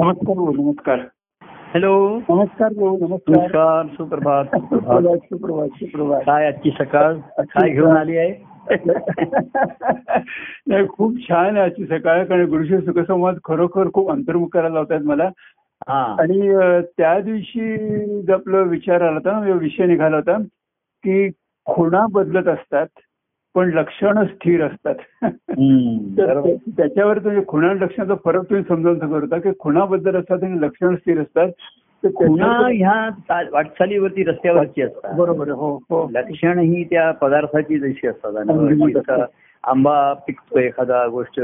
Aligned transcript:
नमस्कार 0.00 0.34
भाऊ 0.36 0.52
नमस्कार. 0.52 0.98
हॅलो. 1.44 2.20
नमस्कार 2.28 2.72
भाऊ 2.72 2.98
नमस्कार. 2.98 3.36
नमस्कार 3.36 3.86
सुप्रभात. 3.86 4.44
सुप्रभात 4.44 5.00
सुप्रभात 5.02 5.16
सुप्रभात. 5.16 5.68
सुप्रभात 5.68 6.20
काय 6.20 6.46
आजची 6.46 6.70
सकाळ? 6.70 7.14
काय 7.38 7.70
घेऊन 7.70 7.96
आली 7.96 8.16
आहे? 8.16 8.52
नाही 10.66 10.88
खूप 10.88 11.14
छान 11.28 11.56
आहे 11.56 11.64
आजची 11.64 11.86
सकाळ 11.86 12.24
कारण 12.24 12.46
गुरुशी 12.46 12.78
सुखसंवाद 12.78 13.36
खरोखर 13.44 13.88
खूप 13.94 14.10
अंतर्मुख 14.10 14.48
करायला 14.48 14.74
लावतात 14.74 15.00
मला. 15.00 15.30
हा. 15.88 16.16
आणि 16.18 16.48
अ, 16.48 16.80
त्या 16.80 17.20
दिवशी 17.20 17.76
जो 18.22 18.32
आपला 18.32 18.60
विचार 18.60 19.00
आला 19.00 19.14
होता 19.14 19.32
ना, 19.32 19.54
विषय 19.54 19.86
निघाला 19.86 20.16
होता 20.16 20.38
की 21.04 21.30
खुणा 21.66 22.06
बदलत 22.12 22.48
असतात. 22.48 22.86
पण 23.54 23.70
लक्षणं 23.70 24.24
स्थिर 24.24 24.64
असतात. 24.64 24.94
त्याच्यावर 26.76 27.18
तुम्ही 27.18 27.42
खुणा 27.48 27.72
लक्षणाचा 27.72 28.14
फरक 28.24 28.42
तुम्ही 28.42 28.64
समजावून 28.68 28.98
सांगत 28.98 29.14
होता 29.14 29.38
की 29.38 29.48
खुणा 29.58 29.84
बद्दल 29.84 30.16
असतात 30.16 30.42
आणि 30.42 30.60
लक्षण 30.60 30.94
स्थिर 30.94 31.20
असतात. 31.20 31.48
तर 32.04 32.08
खुणा 32.08 32.68
ह्या 32.68 33.44
वाटचालीवरती 33.52 34.24
रस्त्यावरची 34.24 34.82
असतात. 34.82 35.14
बरोबर. 35.14 35.48
हो 35.48 35.76
हो. 35.76 36.08
लक्षण 36.10 36.58
ही 36.58 36.84
त्या 36.84 37.10
पदार्थाची 37.10 37.78
जशी 37.78 38.06
असतात. 38.06 38.32
जसा 38.94 39.24
आंबा 39.64 40.12
पिकतो 40.12 40.58
एखादा 40.58 41.06
गोष्ट 41.06 41.40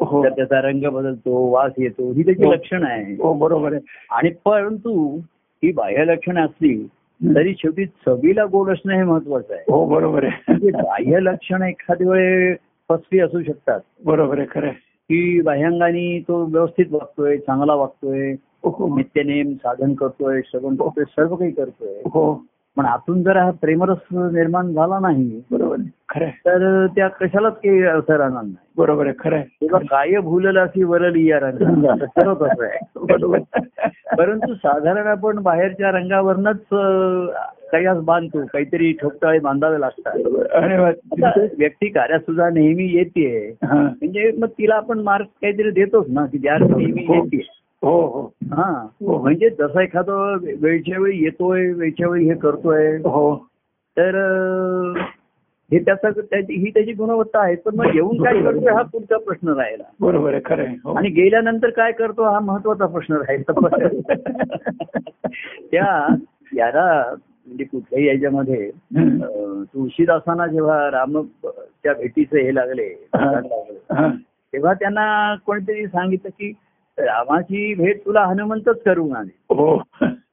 हो. 0.00 0.28
त्याचा 0.28 0.60
रंग 0.60 0.84
बदलतो 0.84 1.50
वास 1.50 1.72
येतो 1.78 2.12
ही 2.12 2.22
त्याची 2.22 2.44
हो. 2.44 2.52
लक्षणं 2.52 2.86
आहे 2.86 3.12
हो 3.12 3.32
बरोबर 3.32 3.72
आहे. 3.72 3.80
आणि 4.10 4.30
परंतु 4.44 5.18
ही 5.64 5.72
बाह्य 5.72 6.04
लक्षणं 6.04 6.44
असली 6.44 6.86
तरी 7.24 7.54
शेवटी 7.58 7.86
चवीला 7.86 8.44
गोड 8.44 8.70
असणं 8.70 8.94
हे 8.94 9.02
महत्वाचं 9.02 9.54
आहे. 9.54 9.72
हो 9.72 9.86
बरोबर 9.86 10.24
आहे. 10.24 10.32
म्हणजे 10.48 10.70
बाह्य 10.70 11.20
लक्षण 11.20 11.62
एखाद्या 11.62 12.10
वेळे 12.10 12.54
फसवी 12.88 13.18
असू 13.18 13.42
शकतात. 13.42 13.80
बरोबर 14.04 14.38
आहे 14.38 14.46
खरं. 14.50 14.70
की 15.10 15.40
बाह्यांगाने 15.40 16.24
तो 16.28 16.44
व्यवस्थित 16.44 16.86
वागतोय 16.90 17.38
चांगला 17.38 17.74
वागतोय 17.74 18.32
हो, 18.32 18.70
हो. 18.70 18.96
नित्यनेम 18.96 19.52
साधन 19.52 19.94
करतोय 19.94 20.40
श्रवण 20.44 20.76
करतोय 20.76 21.04
सर्व 21.08 21.36
काही 21.36 21.50
करतोय. 21.50 21.88
हो. 21.88 22.44
पण 22.76 22.86
आतून 22.86 23.22
जर 23.22 23.36
हा 23.36 23.50
प्रेमरस 23.50 23.98
निर्माण 24.12 24.72
झाला 24.72 24.98
नाही 24.98 25.42
बरोबर 25.50 25.76
खरं. 26.08 26.28
तर 26.28 26.86
त्या 26.86 27.08
कशालाच 27.08 27.52
काही 27.52 27.82
अर्थ 27.82 28.10
राहणार 28.10 28.42
नाही. 28.42 28.54
बरोबर 28.78 29.06
आहे 29.06 29.14
खरं. 29.18 29.40
तेव्हा 29.40 29.80
काय 29.90 30.20
भूलला 30.20 30.62
अशी 30.62 30.82
वरली 30.84 31.30
या 31.30 31.38
रंगा 31.38 31.94
बरोबर. 32.96 33.38
परंतु 34.16 34.54
साधारण 34.54 35.06
आपण 35.06 35.38
बाहेरच्या 35.38 35.90
रंगावरनच 35.90 36.60
काही 37.72 37.86
आज 37.86 37.98
बांधतो 38.00 38.44
काहीतरी 38.44 38.92
ठोकताळे 38.92 39.38
बांधावे 39.38 39.80
लागतात. 39.80 40.18
व्यक्ती 41.58 41.88
कार्यात 41.88 42.20
सुद्धा 42.20 42.50
नेहमी 42.50 42.84
येते. 42.84 43.56
म्हणजे 43.62 44.32
मग 44.38 44.48
तिला 44.48 44.74
आपण 44.74 44.98
मार्क 44.98 45.26
काहीतरी 45.26 45.70
देतोच 45.70 46.06
ना 46.08 46.26
की 46.26 46.38
ज्या 46.38 46.58
नेहमी 46.58 47.04
हो. 47.06 47.14
येते. 47.14 47.55
हो 47.86 48.06
हो. 48.06 48.22
हा. 48.54 48.86
म्हणजे 49.02 49.50
जसं 49.50 49.80
एखादं 49.80 50.36
वेळच्या 50.60 51.00
वेळी 51.00 51.24
येतोय 51.24 51.72
वेळच्या 51.72 52.08
वेळी 52.08 52.28
हे 52.28 52.34
करतोय. 52.34 52.96
हो. 52.96 53.36
तर 53.96 54.16
हे 55.72 55.78
त्याचा 55.78 56.10
त्याची 56.10 56.54
ही 56.54 56.70
त्याची 56.70 56.92
गुणवत्ता 56.92 57.40
आहे. 57.40 57.54
पण 57.54 57.74
मग 57.74 57.94
येऊन 57.94 58.24
काय 58.24 58.42
करतोय 58.42 58.72
हा 58.72 58.82
पुढचा 58.82 59.16
प्रश्न 59.16 59.48
राहिला. 59.48 59.84
बरोबर 60.00 60.32
आहे 60.32 60.40
खरं. 60.44 60.64
हो. 60.84 60.92
आणि 60.92 61.08
गेल्यानंतर 61.08 61.70
काय 61.70 61.92
करतो 61.92 62.24
हा 62.24 62.40
महत्त्वाचा 62.40 62.86
प्रश्न 62.86 63.14
राहिला. 63.14 63.46
त्या 65.70 66.16
याला 66.56 67.14
म्हणजे 67.46 67.64
कुठल्याही 67.64 68.06
याच्यामध्ये 68.06 68.70
तुळशीदासांना 69.64 70.46
जेव्हा 70.46 70.90
राम 70.90 71.22
त्या 71.46 71.92
भेटीचे 71.92 72.42
हे 72.42 72.54
लागले 72.54 72.86
हा. 73.14 73.40
हा. 73.92 74.08
तेव्हा 74.52 74.74
त्यांना 74.74 75.34
कोणीतरी 75.46 75.86
सांगितलं 75.86 76.30
की 76.30 76.52
रामाची 76.98 77.74
भेट 77.74 78.06
तुला 78.06 78.24
हनुमंतच 78.24 78.82
करून 78.82 79.16
आले. 79.16 79.54
हो. 79.54 79.82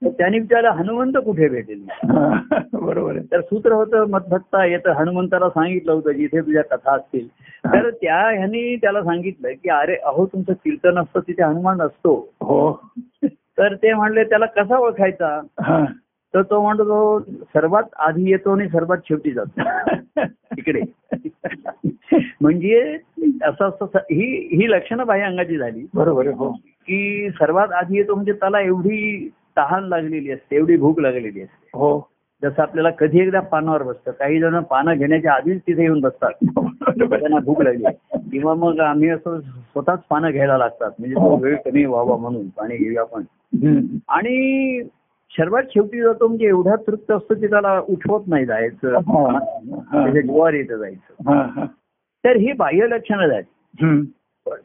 त्यांनी 0.04 0.40
विचारलं 0.40 0.70
हनुमंत 0.70 1.14
कुठे 1.26 1.48
भेटेल. 1.48 1.86
बरोबर 2.74 3.18
तर 3.32 3.42
सूत्र 3.42 3.72
होतं 3.72 4.06
मतभक्ता 4.10 4.66
येतं 4.66 4.92
हनुमंताला 4.92 5.50
सांगितलं 5.50 5.92
होतं 5.92 6.12
जिथे 6.12 6.42
तुझ्या 6.42 6.64
कथा 6.64 6.96
असतील. 6.96 7.28
तर 7.66 7.90
त्या 7.90 8.30
ह्यांनी 8.30 8.76
त्याला 8.76 9.04
सांगितलं 9.04 9.52
की 9.52 9.70
अरे 9.70 9.96
अहो 9.96 10.26
तुमचं 10.26 10.54
कीर्तन 10.54 11.00
असतं 11.00 11.20
तिथे 11.20 11.44
हनुमान 11.44 11.82
असतो. 11.82 12.30
हो. 12.42 12.80
तर 13.26 13.76
ते 13.76 13.94
म्हणले 13.94 14.24
त्याला 14.24 14.46
कसा 14.46 14.78
ओळखायचा? 14.78 15.42
तर 16.34 16.42
तो 16.42 16.62
म्हणतो 16.62 16.84
तो 16.84 17.20
सर्वात 17.44 17.84
आधी 18.00 18.32
येतो 18.32 18.52
आणि 18.52 18.68
सर्वात 18.68 18.98
शेवटी 18.98 19.32
जातो. 19.32 19.62
इकडे. 20.58 20.82
म्हणजे 22.42 22.98
असं 23.44 23.66
असं 23.66 23.86
ही 23.96 24.56
ही 24.56 24.72
लक्षणं 24.72 25.06
बाह्य 25.06 25.24
अंगाची 25.24 25.58
झाली. 25.58 25.88
बरोबर 25.94 26.28
हो. 26.28 26.52
की 26.88 27.30
सर्वात 27.30 27.68
आधी 27.72 27.98
येतो 27.98 28.16
म्हणजे 28.16 28.34
त्याला 28.34 28.62
एवढी 28.62 29.32
तहान 29.58 29.84
लागलेली 29.84 30.32
असते 30.32 30.56
एवढी 30.56 30.78
भूक 30.78 31.00
लागलेली 31.00 31.42
असते. 31.42 31.70
हो. 31.74 32.10
जसं 32.44 32.62
आपल्याला 32.62 32.90
कधी 32.90 33.20
एकदा 33.20 33.40
पानावर 33.40 33.84
बसतं. 33.84 34.12
काही 34.12 34.40
जण 34.40 34.60
पानं 34.60 34.94
घेण्याच्या 34.94 35.34
आधीच 35.34 35.62
तिथे 35.62 35.84
येऊन 35.84 36.00
बसतात. 36.00 36.32
त्यांना 37.22 37.40
भूक 37.40 37.62
लागली. 37.62 37.84
किंवा 38.32 38.54
मग 38.54 38.80
आम्ही 38.80 39.10
असं 39.10 39.40
स्वतःच 39.42 40.00
पानं 40.10 40.32
घ्यायला 40.32 40.58
लागतात. 40.58 40.92
म्हणजे 41.00 41.16
तो 41.16 41.36
वेळ 41.36 41.56
कमी 41.56 41.86
व्हावा 41.86 42.18
म्हणून 42.18 42.50
पाणी 42.50 42.78
घेऊया 42.78 43.02
आपण. 43.02 43.22
आणि 44.08 44.80
सर्वात 45.38 45.64
शेवटी 45.64 46.02
जातो 46.02 46.28
म्हणजे 46.28 46.48
एवढा 46.48 46.76
तृप्त 46.76 47.12
असतो 47.12 47.36
की 47.36 47.48
त्याला 47.48 47.80
उठवत 47.80 48.28
नाही 48.28 48.46
जायचं 48.46 48.96
हा. 48.96 49.40
हा. 49.92 50.10
जीवावर 50.10 50.54
येतं 50.54 50.78
जायचं 50.78 51.34
हा, 51.34 51.42
हा. 51.56 51.66
तर 52.24 52.36
ही 52.36 52.52
बाह्य 52.52 52.88
लक्षणं 52.88 53.28
झाली 53.28 53.86
हम्म. 53.86 54.04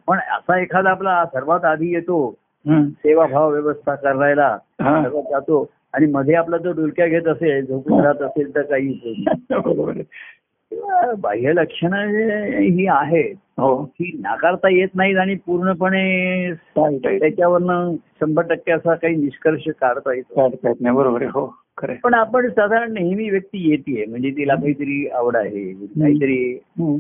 पण- 0.07 0.19
असा 0.19 0.59
एखादा 0.61 0.91
आपला 0.91 1.25
सर्वात 1.27 1.65
आधी 1.65 1.95
येतो. 1.95 2.35
सेवाभाव 2.67 3.51
व्यवस्था 3.51 3.95
करायला 3.95 4.57
हा. 4.81 5.03
जातो 5.31 5.71
आणि 5.93 6.07
मध्ये 6.07 6.35
आपला 6.35 6.57
जो 6.57 6.73
डुलक्या 6.73 7.07
घेत 7.07 7.27
असेल 7.29 7.67
झोपून 7.67 8.01
राहत 8.01 8.23
असेल 8.23 8.55
तर 8.55 8.63
काही 8.63 9.23
बाह्य 11.19 11.53
लक्षणं 11.53 12.07
ही 12.59 12.87
आहेत. 12.87 13.35
हो. 13.59 13.83
ही 13.83 14.17
नाकारता 14.21 14.69
येत 14.69 14.89
नाहीत 14.95 15.17
आणि 15.17 15.35
पूर्णपणे. 15.35 16.53
त्याच्यावरनं 17.19 17.95
शंभर 18.21 18.43
टक्के 18.43 18.73
असा 18.73 18.95
काही 18.95 19.17
निष्कर्ष 19.17 19.63
काढता 19.81 20.15
येतो. 20.15 20.35
काढता 20.35 20.69
येत 20.69 20.77
नाही. 20.81 20.97
बरोबर 20.97 21.23
आहे. 21.23 21.31
हो 21.31 21.59
खरं 21.79 21.93
आहे. 21.93 22.01
पण 22.01 22.15
आपण 22.15 22.49
साधारण 22.49 22.93
नेहमी 22.93 23.31
व्यक्ती 23.31 23.71
येते 23.71 24.05
म्हणजे 24.07 24.31
तिला 24.31 24.55
काहीतरी 24.55 25.09
आवड 25.09 25.37
आहे. 25.37 25.73
काहीतरी 25.73 26.61
हम्म. 26.65 26.97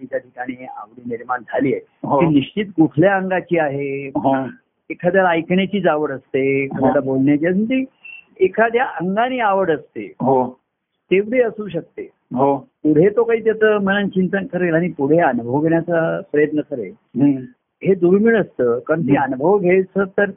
तिच्या 0.00 0.18
ठिकाणी 0.18 0.64
आवडी 0.64 1.02
निर्माण 1.06 1.40
झाली 1.40 1.72
आहे. 1.72 1.86
हो. 2.04 2.20
ती 2.20 2.26
निश्चित 2.26 2.66
कुठल्या 2.66 3.16
अंगाची 3.16 3.58
आहे? 3.58 4.08
हा. 4.08 4.46
एखाद्याला 4.90 5.28
ऐकण्याचीच 5.28 5.86
आवड 5.86 6.10
असते. 6.12 6.64
एखाद्याला 6.64 7.00
बोलण्याची. 7.00 7.48
म्हणजे 7.48 7.84
एखाद्या 8.40 8.84
अंगाने 8.84 9.38
आवड 9.38 9.70
असते. 9.70 10.12
हो. 10.20 10.58
तेवढी 11.10 11.40
असू 11.40 11.68
शकते. 11.68 12.08
हो. 12.34 12.56
पुढे 12.56 13.08
तो 13.08 13.24
काही 13.24 13.44
त्याचं 13.44 13.78
मनन 13.82 14.08
चिंतन 14.08 14.46
करेल 14.46 14.74
आणि 14.74 14.88
पुढे 14.88 15.18
अनुभव 15.18 15.60
घेण्याचा 15.60 16.20
प्रयत्न 16.32 16.60
करेल. 16.60 16.92
हे 17.84 17.94
दुर्मिळ 17.94 18.40
असतं 18.40 18.78
कारण 18.78 19.02
ते 19.02 19.16
अनुभव 19.16 19.58
घ्यायचं 19.58 20.04
तर 20.04 20.30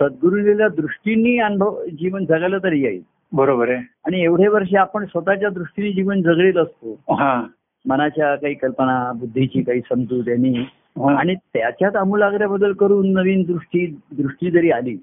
सद्गुरुलेल्या 0.00 0.68
दृष्टीने 0.68 1.38
अनुभव 1.38 1.84
जीवन 1.84 2.24
जगायला 2.24 2.58
तरी 2.58 2.80
येईल. 2.80 3.02
बरोबर 3.32 3.68
आहे. 3.68 3.78
आणि 3.78 4.22
एवढे 4.22 4.48
वर्ष 4.48 4.74
आपण 4.74 5.04
स्वतःच्या 5.04 5.48
दृष्टीने 5.48 5.92
जीवन 5.92 6.22
जगलेत 6.22 6.56
असतो. 6.56 7.14
हा. 7.14 7.46
मनाच्या 7.88 8.36
काही 8.36 8.54
कल्पना 8.54 9.12
बुद्धीची 9.12 9.62
काही 9.62 9.80
समजूत 9.80 10.28
यांनी 10.28 10.50
हा. 10.50 11.18
आणि 11.18 11.34
त्याच्यात 11.34 11.96
आमूलाग्र 11.96 12.46
बदल 12.46 12.72
करून 12.72 13.12
नवीन 13.12 13.42
दृष्टी 13.42 13.98
दृष्टी 14.18 14.50
जरी 14.50 14.70
आली. 14.70 14.96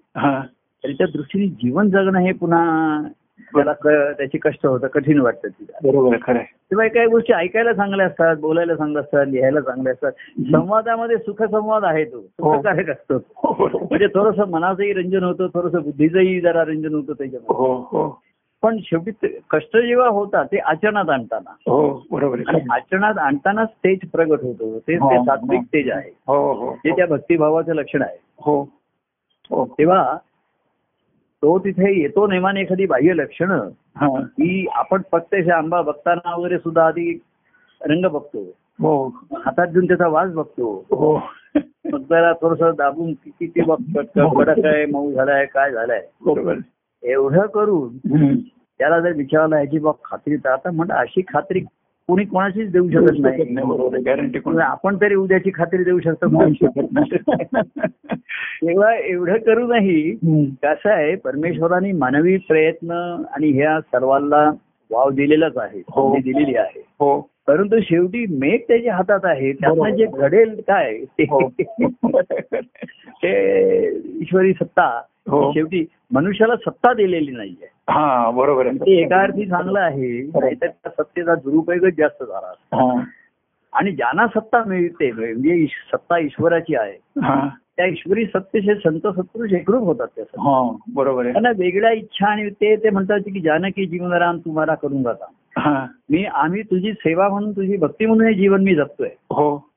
तरी 0.83 0.93
त्या 0.93 1.07
दृष्टीने 1.07 1.47
जीवन 1.47 1.89
जगणं 1.89 2.19
हे 2.19 2.33
पुन्हा 2.33 3.01
त्याला 3.39 3.73
त्याची 4.11 4.37
कष्ट 4.37 4.65
होतं 4.65 4.87
कठीण 4.87 5.19
वाटतं 5.21 5.47
तिला. 5.47 5.77
बरोबर 5.83 6.17
खरं 6.23 6.39
आहे. 6.39 6.87
काही 6.89 7.07
गोष्टी 7.07 7.33
ऐकायला 7.33 7.73
चांगल्या 7.73 8.05
असतात 8.05 8.35
बोलायला 8.35 8.75
चांगल्या 8.75 9.01
असतात 9.01 9.25
लिहायला 9.27 9.61
चांगल्या 9.61 9.93
असतात. 9.93 10.11
संवादामध्ये 10.39 11.17
सुखसंवाद 11.17 11.83
आहे 11.83 12.05
तो 12.05 12.21
सुखकारक 12.21 12.89
असतो. 12.89 13.13
हो 13.35 13.53
बरोबर. 13.53 13.85
म्हणजे 13.89 14.07
थोडस 14.07 14.39
मनाचंही 14.39 14.93
रंजन 14.93 15.23
होतं 15.23 15.47
थोडस 15.47 15.71
बुद्धीचंही 15.71 16.41
जरा 16.41 16.63
रंजन 16.63 16.93
होतं 16.93 17.13
त्याच्यामध्ये. 17.13 17.55
हो 17.55 17.73
हो. 17.75 18.21
पण 18.61 18.77
शेवटी 18.81 19.11
ते- 19.11 19.39
कष्ट 19.49 19.77
जेव्हा 19.77 20.07
होतात 20.07 20.45
ते 20.45 20.57
आचरणात 20.57 21.09
आणताना. 21.09 21.51
हो 21.51 22.03
बरोबर 22.11 22.39
आहे. 22.39 22.49
आणि. 22.49 22.65
आचरणात 22.71 23.17
आणतानाच 23.17 23.67
तेज 23.69 23.99
प्रगट 24.13 24.41
होतो. 24.41 24.79
ते 24.79 24.95
हो, 24.95 25.11
ते 25.11 25.17
हो. 25.17 25.23
सात्विक 25.23 25.61
तेज 25.61 25.91
आहे. 25.91 26.11
हो 26.27 26.53
हो. 26.53 26.75
ते 26.75 26.91
त्या 26.91 27.05
भक्तिभावाचं 27.05 27.73
लक्षण 27.73 28.01
आहे. 28.01 28.17
हो. 28.39 28.61
हो. 29.49 29.65
तेव्हा 29.65 30.17
तो 31.45 31.59
तिथे 31.59 32.01
येतो 32.01 32.27
नेमाने 32.27 32.61
एखादी 32.61 32.85
बाह्य 32.85 33.13
लक्षणं 33.13 33.69
हा. 33.95 34.21
की 34.21 34.67
आपण 34.73 35.01
फक्त 35.11 35.35
आंबा 35.49 35.81
बघताना 35.81 36.35
वगैरे 36.35 36.57
सुद्धा 36.57 36.85
आधी 36.85 37.19
रंग 37.81 38.05
बघतो. 38.05 38.43
हो. 38.81 39.07
हातात 39.45 39.67
घेऊन 39.67 39.87
त्याचा 39.87 40.07
वास 40.07 40.31
बघतो. 40.31 40.85
हो. 40.91 41.21
मग 41.91 42.01
जरा 42.01 42.33
थोडस 42.33 42.75
दाबून 42.75 43.13
किती 43.13 43.47
ते 43.47 43.61
कडक 44.15 44.65
आहे 44.65 44.85
मऊ 44.85 45.11
झालाय 45.11 45.45
काय 45.45 45.71
झालाय. 45.71 46.01
बरोबर. 46.25 46.55
एवढं 47.03 47.45
करून. 47.45 48.37
त्याला 48.79 48.99
जर 48.99 49.11
विचारलं 49.11 49.55
ह्याची 49.55 49.79
बाब 49.79 49.95
खात्री 50.03 50.35
तर 50.35 50.49
आता 50.49 50.71
म्हणा 50.71 50.95
अशी 50.95 51.21
खात्री 51.21 51.59
कोणी 52.09 52.25
कोणाचीच 52.25 52.71
देऊ 52.71 52.89
शकत 52.89 53.19
नाही 53.19 54.01
गॅरंटी 54.03 54.39
कोण 54.39 54.59
आपण 54.61 54.97
तरी 55.01 55.15
उद्याची 55.15 55.51
खात्री 55.53 55.83
देऊ 55.83 55.99
शकतो 55.99 56.27
नाही 56.31 56.53
शकत 56.53 56.91
नाही. 56.93 57.17
तेव्हा 58.65 58.93
एवढं 58.95 59.37
करूनही. 59.37 60.11
कसं 60.63 60.89
आहे 60.89 61.15
परमेश्वराने 61.15 61.91
मानवी 61.91 62.37
प्रयत्न 62.37 62.91
आणि 63.35 63.49
ह्या 63.51 63.79
सर्वांना 63.81 64.49
वाव 64.91 65.09
दिलेलाच 65.09 65.57
आहे 65.57 65.79
हो. 65.89 66.15
दिलेली 66.15 66.55
आहे 66.55 66.79
हो 66.99 67.19
परंतु 67.47 67.79
शेवटी 67.81 68.25
मेघ 68.29 68.59
त्याच्या 68.67 68.95
हातात 68.95 69.25
आहे 69.25 69.51
बरोबर. 69.51 69.89
जे 69.89 70.05
घडेल 70.05 70.55
काय 70.67 70.97
ते 71.19 71.23
हो. 71.23 71.39
ते 73.23 73.33
ईश्वरी 74.21 74.53
सत्ता. 74.53 74.89
शेवटी 75.29 75.85
मनुष्याला 76.13 76.55
सत्ता 76.55 76.93
दिलेली 76.93 77.31
नाहीये. 77.31 77.67
हा 77.89 78.29
बरोबर 78.31 78.65
आहे. 78.67 78.77
ते 78.77 79.01
एका 79.01 79.21
अर्थी 79.21 79.45
चांगलं 79.45 79.79
आहे 79.79 80.21
नाहीतर 80.21 80.67
त्या 80.67 80.89
सत्तेचा 80.89 81.35
दुरुपयोगच 81.35 81.93
जास्त 81.97 82.23
झाला 82.23 82.77
हा. 82.77 83.01
आणि 83.73 83.91
ज्यांना 83.91 84.27
सत्ता 84.27 84.63
मिळते 84.67 85.11
म्हणजे 85.11 85.65
सत्ता 85.93 86.17
ईश्वराची 86.17 86.75
आहे 86.75 86.97
हा. 87.21 87.47
त्या 87.77 87.85
ईश्वरी 87.85 88.25
सत्तेचे 88.25 88.75
संत 88.75 89.07
सत्पुरुष 89.07 89.53
एकरूप 89.53 89.83
होतात 89.83 90.07
त्यासाठी 90.15 90.47
हा 90.47 90.71
बरोबर 90.95 91.23
आहे. 91.23 91.31
त्यांना 91.31 91.49
वेगळ्या 91.57 91.91
इच्छा 91.91 92.27
आणि 92.27 92.49
ते 92.49 92.75
ते 92.75 92.89
म्हणतात 92.89 93.19
की 93.19 93.41
जानकी 93.41 93.85
जीवनराम 93.85 94.37
तुम्हाला 94.37 94.75
करून 94.75 95.03
जाता 95.03 95.25
हा. 95.57 95.85
मी 96.09 96.25
आम्ही 96.25 96.61
तुझी 96.61 96.93
सेवा 96.93 97.29
म्हणून 97.29 97.51
तुझी 97.51 97.77
भक्ती 97.77 98.05
म्हणून 98.05 98.27
हे 98.27 98.33
जीवन 98.33 98.63
मी 98.63 98.75
जगतोय. 98.75 99.09
हो. 99.31 99.71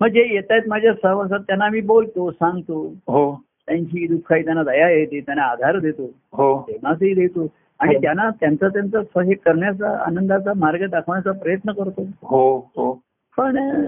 मग 0.00 0.08
जे 0.08 0.34
येत 0.34 0.50
आहेत 0.50 0.62
माझ्या 0.68 0.92
सहवासात 0.94 1.40
त्यांना 1.40 1.68
मी 1.68 1.80
बोलतो 1.80 2.30
सांगतो. 2.30 2.94
हो. 3.08 3.42
त्यांची 3.68 4.06
दुःख 4.06 4.32
आहे 4.32 4.44
त्यांना 4.44 4.62
दया 4.62 4.88
येते 4.90 5.20
त्यांना 5.20 5.42
आधार 5.42 5.78
देतो 5.78 6.10
हो 6.32 6.58
प्रेमाचही 6.58 7.14
देतो 7.14 7.46
आणि 7.80 7.94
हो. 7.94 8.02
त्यांना 8.02 8.30
त्यांचा 8.30 8.68
त्यांचा 8.68 9.20
हे 9.20 9.34
करण्याचा 9.34 9.96
आनंदाचा 10.06 10.52
मार्ग 10.56 10.86
दाखवण्याचा 10.86 11.32
प्रयत्न 11.32 11.72
करतो 11.72 12.06
हो 12.22 12.58
हो 12.76 12.92
पण 13.38 13.58
अं, 13.58 13.82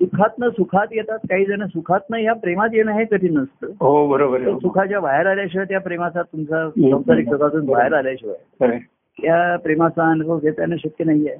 दुःखातनं 0.00 0.48
सुखात 0.48 0.86
येतात 0.90 1.18
काही 1.30 1.44
जण 1.44 1.66
सुखातनं 1.66 2.16
ह्या 2.16 2.32
प्रेमात 2.32 2.68
येणं 2.72 2.92
हे 2.92 3.04
कठीण 3.04 3.36
नसतं 3.38 3.66
हो 3.80 4.08
बरोबर 4.08 4.52
सुखाच्या 4.58 5.00
बाहेर 5.00 5.26
आल्याशिवाय 5.26 5.66
त्या 5.68 5.80
प्रेमाचा 5.80 6.22
तुमचा. 6.22 6.68
संसारिक 6.70 7.28
सुखातून 7.28 7.66
बाहेर 7.66 7.92
आल्याशिवाय. 7.92 8.78
त्या 9.22 9.56
प्रेमाचा 9.56 10.10
अनुभव 10.10 10.38
घेता 10.38 10.62
येणं 10.62 10.76
शक्य 10.76 11.04
नाहीये. 11.04 11.34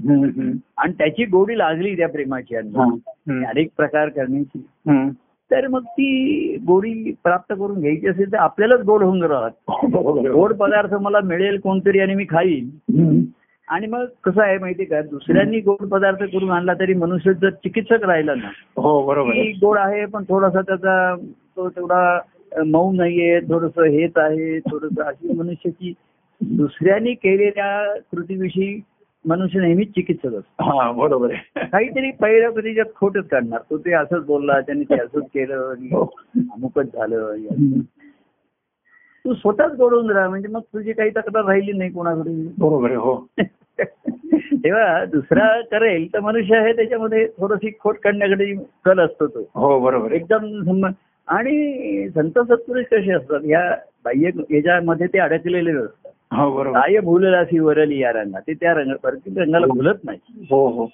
आणि 0.77 0.93
त्याची 0.93 1.25
गोडी 1.25 1.59
लागली 1.59 1.97
त्या 1.97 2.09
प्रेमाची. 2.09 2.57
अनुभव. 2.57 2.83
अनेक 3.47 3.69
प्रकार 3.77 4.09
करण्याची. 4.09 4.67
तर 5.53 5.67
मग 5.69 5.85
ती 5.85 6.57
गोडी 6.57 7.13
प्राप्त 7.25 7.53
करून 7.53 7.81
घ्यायची 7.81 8.09
असेल 8.09 8.33
तर 8.33 8.37
आपल्यालाच 8.37 8.81
गोड 8.81 9.03
होऊन 9.03 9.23
राहत. 9.23 9.51
गोड 10.33 10.53
पदार्थ 10.53 10.95
मला 10.95 11.21
मिळेल 11.21 11.59
कोणतरी 11.61 12.01
आणि 12.01 12.15
मी 12.15 12.25
खाईन. 12.25 12.71
आणि 13.69 13.87
मग 13.87 14.05
कसं 14.25 14.43
आहे 14.43 14.59
माहिती 14.59 14.85
का 14.85 15.01
दुसऱ्यांनी 15.03 15.61
गोड 15.61 15.89
पदार्थ 15.89 16.23
करून 16.23 16.51
आणला 16.51 16.75
तरी 16.75 16.95
मनुष्य 16.95 17.33
जर 17.33 17.51
चिकित्सक 17.51 18.05
राहिला 18.05 18.35
ना 18.35 18.49
हो 18.77 19.07
बरोबर 19.07 19.33
गोड 19.63 19.79
आहे 19.79 20.05
पण 20.07 20.25
थोडासा 20.25 20.61
त्याचा 20.61 21.15
तो 21.57 21.69
तेवढा 21.69 22.19
मऊ 22.67 22.93
नाहीये 22.93 23.41
थोडस 23.41 23.79
हेच 23.79 24.13
आहे 24.17 24.59
थोडस 24.61 24.99
अशी 24.99 25.33
मनुष्याची 25.33 25.93
दुसऱ्यांनी 26.41 27.15
केलेल्या 27.15 27.95
कृतीविषयी 28.13 28.81
मनुष्य 29.25 29.61
नेहमीच 29.61 29.89
चिकित्सक 29.89 30.35
असतो. 30.35 30.79
हा 30.79 30.91
बरोबर 30.93 31.33
आहे. 31.33 31.67
काहीतरी 31.67 32.11
पहिल्या 32.11 32.51
त्याच्यात 32.51 32.87
खोटच 32.97 33.29
काढणार. 33.29 33.61
तो 33.71 33.79
ते 33.79 33.93
असंच 33.93 34.25
बोलला 34.27 34.61
त्याने 34.61 34.85
ते 34.85 34.95
असंच 34.95 35.25
केलं 35.35 35.71
आणि 35.71 35.89
हो. 35.93 36.05
अमुकच 36.37 36.87
झालं. 36.87 37.35
तू 39.25 39.35
स्वतःच 39.35 39.73
गोडून 39.73 40.11
राहा. 40.11 40.29
म्हणजे 40.29 40.49
मग 40.49 40.61
तुझी 40.61 40.93
काही 40.93 41.11
तक्रार 41.11 41.45
राहिली 41.45 41.73
नाही 41.73 41.91
कोणाकडे 41.91 42.31
बरोबर 42.59 42.89
आहे 42.89 42.97
हो. 42.97 43.27
तेव्हा 44.65 45.05
दुसरा 45.05 45.61
करेल 45.61 46.07
तर 46.15 46.21
मनुष्य 46.21 46.57
आहे 46.57 46.73
त्याच्यामध्ये 46.73 47.27
थोडीशी 47.27 47.71
खोट 47.81 47.97
काढण्याकडे 47.99 48.55
कल 48.85 49.01
असतो 49.01 49.27
तो. 49.27 49.41
हो 49.55 49.79
बरोबर 49.81 50.13
एकदम 50.13 50.85
आणि 51.29 52.09
संत 52.15 52.39
सत्पुरुष 52.39 52.85
कसे 52.85 53.13
असतात? 53.13 53.41
या 53.45 53.61
बाह्य 54.05 54.31
याच्यामध्ये 54.51 55.07
ते 55.07 55.19
अडकलेले 55.19 55.71
असतात 55.71 56.02
हो 56.33 56.73
काय 56.73 56.99
भूललासी 56.99 57.59
वरली 57.59 57.99
या 58.03 58.11
रंगा 58.13 58.39
ते 58.41 58.53
त्या 58.55 58.73
रंग 58.75 58.93
रंगाला 59.39 59.67
भुलत 59.67 59.95
नाही. 60.05 60.19
हो 60.51 60.69
हो. 60.69 60.89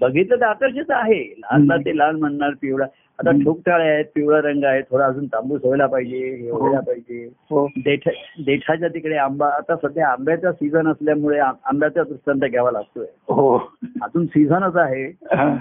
बघितलं 0.00 0.36
तर 0.36 0.44
आकर्षित 0.44 0.84
आहे. 0.88 1.22
लालला 1.38 1.76
ते 1.76 1.96
लाल 1.98 2.16
म्हणणार 2.16 2.50
पिवळा. 2.62 2.86
आता. 3.18 3.30
ठोकताळे 3.30 3.88
आहेत 3.88 4.04
पिवळा 4.14 4.40
रंग 4.40 4.64
आहे. 4.64 4.82
थोडा 4.82 5.06
अजून 5.06 5.26
तांबूस 5.26 5.60
व्हायला 5.64 5.86
पाहिजे 5.86 6.16
हे 6.16 6.50
व्हायला 6.50 6.80
पाहिजे. 6.80 7.28
हो. 7.50 7.66
देठ 7.66 8.08
देठाच्या 8.46 8.88
तिकडे 8.88 9.16
आंबा 9.16 9.46
आता 9.48 9.76
सध्या 9.76 10.08
आंब्याचा 10.08 10.52
सीझन 10.52 10.88
असल्यामुळे 10.88 11.38
आंब्याचा 11.38 12.02
दृष्टांत 12.02 12.40
घ्यावा 12.50 12.70
लागतोय. 12.70 13.06
हो. 13.28 13.56
अजून 14.02 14.26
सीझनच 14.26 14.76
आहे. 14.76 15.04
हा. 15.34 15.56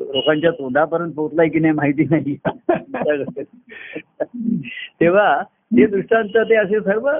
लोकांच्या 0.00 0.50
तोंडापर्यंत 0.50 1.12
पोहोचलाय 1.12 1.48
की 1.48 1.58
नाही 1.58 1.72
माहिती 1.72 2.04
नाही. 2.04 2.36
तेव्हा 5.00 5.42
हे 5.76 5.86
दृष्टांत 5.86 6.28
ते 6.36 6.54
असे 6.54 6.80
सर्व 6.80 7.10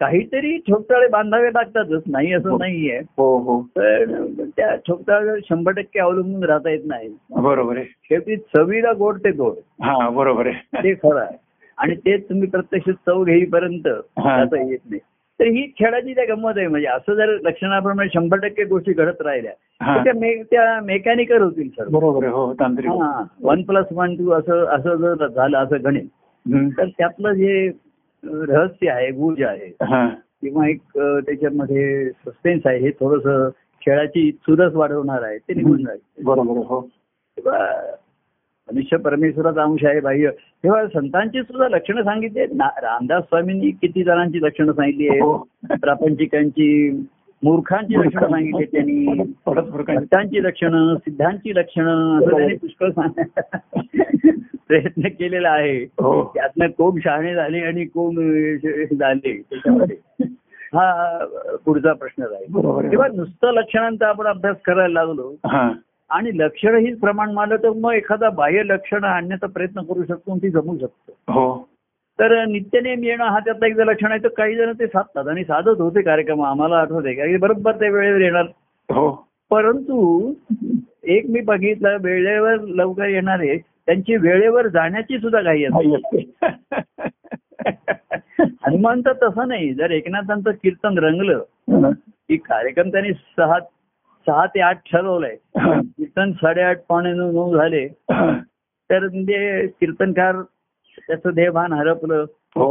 काहीतरी 0.00 0.56
ठोकताळे 0.58 1.08
बांधावे 1.08 1.48
लागतातच 1.48 2.02
नाही 2.06 2.32
असं 2.32 2.56
नाहीये. 2.58 2.98
हो 2.98 3.38
हो. 3.38 3.60
पण 3.60 4.26
त्या 4.56 4.74
ठोकताळे 4.76 5.40
शंभर 5.48 5.72
टक्के 5.72 6.00
अवलंबून 6.00 6.44
राहता 6.44 6.70
येत 6.70 6.80
नाही. 6.84 7.08
बरोबर 7.30 7.76
आहे. 7.76 7.84
शेवटी 7.84 8.36
चवीला 8.36 8.92
गोड 8.92 9.18
ते 9.18 9.30
गोड. 9.30 9.54
हा 9.82 10.08
बरोबर 10.08 10.46
आहे. 10.46 10.78
ते 10.82 10.94
खरं 10.94 11.20
आहे. 11.20 11.36
आणि 11.78 11.94
ते 11.94 12.16
तुम्ही 12.16 12.48
प्रत्यक्ष 12.48 12.90
चव 13.06 13.24
घेईपर्यंत 13.24 13.88
हा. 14.18 14.44
जाता 14.44 14.70
येत 14.70 14.78
नाही. 14.90 15.00
तर 15.40 15.44
ही 15.44 15.72
खेळाची 15.78 16.14
त्या 16.14 16.34
गंमत 16.34 16.52
आहे. 16.56 16.66
म्हणजे 16.66 16.86
असं 16.86 17.14
जर 17.14 17.26
लक्षणाप्रमाणे 17.42 18.08
शंभर 18.14 18.36
टक्के 18.36 18.64
गोष्टी 18.64 18.92
घडत 18.92 19.20
राहिल्या 19.20 19.52
हा. 19.82 19.96
तर 19.96 20.04
त्या 20.04 20.12
मे- 20.20 20.42
त्या 20.42 20.80
मेकॅनिकल 20.80 21.42
होतील 21.42 21.68
सर 21.68 21.88
बरोबर 21.88 22.26
हो 22.26 22.54
तांत्रिक. 22.54 22.90
हा. 22.90 23.24
वन 23.42 23.62
प्लस 23.62 23.86
वन 23.92 24.14
टू 24.14 24.30
असं 24.30 24.64
असं 24.64 24.94
जर 24.94 25.26
झालं 25.26 25.58
असं 25.58 25.76
गणित. 25.84 26.04
तर 26.78 26.84
त्यातलं 26.98 27.32
जे 27.32 27.68
रहस्य 28.24 28.88
आहे 28.88 29.10
गुज 29.10 29.42
आहे. 29.42 29.66
हा. 29.82 30.08
किंवा 30.42 30.68
एक 30.68 30.80
त्याच्यामध्ये 30.98 32.10
सस्पेन्स 32.10 32.66
आहे. 32.66 32.78
हे 32.78 32.90
थोडस 32.90 33.52
खेळाची 33.86 34.32
चुरस 34.32 34.74
वाढवणार 34.74 35.22
आहे. 35.22 35.38
ते 35.38 35.54
निघून 35.54 35.84
जाईल. 35.84 36.22
बरोबर 36.24 36.50
आहे 36.50 36.58
हो. 36.58 36.88
तेव्हा 37.36 37.94
मनुष्य 38.72 38.96
परमेश्वराचा 38.96 39.62
अंश 39.62 39.84
आहे 39.84 40.00
बाह्य. 40.00 40.30
तेव्हा 40.64 40.86
संतांची 40.86 41.42
सुद्धा 41.42 41.68
लक्षणं 41.68 42.02
सांगितली 42.02 42.44
रामदास 42.56 43.22
स्वामींनी 43.22 43.70
किती 43.70 44.04
जणांची 44.04 44.42
लक्षणं 44.42 44.72
सांगितली 44.72 45.08
हो. 45.08 45.32
आहेत 45.32 45.80
प्रापंचिकांची 45.80 46.90
मूर्खांची 47.44 47.94
लक्षणं 47.94 48.28
सांगितली 48.28 48.64
त्यांनी. 48.64 49.32
भक्तांची 49.96 50.42
लक्षणं 50.42 50.96
सिद्धांची 50.96 51.54
लक्षणं 51.54 52.18
असं 52.18 52.36
त्यांनी 52.36 52.56
पुष्कळ 52.56 52.90
सांग- 52.90 53.22
प्रयत्न 54.68 55.02
केलेला 55.02 55.50
आहे. 55.50 55.82
हो. 55.82 56.32
त्यातनं 56.34 56.66
कोण 56.66 57.00
शहाणे 57.04 57.34
झाले 57.34 57.58
आणि 57.58 57.84
कोण 57.84 58.14
झाले 58.98 59.42
त्याच्यामध्ये. 59.50 59.96
हा 60.74 61.18
पुढचा 61.64 61.92
प्रश्न 61.92 62.22
आहे. 62.22 62.44
तेव्हा 62.90 63.08
नुसतं 63.14 63.50
लक्षणांचा 63.50 64.08
आपण 64.08 64.26
अभ्यास 64.26 64.56
करायला 64.64 65.04
लागलो. 65.04 65.34
आणि 66.10 66.30
लक्षण 66.38 66.76
हीच 66.76 67.00
प्रमाण 67.00 67.32
मानलं 67.32 67.56
तर 67.56 67.70
मग 67.70 67.92
एखादा 67.92 68.30
बाह्य 68.30 68.62
लक्षण 68.62 69.04
आणण्याचा 69.04 69.46
प्रयत्न 69.46 69.80
करू 69.80 70.04
शकतो 70.04 70.36
ती 70.36 70.50
जमू 70.50 70.78
शकतो. 70.78 71.32
हो. 71.32 71.67
तर 72.20 72.44
नित्यनेम 72.44 73.04
येणं 73.04 73.24
हा 73.24 73.38
त्यातला 73.38 73.66
एकदा 73.66 73.84
लक्षण 73.84 74.10
आहे 74.10 74.22
तर 74.22 74.28
काही 74.28 74.56
जण 74.56 74.72
ते 74.72 74.86
साधतात 74.86 75.28
आणि 75.28 75.44
साधत 75.44 75.80
होते 75.80 76.02
कार्यक्रम 76.02 76.42
आम्हाला 76.42 76.76
आठवते 76.76 77.36
बरोबर 77.36 77.72
त्या 77.72 77.90
वेळेवर 77.90 78.20
येणार. 78.20 78.46
हो. 78.88 79.28
परंतु 79.50 80.32
एक 81.04 81.26
मी 81.28 81.40
बघितलं 81.40 81.96
वेळेवर 82.00 82.56
लवकर 82.60 83.04
येणारे 83.04 83.56
त्यांची 83.58 84.16
वेळेवर 84.16 84.66
जाण्याची 84.68 85.18
सुद्धा 85.18 85.40
घाई 85.42 85.64
असते. 85.64 86.32
हनुमान 88.66 89.00
तर 89.00 89.12
तसं 89.12 89.48
नाही. 89.48 89.74
जर 89.74 89.90
एकनाथांचं 89.90 90.50
कीर्तन 90.50 90.98
रंगलं 90.98 91.42
की 92.28 92.36
कार्यक्रम 92.36 92.88
त्यांनी 92.88 93.12
सहा 93.12 93.58
सहा 94.26 94.46
ते 94.46 94.60
आठ 94.60 94.78
ठरवलंय. 94.92 95.36
कीर्तन 95.80 96.32
साडेआठ 96.32 96.78
पावणे 96.88 97.12
नऊ 97.12 97.32
नऊ 97.32 97.56
झाले 97.56 97.88
तर 98.90 99.08
म्हणजे 99.08 99.66
कीर्तनकार 99.66 100.36
त्याचं 101.06 101.34
देहभान 101.34 101.72
हरपलं 101.72 102.24
हो. 102.56 102.70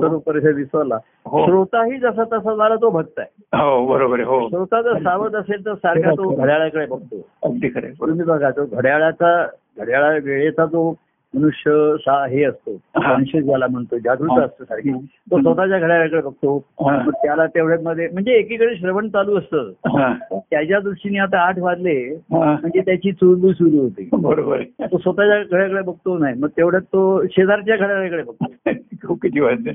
विसरला 0.53 0.95
हो. 1.25 1.45
श्रोताही 1.45 1.97
जसा 1.97 2.23
तसा 2.23 2.55
झाला 2.55 2.75
तो 2.75 2.89
भक्त 2.89 3.19
आहे 3.19 3.57
हो 3.57 3.85
बरोबर 3.85 4.19
हो 4.19 4.39
श्रोता 4.49 4.81
जर 4.81 4.97
सावध 4.97 5.35
असेल 5.35 5.65
तर 5.65 5.73
सारखा 5.73 6.11
तो 6.11 6.29
घड्याळाकडे 6.29 6.85
बघतो 6.85 7.21
अगदी 7.43 7.69
खरं. 7.69 7.91
तुम्ही 7.99 8.25
बघा 8.25 8.49
तो 8.49 8.65
घड्याळाचा 8.65 9.45
घड्याळा 9.77 10.09
वेळेचा 10.23 10.65
जो 10.65 10.91
मनुष्य 11.35 11.71
सा 11.99 12.13
हे 12.29 12.43
असतो. 12.43 12.75
कॉन्शियस 12.95 13.43
ज्याला 13.45 13.65
म्हणतो 13.71 13.97
जागृत 13.97 14.39
असतो 14.39 14.63
सारखी. 14.63 14.91
तो 15.31 15.41
स्वतःच्या 15.41 15.79
घड्याळाकडे 15.79 16.21
बघतो. 16.21 16.59
त्याला 17.23 17.45
तेवढ्यात 17.45 17.79
मध्ये 17.83 18.07
म्हणजे 18.13 18.33
एकीकडे 18.33 18.75
श्रवण 18.75 19.09
चालू 19.09 19.37
असतं. 19.37 19.71
त्याच्या 20.33 20.79
दृष्टीने 20.79 21.19
आता 21.19 21.39
आठ 21.39 21.59
वाजले. 21.59 21.95
म्हणजे 22.31 22.81
त्याची 22.81 23.11
चुळबुळ 23.11 23.51
सुरू 23.51 23.81
होते. 23.81 24.07
बरोबर. 24.13 24.59
आहे. 24.59 24.85
तो 24.91 24.97
स्वतःच्या 24.97 25.41
घड्याकडे 25.43 25.81
बघतो 25.81 26.17
नाही 26.17 26.35
मग 26.39 26.49
तेवढ्यात 26.57 26.83
तो 26.83 27.23
शेजारच्या 27.31 27.75
घड्याळाकडे 27.75 28.23
बघतो. 28.23 29.13
किती 29.13 29.39
वाजले. 29.39 29.71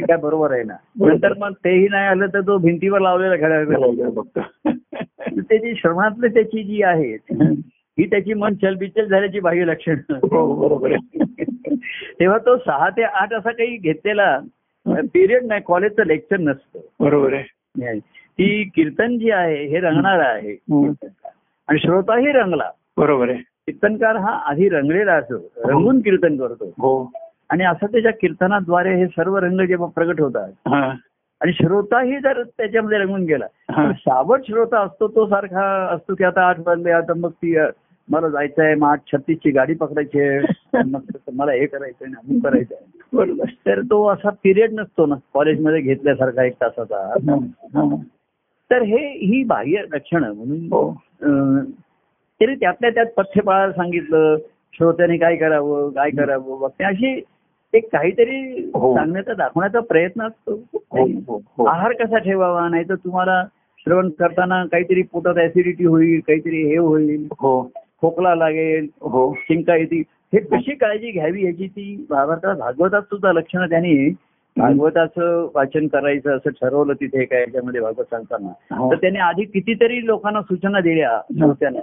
काय 0.00 0.16
बरोबर 0.16 0.52
आहे 0.52 0.62
ना. 0.62 0.74
नंतर 1.00 1.32
मग 1.38 1.52
तेही 1.64 1.86
नाही 1.90 2.06
आलं 2.06 2.26
तर 2.26 2.40
तो 2.40 2.56
भिंतीवर 2.58 3.00
लावलेला 3.00 3.36
घड्याळाकडे 3.36 4.10
बघतो. 4.10 4.40
त्याची 5.40 5.74
श्रवणातली 5.76 6.28
त्याची 6.28 6.62
जी 6.62 6.82
आहेत 6.82 7.32
ही 7.98 8.10
त्याची 8.10 8.34
मन 8.34 8.54
चलबिचल 8.54 9.04
झाल्याची 9.04 9.40
बाह्य 9.40 9.64
लक्षण. 9.64 9.96
हो 10.10 10.54
बरोबर 10.54 10.92
आहे. 10.92 11.24
तेव्हा 12.20 12.38
तो 12.38 12.56
सहा 12.56 12.90
ते 12.90 13.02
आठ 13.02 13.32
असा 13.32 13.50
काही 13.50 13.76
घेतलेला 13.76 14.38
पिरियड 14.86 15.44
नाही 15.44 15.60
कॉलेजचं 15.66 16.04
लेक्चर 16.06 16.36
नसतं. 16.36 16.78
बरोबर 17.00 17.34
आहे. 17.34 17.98
ती 17.98 18.64
कीर्तन 18.64 19.18
जी 19.18 19.30
आहे 19.30 19.64
हे 19.66 19.80
रंगणार 19.80 20.18
आहे. 20.18 20.52
हम्म. 20.52 21.06
आणि 21.68 21.78
श्रोताही 21.78 22.26
रंगला. 22.26 22.70
बरोबर 22.96 23.28
आहे. 23.28 23.38
कीर्तनकार 23.38 24.16
हा 24.16 24.30
आधी 24.30 24.68
रंगलेला 24.68 25.12
असतो. 25.12 25.68
रंगून 25.68 26.00
कीर्तन 26.00 26.36
करतो. 26.36 26.64
हो. 26.64 27.10
आणि 27.50 27.64
असं 27.64 27.86
त्याच्या 27.86 28.12
कीर्तनाद्वारे 28.12 28.94
हे 28.94 29.06
सर्व 29.06 29.36
रंग 29.36 29.60
जेव्हा 29.60 29.88
प्रगट 29.94 30.20
होतात. 30.20 30.52
हा. 30.68 30.94
आणि 31.40 31.52
श्रोताही 31.52 32.18
जर 32.18 32.42
त्याच्यामध्ये 32.42 32.98
रंगून 32.98 33.24
गेला 33.24 33.46
हा. 33.70 33.92
सावध 33.92 34.40
श्रोता 34.48 34.80
असतो 34.80 35.08
तो 35.08 35.26
सारखा 35.26 35.88
असतो 35.94 36.14
की 36.14 36.24
आता 36.24 36.48
आठ 36.48 36.56
वाजले 36.66 36.90
आता 36.90 37.12
मग 37.16 37.30
ती 37.30 37.56
मला 38.08 38.28
जायचं 38.28 38.62
आहे 38.62 38.74
मग 38.74 38.88
आठ 38.88 39.00
छत्तीस 39.12 39.38
ची 39.38 39.50
गाडी 39.50 39.74
पकडायची 39.74 40.20
आहे. 40.20 40.38
मग 40.90 41.00
मला 41.32 41.52
हे 41.52 41.66
करायचं 41.66 42.04
अमुक 42.06 42.42
करायचं 42.44 42.74
आहे 42.74 43.16
बरोबर. 43.16 43.50
तर 43.66 43.80
तो 43.80 44.04
असा 44.08 44.30
पिरियड 44.44 44.72
नसतो 44.72 45.06
ना 45.06 45.14
कॉलेजमध्ये 45.34 45.80
घेतल्यासारखा 45.80 46.44
एक 46.44 46.54
तासाचा. 46.60 47.14
तर 48.70 48.82
हे 48.82 49.06
ही 49.26 49.42
बाह्य 49.44 49.82
लक्षणं 49.92 50.32
म्हणून 50.32 50.66
हो. 50.72 50.90
तरी 52.40 52.54
त्यातल्या 52.54 52.90
त्यात 52.90 53.06
पथ्य 53.16 53.40
पाळायला 53.40 53.72
सांगितलं 53.72 54.36
श्रोत्याने 54.74 55.16
काय 55.16 55.36
करावं 55.36 55.90
काय 55.90 56.10
करावं 56.10 56.58
वगैरे 56.58 56.84
अशी 56.84 57.20
एक 57.74 57.88
काहीतरी 57.92 58.40
हो. 58.74 58.94
सांगण्याचा 58.96 59.34
दाखवण्याचा 59.34 59.80
प्रयत्न 59.80 60.22
असतो. 60.22 60.54
हो 61.28 61.64
आहार 61.66 61.92
कसा 61.92 62.18
ठेवावा 62.18 62.68
नाही 62.68 62.84
तर 62.88 62.94
तुम्हाला 62.94 63.42
श्रवण 63.78 64.08
करताना 64.10 64.64
काहीतरी 64.64 65.02
पोटात 65.02 65.38
ऍसिडिटी 65.38 65.84
होईल 65.84 66.20
काहीतरी 66.20 66.62
हे 66.62 66.76
होईल. 66.76 67.26
हो. 67.40 67.60
खोकला 68.02 68.34
लागेल 68.34 68.86
हो. 69.00 69.34
शिंका 69.38 69.76
येतील. 69.76 70.02
हे 70.32 70.40
कशी 70.40 70.74
काळजी 70.74 71.10
घ्यावी 71.10 71.44
याची 71.44 71.66
ती 71.66 72.06
भागवतात 72.10 72.56
भागवतात 72.56 73.02
सुद्धा 73.02 73.32
लक्षणं 73.32 73.66
त्यांनी 73.66 74.10
भागवताचं 74.56 75.48
वाचन 75.54 75.86
करायचं 75.86 76.36
असं 76.36 76.50
ठरवलं 76.50 76.92
तिथे 76.92 77.24
काय 77.24 77.40
याच्यामध्ये 77.40 77.80
भागवत 77.80 78.04
सांगताना. 78.04 78.76
हो. 78.76 78.90
तर 78.90 78.96
त्यांनी 78.96 79.18
आधी 79.18 79.44
कितीतरी 79.44 80.06
लोकांना 80.06 80.42
सूचना 80.42 80.80
दिल्या 80.80 81.20
श्रोत्याने. 81.38 81.78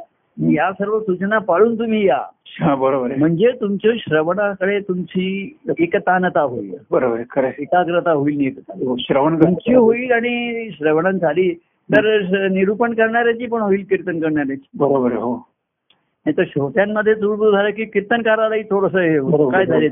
या 0.53 0.71
सर्व 0.71 0.99
सूचना 0.99 1.37
पाळून 1.39 1.79
तुम्ही 1.79 2.07
या. 2.07 2.21
हा 2.61 2.75
बरोबर 2.75 3.15
म्हणजे 3.15 3.51
तुमच्या 3.61 3.91
श्रवणाकडे 3.97 4.79
तुमची 4.79 5.57
एकतानता 5.79 6.41
होईल. 6.41 6.75
बरोबर. 6.91 7.19
एकाग्रता 7.59 8.11
होईल 8.11 8.59
हो, 8.69 8.95
श्रवण 8.99 9.43
तुमची 9.43 9.73
होईल 9.73 10.11
आणि 10.11 10.67
श्रवणन 10.71 11.17
झाली 11.17 11.53
तर 11.89 12.19
निरूपण 12.47 12.93
करणाऱ्याची 12.93 13.45
पण 13.45 13.61
होईल 13.61 13.83
कीर्तन 13.89 14.19
करणाऱ्याची. 14.19 14.67
बरोबर 14.77 15.11
हो. 15.11 15.52
नाही 16.25 16.37
तर 16.37 16.43
श्रोत्यांमध्ये 16.47 17.13
चुळबुळ 17.15 17.51
झालं 17.51 17.69
की 17.69 17.85
कीर्तनकारालाही 17.85 18.63
थोडस 18.63 18.95
हे. 18.95 19.17
काय 19.51 19.65
झाले 19.65 19.87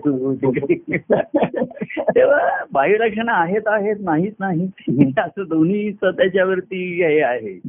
तेव्हा 2.15 2.63
बाह्य 2.73 2.97
लक्षणं 2.99 3.31
आहेत 3.31 3.67
आहेत 3.67 3.95
नाहीत 4.01 4.31
नाहीत. 4.39 5.19
असं 5.19 5.43
दोन्ही 5.49 5.91
त्याच्यावरती 6.03 6.83
हे 7.03 7.21
आहे. 7.21 7.59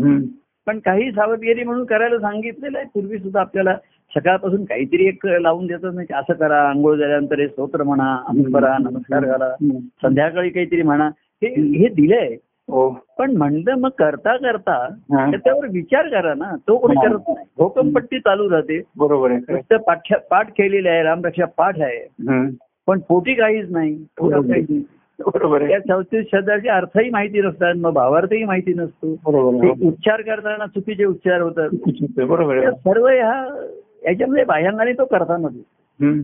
पण 0.67 0.79
काही 0.79 1.11
सावधगिरी 1.13 1.65
म्हणून 1.65 1.85
करायला 1.85 2.19
सांगितलेलं 2.19 2.79
आहे. 2.79 2.87
पूर्वी 2.95 3.19
सुद्धा 3.19 3.41
आपल्याला 3.41 3.77
सकाळपासून 4.15 4.65
काहीतरी 4.65 5.07
एक 5.07 5.27
लावून 5.27 5.67
देतात 5.67 5.91
नाही 5.95 6.07
की 6.07 6.15
असं 6.15 6.33
करा 6.33 6.61
आंघोळ 6.69 6.97
झाल्यानंतर 6.97 7.39
हे 7.41 7.49
स्तोत्र 7.49 7.83
म्हणा 7.83 8.17
अमुक 8.29 8.47
करा 8.57 8.77
नमस्कार 8.81 9.25
करा. 9.25 9.55
संध्याकाळी 10.03 10.51
काहीतरी 10.51 10.83
म्हणा. 10.83 11.11
हे 11.43 11.49
हे 11.79 11.89
दिलंय. 11.89 12.37
पण 13.19 13.37
म्हणलं 13.37 13.75
मग 13.75 13.89
करता 13.99 14.37
करता 14.37 14.73
हा. 14.95 15.31
त्याच्यावर 15.31 15.67
विचार 15.67 16.09
करा 16.09 16.35
ना. 16.35 16.57
तो 16.69 16.77
कोणी 16.79 16.95
हा. 16.97 17.09
करत 17.09 17.19
नाही. 17.29 17.47
भोकमपट्टी 17.59 18.19
चालू 18.19 18.51
राहते. 18.51 18.81
बरोबर 18.97 19.31
आहे. 19.31 19.77
पाठ 20.31 20.51
केलेले 20.51 20.89
आहे. 20.89 21.03
रामरक्षा 21.03 21.45
पाठ 21.45 21.81
आहे. 21.81 22.07
पण 22.87 22.99
पोटी 22.99 23.35
काहीच 23.35 23.71
नाही. 23.71 24.07
बरोबर 24.23 25.67
त्या 25.69 25.79
चौतीस 25.79 26.27
शब्दाचे 26.33 26.69
अर्थही 26.69 27.11
माहिती 27.11 27.41
नसतात. 27.41 27.75
मग 27.77 27.93
भावार्थही 27.93 28.45
माहिती 28.45 28.75
नसतो. 28.75 29.15
बरोबर 29.27 29.87
उच्चार 29.87 30.21
करताना 30.21 30.67
चुकीचे 30.67 31.05
उच्चार 31.05 31.41
होतात. 31.41 31.69
हो. 31.73 32.27
बरोबर 32.27 32.71
सर्व 32.71 33.07
ह्या 33.07 33.65
याच्यामध्ये 34.07 34.45
बाह्यांगाने 34.45 34.93
तो 34.93 35.05
करतामध्ये 35.05 35.61
हम्म. 36.07 36.21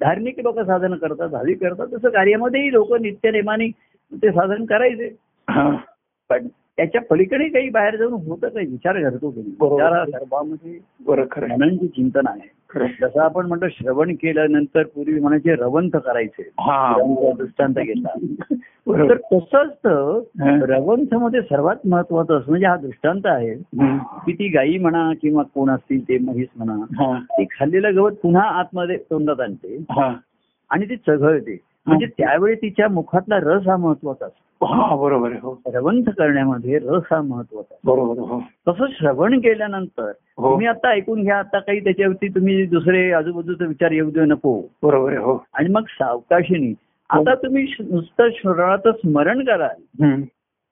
धार्मिक 0.00 0.40
लोक 0.40 0.58
साधन 0.58 0.94
करतात. 0.94 1.28
भाविक 1.28 1.60
करतात. 1.60 1.86
तसं 1.86 2.08
कार्यामध्येही 2.08 2.72
लोक 2.72 2.94
नित्यनेमाने 2.94 3.68
ते 4.12 4.30
साधन 4.30 4.64
करायचे. 4.64 5.04
हा. 5.04 5.31
पण 6.30 6.46
त्याच्या 6.76 7.00
पलीकडे 7.10 7.48
काही 7.48 7.70
बाहेर 7.70 7.96
जाऊन 7.96 8.12
होतं 8.12 8.48
काही? 8.48 8.66
विचार 8.66 9.10
करतो 9.10 9.30
सर्वांमध्ये. 10.10 10.78
मननचे 11.56 11.86
चिंतन 11.86 12.26
आहे. 12.26 12.50
जसं 13.00 13.20
आपण 13.20 13.46
म्हणतो 13.46 13.68
श्रवण 13.68 14.14
केल्यानंतर 14.14 14.82
पूर्वी 14.82 15.20
म्हणायचे 15.20 15.54
रवंथ 15.54 15.96
करायचे. 15.96 16.42
दृष्टांत 17.32 17.74
घेतला. 17.74 18.14
तर 19.06 19.16
हा. 20.42 20.58
रवंथमध्ये 20.62 21.42
सर्वात 21.42 21.76
महत्वाचं 21.86 22.38
असं 22.38 22.50
म्हणजे 22.50 22.66
हा 22.66 22.76
दृष्टांत 22.76 23.20
आहे. 23.24 23.54
की 24.26 24.32
ती 24.32 24.48
गायी 24.48 24.78
म्हणा 24.78 25.12
किंवा 25.22 25.42
कोण 25.42 25.70
असतील 25.70 26.08
ते 26.08 26.18
म्हैस 26.18 26.48
म्हणा 26.56 26.84
ती 27.30 27.44
खाल्लेलं 27.44 27.96
गवत 27.96 28.12
पुन्हा 28.12 28.42
आतमध्ये 28.42 28.96
तोंडात 28.96 29.40
आणते 29.40 29.84
आणि 30.70 30.84
ती 30.84 30.96
चघळते. 30.96 31.58
म्हणजे 31.86 32.06
त्यावेळी 32.06 32.54
तिच्या 32.54 32.88
मुखातला 32.88 33.36
रस 33.36 33.66
हा 33.66 33.76
महत्त्वाचा 33.76 34.26
असतो. 34.26 34.96
बरोबर 34.96 35.32
हो. 35.32 35.60
रवंथ 35.74 36.02
करण्यामध्ये 36.18 36.78
रस 36.78 37.02
हा 37.10 37.22
महत्त्वाचा. 37.22 37.74
बरोबर 37.84 38.18
हो. 38.18 38.40
तसं 38.68 38.86
श्रवण 38.92 39.38
केल्यानंतर 39.38 40.12
हो. 40.38 40.50
तुम्ही 40.50 40.66
आता 40.66 40.88
ऐकून 40.88 41.22
घ्या 41.22 41.38
आता 41.38 41.58
काही 41.58 41.80
त्याच्यावरती 41.80 42.28
तुम्ही 42.28 42.66
दुसरे 42.66 43.10
आजूबाजूचे 43.12 43.66
विचार 43.66 43.90
येऊ 43.90 44.10
देऊ 44.10 44.24
नको. 44.24 44.60
बरोबर 44.82 45.16
हो. 45.16 45.44
आणि 45.54 45.68
मग 45.68 45.82
सावकाशीनी 45.88 46.74
आता 47.10 47.34
तुम्ही 47.34 47.66
नुसतं 47.80 48.28
श्रवणाचं 48.30 48.92
स्मरण 48.92 49.44
कराल. 49.44 50.02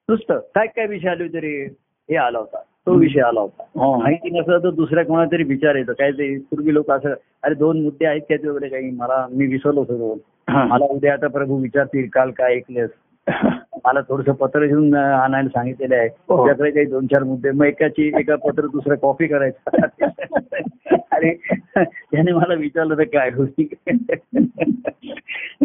नुसतं 0.09 0.39
काय 0.55 0.67
काय 0.67 0.87
विषय 0.87 1.07
आले 1.07 1.23
होते 1.23 1.39
रे? 1.39 1.65
हे 2.09 2.15
आला 2.15 2.39
होता. 2.39 2.57
तो 2.85 2.93
विषय 2.93 3.21
आला 3.21 3.39
होता. 3.39 3.63
माहिती 3.97 4.29
नसलं 4.39 4.59
तर 4.59 4.69
दुसऱ्या 4.69 5.05
कोणाला 5.05 5.31
तरी 5.31 5.43
विचार 5.43 5.75
येतो. 5.75 5.93
काय 5.93 6.11
ते 6.11 6.37
पूर्वी 6.39 6.73
लोक 6.73 6.91
असं 6.91 7.13
अरे 7.43 7.53
दोन 7.53 7.83
मुद्दे 7.83 8.05
आहेत 8.05 8.21
काय 8.21 8.47
वगैरे 8.47 8.69
काही? 8.69 8.91
मला 8.91 9.27
मी 9.31 9.45
विसरलो 9.45 9.81
होतो. 9.81 10.17
मला 10.53 10.85
उद्या 10.85 11.13
आता 11.13 11.27
प्रभू 11.27 11.57
विचारतील 11.57 12.07
काल 12.13 12.31
काय 12.31 12.55
ऐकलेस? 12.55 12.89
मला 13.85 14.01
थोडस 14.01 14.25
पत्र 14.25 14.65
घेऊन 14.65 14.95
आणायला 14.95 15.49
सांगितलेलं 15.49 15.95
आहे. 15.95 16.07
हो. 16.07 16.37
तुझ्याकडे 16.37 16.71
काही 16.71 16.85
दोन 16.85 17.05
चार 17.05 17.23
मुद्दे 17.23 17.51
मग 17.51 17.65
एकाची 17.65 18.11
एका 18.19 18.35
पत्र 18.35 18.65
दुसरं 18.65 18.95
कॉपी 18.95 19.27
करायचं. 19.27 19.77
अरे 21.11 21.33
त्याने 21.77 22.31
मला 22.31 22.53
विचारलं 22.53 22.97
तर 22.97 23.03
काय 23.03 23.29
होती 23.33 23.73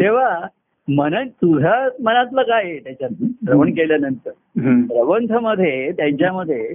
तेव्हा 0.01 0.47
मन 0.89 1.27
तुझ्या 1.27 1.89
मनातलं 2.03 2.41
काय 2.41 2.63
आहे 2.63 2.79
त्याच्यात? 2.79 3.09
श्रवण 3.21 3.71
केल्यानंतर. 3.71 4.29
हम्म. 4.59 4.81
प्रबंधमध्ये 4.81 5.91
त्यांच्यामध्ये 5.91 6.73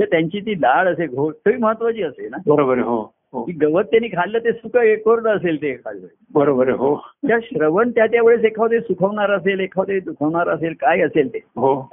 त्यांची 0.00 0.40
ती 0.40 0.54
डाळ 0.54 0.88
असे 0.88 1.06
तरी 1.30 1.56
महत्वाची 1.56 2.02
असे 2.02 2.28
ना? 2.28 2.36
बरोबर 2.46 2.78
हो. 2.78 3.14
की 3.42 3.52
गवत 3.52 3.84
त्यांनी 3.84 4.08
खाल्लं 4.08 4.38
ते 4.38 4.52
सुख 4.52 4.76
कोरडं 5.04 5.36
असेल 5.36 5.62
ते 5.62 5.74
खाल्लं 5.74 6.06
बरोबर 6.34 6.70
हो. 6.70 6.96
त्या 7.28 7.38
श्रवण 7.42 7.90
त्या 7.90 8.06
त्यावेळेस 8.06 8.44
एखादे 8.44 8.80
सुखवणार 8.80 9.30
असेल 9.30 9.60
एखादे 9.60 10.00
दुखवणार 10.00 10.48
असेल 10.48 10.74
काय 10.80 11.00
असेल 11.00 11.34
ते. 11.34 11.38
हो. 11.56 11.88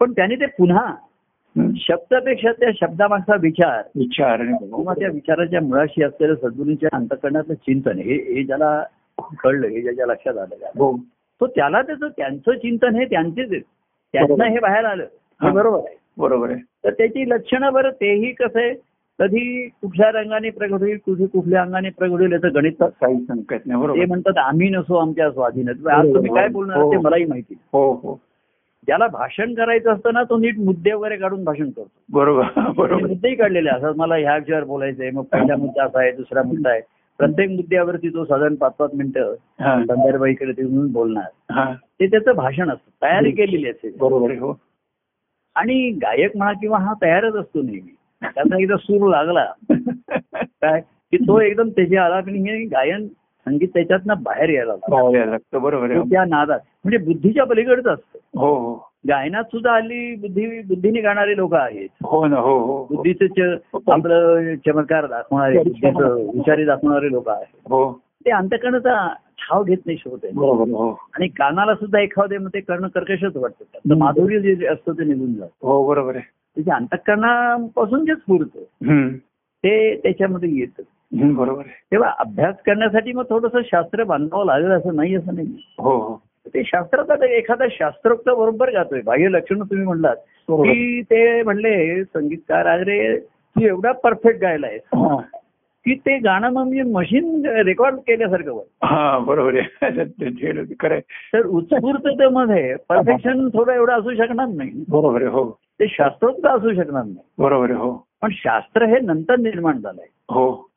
पण 0.00 0.12
त्यांनी 0.12 0.36
ते 0.36 0.46
पुन्हा. 0.46 0.94
शब्दापेक्षा 1.76 2.52
त्या 2.52 2.70
शब्दामागचा 2.80 3.36
विचार 3.40 3.82
विचार 3.96 4.40
आणि 4.40 4.52
किंवा 4.52 4.94
त्या 4.94 5.08
विचाराच्या 5.08 5.60
मुळाशी 5.60 6.02
असलेलं 6.02 6.34
सद्गुरूंच्या 6.34 6.88
अंतकरणातलं 6.92 7.54
चिंतन 7.54 7.98
हे 7.98 8.14
हे 8.14 8.44
ज्याला 8.44 8.84
कळलं 9.42 9.66
हे 9.66 9.80
ज्याच्या 9.82 10.06
लक्षात 10.06 10.36
आलं 10.36 10.54
हो. 10.78 10.96
तो 11.40 11.46
त्याला 11.46 11.82
त्याचं 11.82 12.08
त्यांचं 12.08 12.52
चिंतन 12.52 12.96
हे 12.96 13.04
त्यांचेच 13.04 13.50
आहे. 13.50 13.60
त्यातनं 14.12 14.44
हे 14.44 14.58
बाहेर 14.58 14.84
आलं. 14.84 15.02
हे 15.02 15.46
हा. 15.46 15.52
बरोबर 15.52 15.78
आहे. 15.78 15.96
बरोबर 16.18 16.50
आहे. 16.50 16.60
तर 16.84 16.90
त्याची 16.90 17.28
लक्षणं 17.28 17.72
बरं 17.72 17.90
तेही 17.90 18.32
कसं 18.32 18.60
आहे 18.60 18.72
कधी 19.18 19.68
कुठल्या 19.68 20.10
रंगाने 20.10 20.50
प्रगट 20.50 20.80
होईल 20.80 20.96
कुठे 20.96 21.26
कुठल्या 21.26 21.62
अंगाने 21.62 21.90
प्रगट 21.90 22.12
होईल 22.12 22.32
याचं 22.32 22.54
गणित 22.54 22.82
काही 22.82 23.24
संकट 23.24 23.60
नाही 23.66 24.00
ते 24.00 24.04
म्हणतात 24.04 24.38
आम्ही 24.38 24.68
नसो 24.68 24.94
आमच्या 24.94 25.30
स्वाधीनात. 25.30 25.86
आज 25.86 26.14
तुम्ही 26.14 26.34
काय 26.34 26.48
बोलणार 26.48 26.82
ते 26.82 26.96
मलाही 26.96 27.24
माहिती. 27.24 27.54
हो 27.72 27.92
हो. 27.92 28.20
ज्याला 28.86 29.06
भाषण 29.06 29.54
करायचं 29.54 29.92
असतं 29.92 30.14
ना 30.14 30.22
तो 30.22 30.36
नीट 30.36 30.58
मुद्दे 30.58 30.92
वगैरे 30.92 31.16
काढून 31.16 31.44
भाषण 31.44 31.70
करतो. 31.70 31.88
बरोबर 32.10 32.94
मुद्देही 32.94 33.34
काढलेले 33.34 33.70
असतात 33.70 33.94
मला 33.96 34.14
ह्या 34.14 34.36
विषयावर 34.36 34.64
बोलायचंय. 34.64 35.10
मग 35.10 35.22
पहिला 35.22 35.56
मुद्दा 35.56 35.84
असा 35.84 36.00
आहे 36.00 36.12
दुसरा 36.12 36.42
मुद्दा 36.42 36.70
आहे. 36.70 36.80
प्रत्येक 37.18 37.50
मुद्द्यावरती 37.50 38.08
तो 38.08 38.24
साधारण 38.24 38.54
पाच 38.54 38.72
पाच 38.72 38.90
मिनिटं 38.94 39.34
हा. 39.60 39.84
संदर्भ 39.84 40.24
इकडे 40.24 40.52
तिकडून 40.52 40.92
बोलणार. 40.92 41.52
हा. 41.52 41.74
ते 42.00 42.06
त्याचं 42.06 42.32
भाषण 42.32 42.70
असतं. 42.70 42.90
तयारी 43.02 43.30
केलेली 43.30 43.68
असते. 43.68 43.90
बरोबर 44.00 44.30
हो. 44.30 44.60
आणि 45.54 45.90
गायक 45.90 46.36
म्हणा 46.36 46.52
किंवा 46.52 46.78
हा 46.78 46.92
तयारच 47.02 47.34
असतो 47.34 47.62
नेहमी. 47.62 47.94
त्याचा 48.22 48.62
एकदा 48.62 48.76
सूर 48.76 49.08
लागला. 49.10 49.44
काय? 50.42 50.80
की 50.80 51.16
तो 51.16 51.40
एकदम 51.40 51.68
त्याच्या 51.68 52.04
आला 52.04 52.20
की 52.20 52.50
हे 52.50 52.64
गायन 52.64 53.06
संगीत 53.46 53.68
त्याच्यातनं 53.68 54.14
बाहेर 54.22 54.48
यायला 54.48 54.72
लागलं. 54.72 54.96
बाहेर 54.96 55.14
यायला 55.14 55.30
लागतं. 55.30 55.62
बरोबर 55.62 56.00
त्या 56.02 56.24
नादात. 56.24 56.58
म्हणजे 56.84 56.98
बुद्धीच्या 56.98 57.44
पलीकडचं 57.44 57.90
असतं. 57.90 58.18
हो 58.38 58.54
हो. 58.54 58.88
गायनात 59.08 59.44
सुद्धा 59.44 59.74
हल्ली 59.74 60.16
बुद्धी 60.16 60.60
बुद्धीने 60.60 61.00
गाणारे 61.00 61.36
लोक 61.36 61.54
आहेत. 61.54 61.88
हो 62.04 62.26
ना 62.26 62.36
हो 62.36 62.58
हो. 62.58 62.86
बुद्धीचे 62.90 63.52
आपलं 63.92 64.54
चमत्कार 64.56 65.06
दाखवणारे 65.06 65.58
विचारी 65.58 66.64
दाखवणारे 66.64 67.10
लोक 67.10 67.28
आहेत. 67.28 67.70
हो. 67.70 67.92
ते 67.92 68.30
अंतकरणाचा 68.30 69.12
ठाव 69.12 69.64
घेत 69.64 69.78
नाही 69.86 69.98
बरोबर 70.34 70.70
हो. 70.70 70.90
आणि 70.90 71.28
कानाला 71.28 71.74
सुद्धा 71.74 72.00
एखादे 72.00 72.38
मग 72.38 72.48
ते 72.48 72.60
करणं 72.60 72.88
कर्कशच 72.88 73.36
वाटतं. 73.36 73.94
माधुर्य 73.94 74.40
जे 74.40 74.66
असतं 74.66 74.92
ते 74.92 75.04
निघून 75.04 75.34
जातं. 75.34 75.66
हो 75.66 75.88
बरोबर 75.88 76.16
आहे. 76.16 76.41
त्याच्या 76.54 76.74
अंतकरणापासून 76.74 78.04
जे 78.04 78.14
स्फूर्त. 78.14 78.58
ते 79.64 79.96
त्याच्यामध्ये 80.02 80.48
येतं. 80.50 80.82
बरोबर 81.34 81.62
तेव्हा 81.62 82.12
अभ्यास 82.18 82.54
करण्यासाठी 82.66 83.12
मग 83.12 83.24
थोडंसं 83.28 83.60
शास्त्र 83.64 84.04
बांधावं 84.04 84.46
लागेल 84.46 84.70
असं 84.70 84.96
नाही 84.96 85.14
असं 85.14 85.34
नाही. 85.34 85.46
हो 85.78 85.90
हो. 85.90 86.22
ते 86.46 86.62
शास्त्रात 86.64 87.10
आता 87.10 87.26
एखादा 87.26 87.64
शास्त्रोक्त 87.70 88.28
बरोबर 88.28 88.70
गातोय. 88.72 89.00
बाह्य 89.00 89.28
लक्षण 89.28 89.62
तुम्ही 89.62 89.86
म्हणलात. 89.86 90.16
की 90.50 91.02
ते 91.02 91.42
म्हणले 91.42 92.04
संगीतकार 92.04 92.66
अरे 92.66 93.18
तू 93.20 93.66
एवढा 93.66 93.92
परफेक्ट 93.92 94.40
गायलाय. 94.40 94.78
की 95.84 95.94
ते 95.94 96.18
गाणं 96.18 96.50
मग 96.50 96.66
मी 96.66 96.82
मशीन 96.82 97.46
रेकॉर्ड 97.46 97.96
केल्यासारखं. 97.96 98.60
हा 98.84 99.18
बरोबर 99.18 99.54
आहे. 99.54 101.00
तर 101.00 101.46
उत्स्फूर्ततेमध्ये 101.46 102.74
परफेक्शन 102.88 103.48
थोडं 103.48 103.72
एवढं 103.72 103.92
असू 103.92 104.14
शकणार 104.14 104.48
नाही. 104.48 104.70
बरोबर 104.88 105.22
आहे 105.22 105.30
हो. 105.30 105.58
ते 105.62 105.86
शास्त्रोक्त 105.88 106.46
असू 106.46 106.74
शकणार 106.74 107.02
नाही. 107.02 107.24
बरोबर 107.38 107.70
आहे 107.70 107.78
हो. 107.78 108.06
पण 108.22 108.28
शास्त्र 108.32 108.84
हे 108.84 109.00
नंतर 109.00 109.36
निर्माण 109.36 109.78
झालंय. 109.78 110.06
हो 110.28 110.68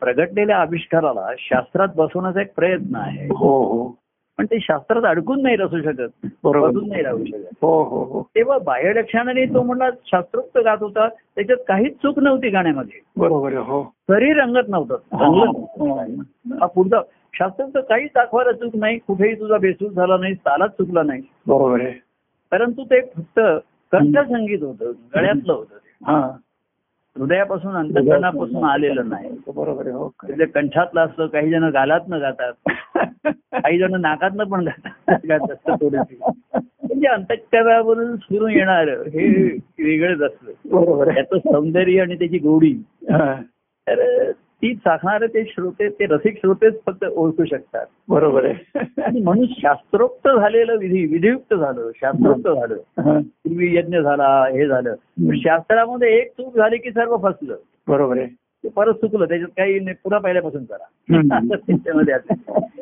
प्रगटलेल्या 0.00 0.56
आविष्काराला 0.56 1.26
शास्त्रात 1.38 1.88
बसवण्याचा 1.96 2.40
एक 2.40 2.54
प्रयत्न 2.54 2.96
आहे. 2.96 3.26
हो 3.26 3.64
हो. 3.64 4.03
पण 4.38 4.46
ते 4.46 4.58
शास्त्रात 4.60 5.02
अडकून 5.04 5.42
नाही 5.42 5.56
राहू 5.56 5.82
शकत. 5.82 6.28
बरोबर. 6.44 6.70
नाही 6.88 7.02
राहू 7.02 7.24
शकत. 7.24 7.56
हो 7.62 7.82
हो 7.84 8.04
हो. 8.04 8.22
तेव्हा 8.34 8.58
बाह्य 8.58 8.92
लक्षणाने 8.92 9.44
तो 9.46 9.62
म्हणला 9.62 9.90
शास्त्रोक्त 10.06 10.58
गात 10.58 10.76
होता. 10.80 11.08
त्याच्यात 11.08 11.58
काहीच 11.68 11.96
चूक 11.96 12.18
नव्हती 12.18 12.48
गाण्यामध्ये. 12.48 13.00
बरोबर 13.16 13.52
हो. 13.52 13.92
तरी 14.08 14.32
रंगत 14.32 14.68
नव्हतं. 14.68 14.94
रंगलं 14.94 15.46
नव्हतं. 15.46 16.56
हा 16.60 16.66
पुढचा 16.66 17.00
शास्त्रोक्त 17.34 17.78
काहीच 17.88 18.10
दाखवायला 18.14 18.52
चूक 18.52 18.76
नाही. 18.76 18.98
कुठेही 18.98 19.34
तुझा 19.34 19.58
बेसूर 19.58 19.90
झाला 19.90 20.16
नाही 20.16 20.34
तालाच 20.34 20.70
चुकला 20.70 21.02
नाही. 21.02 21.22
बरोबर 21.46 21.80
आहे. 21.80 21.92
परंतु 22.50 22.84
ते 22.84 23.00
फक्त 23.00 23.40
कंठसंगीत 23.92 24.62
होतं 24.62 24.92
गळ्यातलं 25.14 25.52
होतं. 25.52 25.74
हा. 26.04 26.30
हृदयापासून 27.18 27.76
अंतकरणापासून 27.76 28.64
आलेलं 28.64 29.08
नाही. 29.08 29.30
बरोबर 29.56 29.86
आहे 29.86 29.94
हो 29.94 30.08
खरं 30.20 30.38
ते 30.38 30.44
कंठातलं 30.44 31.00
असतं 31.00 31.26
काही 31.26 31.50
जण 31.50 31.64
गालातनं 31.64 32.20
गातात 32.20 32.52
आहे. 32.66 33.32
काही 33.62 33.78
जण 33.78 34.00
नाकातनं 34.00 34.44
पण 34.44 34.68
थोडीशी. 35.68 36.18
म्हणजे 36.54 37.06
अंतकरणावरून 37.08 38.16
फिरून 38.16 38.50
येणार 38.50 38.88
हे 38.88 39.52
वेगळंच 39.84 40.20
असतं. 40.20 40.52
बरोबर 40.64 41.08
आहे. 41.08 41.14
त्याचं 41.14 41.52
सौंदर्य 41.52 42.00
आणि 42.00 42.14
त्याची 42.14 42.38
गोडी. 42.38 42.72
हा. 43.10 43.34
तर 43.88 44.30
ती 44.54 44.74
चाखणारे 44.74 45.26
ते 45.26 45.44
श्रोते 45.44 45.88
ते 45.88 46.06
रसिक 46.06 46.36
श्रोतेच 46.36 46.74
फक्त 46.86 47.04
ओळखू 47.04 47.44
शकतात. 47.44 47.86
बरोबर 48.08 48.44
आहे. 48.44 48.78
आणि 49.02 49.20
म्हणून 49.20 49.46
शास्त्रोक्त 49.50 50.28
झालेलं 50.28 50.76
विधी 50.76 51.06
विधियुक्त 51.06 51.54
झालं 51.54 51.90
शास्त्रोक्त 51.96 52.40
झालं. 52.40 52.74
पूर्वी 53.20 53.76
यज्ञ 53.76 53.98
झाला 53.98 54.46
हे 54.52 54.66
झालं. 54.66 54.94
शास्त्रामध्ये 55.34 56.18
एक 56.18 56.30
चूक 56.30 56.56
झाली 56.56 56.78
की 56.78 56.90
सर्व 56.90 57.16
फसलं. 57.16 57.56
बरोबर 57.88 58.18
आहे. 58.18 58.26
ते 58.42 58.68
परत 58.68 58.94
चुकलं 58.94 59.24
त्याच्यात 59.24 59.48
काही 59.48 59.80
नाही, 59.80 59.96
पुन्हा 60.04 60.20
पहिल्यापासून 60.20 60.64
करा. 60.64 61.08
त्याच्यामध्ये. 61.56 62.14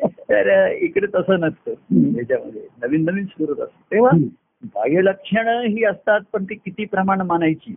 तर 0.04 0.70
इकडे 0.70 1.06
तसं 1.14 1.40
नसतं. 1.40 1.74
त्याच्यामध्ये 2.14 2.62
नवीन 2.82 3.04
नवीन 3.04 3.24
सुरत 3.24 3.60
असतं 3.60 3.92
तेव्हा 3.92 4.10
बाह्य 4.64 5.00
लक्षणं 5.02 5.60
ही 5.60 5.84
असतात 5.84 6.20
पण 6.32 6.44
ती 6.44 6.54
किती 6.54 6.84
प्रमाण 6.84 7.20
मानायची? 7.20 7.74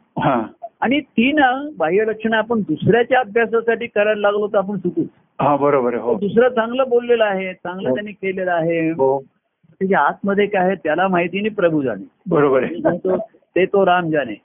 आणि 0.81 0.99
ती 0.99 1.31
ना 1.31 1.69
बाह्य 1.77 2.05
लक्षणं 2.05 2.37
आपण 2.37 2.59
दुसऱ्याच्या 2.59 3.19
अभ्यासासाठी 3.19 3.87
करायला 3.87 4.21
लागलो 4.21 4.47
तर 4.47 4.57
आपण 4.57 4.77
चुकू. 4.77 5.01
हा 5.41 5.55
बरोबर 5.55 5.95
हो. 5.95 6.15
दुसरं 6.15 6.49
चांगलं 6.49 6.83
बोललेलं 6.89 7.23
आहे 7.23 7.53
चांगलं 7.53 7.89
हो. 7.89 7.95
त्यांनी 7.95 8.11
केलेलं 8.11 8.51
आहे. 8.51 8.89
हो. 8.89 9.23
त्याच्या 9.79 9.99
आतमध्ये 9.99 10.45
काय 10.45 10.65
आहे 10.65 10.75
त्याला 10.75 11.07
माहिती 11.07 11.37
नाही 11.37 11.49
प्रभू 11.49 11.81
जाणे. 11.81 12.03
बरोबर 12.29 12.63
आहे. 12.63 12.73
तो- 12.97 13.17
ते 13.55 13.65
तो 13.65 13.85
राम 13.85 14.09
जाणे. 14.09 14.35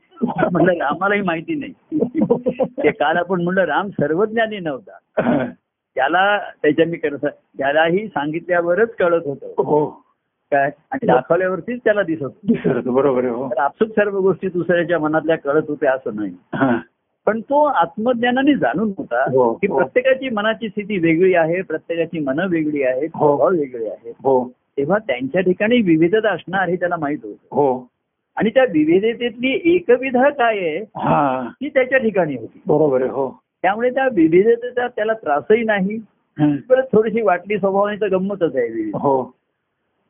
म्हणलं 0.53 0.73
रामालाही 0.73 1.21
माहिती 1.21 1.55
नाही. 1.55 1.73
ते 2.63 2.91
काल 2.91 3.17
आपण 3.17 3.43
म्हणलं 3.43 3.65
राम 3.65 3.89
सर्वज्ञानी 3.89 4.59
नव्हता. 4.59 5.47
त्याला 5.95 6.39
त्याच्या 6.63 6.87
मी 6.87 6.97
करत 6.97 7.27
त्यालाही 7.59 8.09
सांगितल्यावरच 8.09 8.95
कळत 8.95 9.23
होतं. 9.27 9.47
हो. 9.47 10.03
काय? 10.51 10.71
आणि 10.91 11.07
दाखवल्यावरतीच 11.07 11.81
त्याला 11.85 12.03
दिसत. 12.03 12.23
होतं. 12.23 12.47
दिसत 12.47 12.67
होतं, 12.67 12.95
बरोबर 12.95 13.25
आहे 13.25 13.33
हो. 13.33 13.49
तर 13.49 13.59
आपसूक 13.59 13.89
सर्व 13.89 14.19
गोष्टी 14.19 14.49
दुसऱ्याच्या 14.49 14.99
मनातल्या 14.99 15.37
कळत 15.37 15.63
होत्या 15.69 15.93
असं 15.93 16.11
नाही. 16.15 16.37
हा. 16.55 16.79
पण 17.27 17.41
तो 17.41 17.65
आत्मज्ञानाने 17.65 18.55
जाणून 18.55 18.93
होता 18.99 19.23
हो, 19.23 19.55
की 19.55 19.67
हो. 19.67 19.77
प्रत्येकाची 19.77 20.29
मनाची 20.29 20.69
स्थिती 20.69 20.99
वेगळी 20.99 21.35
आहे 21.35 21.63
प्रत्येकाची 21.63 22.19
मनं 22.19 22.47
वेगळी 22.51 22.83
आहेत 22.83 23.09
हो. 23.15 23.27
स्वभाव 23.27 23.49
वेगळे 23.49 23.89
आहेत. 23.89 24.15
हो. 24.23 24.53
तेव्हा 24.77 24.99
त्यांच्या 24.99 25.41
ठिकाणी 25.41 25.81
विविधता 25.81 26.31
असणार 26.31 26.69
हे 26.69 26.77
त्याला 26.77 26.97
माहीत 26.97 27.19
होतं. 27.23 27.47
हो. 27.51 27.89
आणि 28.37 28.51
त्या 28.51 28.63
विविधतेतली 28.63 29.75
एकविधा 29.75 30.29
काय 30.29 30.59
आहे? 30.59 30.79
हा. 30.79 31.49
ती 31.55 31.69
त्याच्या 31.69 31.99
ठिकाणी 31.99 32.35
होती. 32.35 32.61
बरोबर 32.67 33.01
आहे 33.01 33.11
हो. 33.11 33.41
त्यामुळे 33.63 33.91
त्या 33.91 34.05
विविधतेचा 34.05 34.89
त्याला 34.89 35.13
त्रासही 35.13 35.65
नाही. 35.65 35.99
हं. 36.41 36.57
परत 36.57 36.83
थोडीशी 36.83 37.23
वाटली 37.23 37.59
स्वभावाने 37.59 38.01
तर 38.01 38.09
गंमतच 38.09 38.57
आहे 38.57 38.69
विविध 38.69 38.97
हो. 38.97 39.35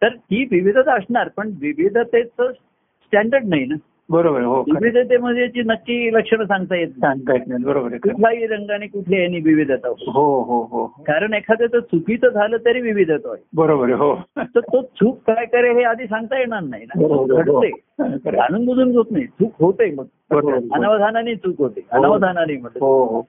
तर 0.03 0.15
ही 0.31 0.45
विविधता 0.51 0.95
असणार 0.95 1.29
पण 1.37 1.51
विविधतेचं 1.61 2.53
स्टँडर्ड 2.53 3.49
नाही 3.49 3.65
ना 3.67 3.75
बरोबर 4.09 4.39
आहे 4.39 4.47
हो. 4.47 4.61
विविधतेमध्ये 4.69 5.47
जी 5.49 5.63
नक्की 5.63 5.97
लक्षणं 6.13 6.45
सांगता 6.45 6.77
येत 6.77 6.89
नाही 6.89 7.01
सांगता 7.03 7.33
येत 7.33 7.47
नाही 7.49 7.65
बरोबर 7.65 7.91
आहे. 7.91 7.99
कुठल्याही 7.99 8.47
रंगाने 8.47 8.87
कुठल्या 8.87 9.21
यांनी 9.21 9.41
विविधता 9.41 9.89
हो 9.89 9.95
हो 10.07 10.43
हो 10.43 10.63
हो. 10.73 10.87
कारण 11.07 11.35
एखाद्याचं 11.35 11.81
चुकीचं 11.83 12.29
झालं 12.31 12.57
तरी 12.65 12.81
विविधता 12.81 13.29
होईल 13.29 13.43
बरोबर 13.55 13.85
आहे 13.85 13.95
हो 13.95 14.15
तर 14.37 14.61
तो 14.63 14.83
चूक 14.97 15.19
काय 15.27 15.45
करे 15.47 15.73
हे 15.73 15.85
आधी 15.85 16.07
सांगता 16.07 16.39
येणार 16.39 16.63
नाही 16.63 16.85
ना 16.85 16.93
आहे, 16.97 17.07
हो. 17.07 17.25
घडते 17.27 17.71
आहे. 17.99 18.31
जाणून 18.31 18.65
बुजून 18.67 18.95
होत 18.97 19.11
नाही 19.11 19.27
चूक 19.27 19.53
होते 19.61 19.91
मग 19.91 20.05
आहे. 20.35 20.57
अनावधानाने 20.75 21.35
चूक 21.37 21.59
होते. 21.59 21.87
अनावधानाने 21.93 22.57
म्हटलं 22.57 22.85
हो 22.85 23.23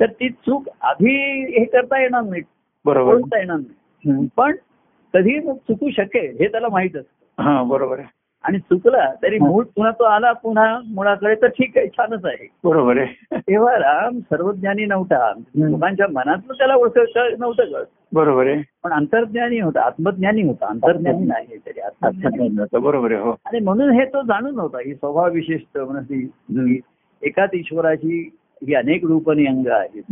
तर 0.00 0.06
ती 0.10 0.28
चूक 0.28 0.68
आधी 0.82 1.16
हे 1.50 1.64
करता 1.66 2.00
येणार 2.00 2.22
नाही 2.22 2.42
बरोबर 2.84 3.12
बोलता 3.12 3.38
येणार 3.38 3.56
नाही. 3.56 4.26
पण 4.36 4.56
कधी 5.14 5.40
चुकू 5.40 5.90
शकेल 5.90 6.36
हे 6.40 6.48
त्याला 6.48 6.68
माहीत 6.68 6.96
असतं. 6.96 7.42
हा 7.42 7.62
बरोबर 7.62 7.98
आहे. 7.98 8.08
आणि 8.44 8.58
चुकला 8.58 9.14
तरी. 9.22 9.38
मूळ 9.38 9.64
पुन्हा 9.64 9.92
तो 9.92 10.04
आला 10.04 10.32
पुन्हा 10.32 10.80
मुळाकडे 10.86 11.34
तर 11.34 11.46
ठीक 11.46 11.78
आहे 11.78 11.88
छानच 11.88 12.24
आहे. 12.24 12.48
बरोबर 12.64 12.96
आहे. 12.96 13.36
तेव्हा 13.36 13.74
राम 13.74 14.18
सर्वज्ञानी 14.18 14.84
नव्हता. 14.84 15.32
लोकांच्या 15.54 16.06
मनातलं 16.12 16.52
त्याला 16.52 16.74
ओळख 16.74 16.98
नव्हतं 17.38 17.72
कळत. 17.72 17.84
बरोबर 18.12 18.46
आहे. 18.46 18.62
पण 18.84 18.92
अंतर्ज्ञानी 18.92 19.60
होता 19.60 19.80
आत्मज्ञानी 19.86 20.42
होता. 20.42 20.66
अंतर्ज्ञानी 20.66 21.24
नाही 21.26 21.56
तरी 21.66 21.80
आत्मज्ञानी 21.80 22.62
आता 22.62 22.78
बरोबर 22.78 23.12
आहे 23.12 23.20
हो. 23.20 23.30
आणि 23.30 23.60
म्हणून 23.60 23.90
हे 23.90 24.04
तो 24.04 24.22
जाणून 24.22 24.58
होता 24.58 24.78
ही 24.78 24.94
स्वभाव 24.94 25.30
विशिष्ट 25.30 25.78
म्हणजे. 25.78 26.78
एकाच 27.22 27.50
ईश्वराची 27.54 28.30
ही 28.66 28.74
अनेक 28.74 29.04
रूपणी 29.04 29.46
अंग 29.46 29.66
आहेत. 29.66 30.02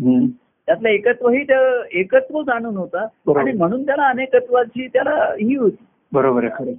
त्यातलं 0.66 0.88
एकत्वही 0.88 1.44
त्या 1.44 1.82
एकत्व 1.92 2.42
जाणून 2.42 2.76
होता. 2.76 3.06
आणि 3.40 3.52
म्हणून 3.52 3.86
त्याला 3.86 4.08
अनेकत्वाची 4.08 4.86
त्याला 4.86 5.34
ही 5.40 5.56
होती. 5.56 5.84
बरोबर 6.12 6.44
आहे 6.44 6.52
खरं 6.58 6.72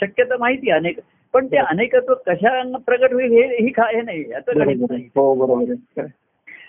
शक्यता 0.00 0.36
माहिती 0.40 0.70
अनेक 0.70 0.98
पण 1.32 1.46
ते 1.46 1.56
अनेकत्व 1.56 2.14
कशा 2.26 2.76
प्रगट 2.86 3.12
होईल 3.12 3.30
हे 3.32 3.42
ही 3.42 3.72
हे 3.78 4.00
नाही 4.02 4.24
हो. 5.16 5.50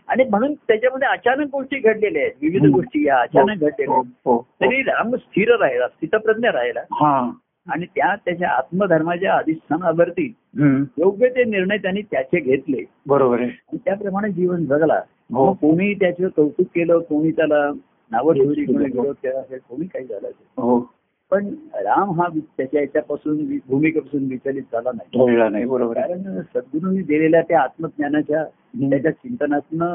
आणि 0.08 0.24
म्हणून 0.24 0.54
त्याच्यामध्ये 0.54 1.08
अचानक 1.08 1.48
गोष्टी 1.52 1.80
घडलेल्या 1.80 2.22
आहेत. 2.22 2.34
विविध 2.42 2.64
हं. 2.64 2.72
गोष्टी 2.72 3.08
या 3.08 3.20
अचानक 3.20 3.50
घडलेल्या 3.50 3.86
हो, 3.88 4.02
आहेत. 4.02 4.14
हो, 4.26 4.36
हो. 4.36 4.46
तरी 4.62 4.82
राम 4.82 5.16
स्थिर 5.16 5.56
राहिला 5.56 5.88
स्थितप्रज्ञ 5.88 6.48
राहिला. 6.48 6.80
हा. 6.80 7.32
आणि 7.70 7.86
त्या 7.86 8.16
त्याच्या 8.16 8.50
आत्मधर्माच्या 8.50 9.34
अधिष्ठानावरती 9.34 10.34
हं. 10.60 10.84
योग्य 10.98 11.30
ते 11.30 11.44
निर्णय 11.44 11.78
त्यांनी 11.78 12.02
त्याचे 12.02 12.40
घेतले. 12.40 12.84
बरोबर 13.08 13.40
आहे. 13.42 13.78
त्याप्रमाणे 13.78 14.30
जीवन 14.32 14.66
जगला. 14.66 14.94
हो. 14.94 15.17
मग 15.30 15.54
कोणी 15.54 15.94
त्याचं 15.94 16.28
कौतुक 16.28 16.68
केलं 16.76 17.00
कोणी 17.00 17.32
त्याला 17.32 17.72
नावं 18.12 18.34
ठेवली 18.34 18.66
कोणी 18.66 18.86
विरोध 18.86 19.16
केला 19.24 19.40
असेल 19.40 19.60
कोणी 19.70 19.86
काही 19.86 20.06
झालं 20.06 20.28
हो. 20.58 20.94
पण 21.32 21.48
राम 21.74 22.22
हा 22.22 22.28
त्याच्या 22.58 22.82
याच्यापासून 22.82 23.58
भूमिकेपासून 23.68 24.24
विचलित 24.24 24.64
झाला 24.72 24.92
नाही. 24.94 25.66
बरोबर. 25.66 25.98
आहे 25.98 26.08
कारण 26.08 26.42
सद्गुरूंनी 26.42 27.02
दिलेल्या 27.02 27.42
त्या 27.42 27.62
आत्मज्ञानाच्या 27.62 28.42
हं. 28.42 28.90
त्याच्या 28.90 29.12
चिंतनातनं 29.12 29.86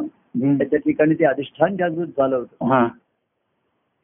हं. 0.42 0.58
त्याच्या 0.58 0.78
ठिकाणी 0.78 1.14
ते 1.14 1.24
अधिष्ठान 1.24 1.76
जागृत 1.76 2.06
झालं 2.06 2.36
होतं. 2.36 2.66
हा. 2.66 2.88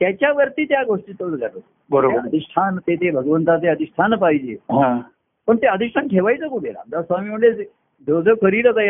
त्याच्यावरती 0.00 0.64
त्या 0.64 0.82
गोष्टी 0.82 1.12
तो 1.12 1.24
करत 1.30 1.42
होता. 1.42 1.58
ते 1.58 1.62
बरोबर 1.90 2.18
अधिष्ठान 2.18 2.78
ते 2.78 2.96
ते 2.96 3.10
भगवंताचे 3.10 3.68
अधिष्ठान 3.68 4.14
पाहिजे. 4.14 4.52
हा. 4.52 5.00
पण 5.46 5.56
ते 5.56 5.66
अधिष्ठान 5.66 6.08
ठेवायचं 6.08 6.48
कुठे? 6.48 6.68
रामदास 6.68 7.04
स्वामी 7.04 7.30
म्हणजे 7.30 7.52
जो 8.06 8.22
जो 8.22 8.34
करील 8.34 8.66
हा. 8.66 8.80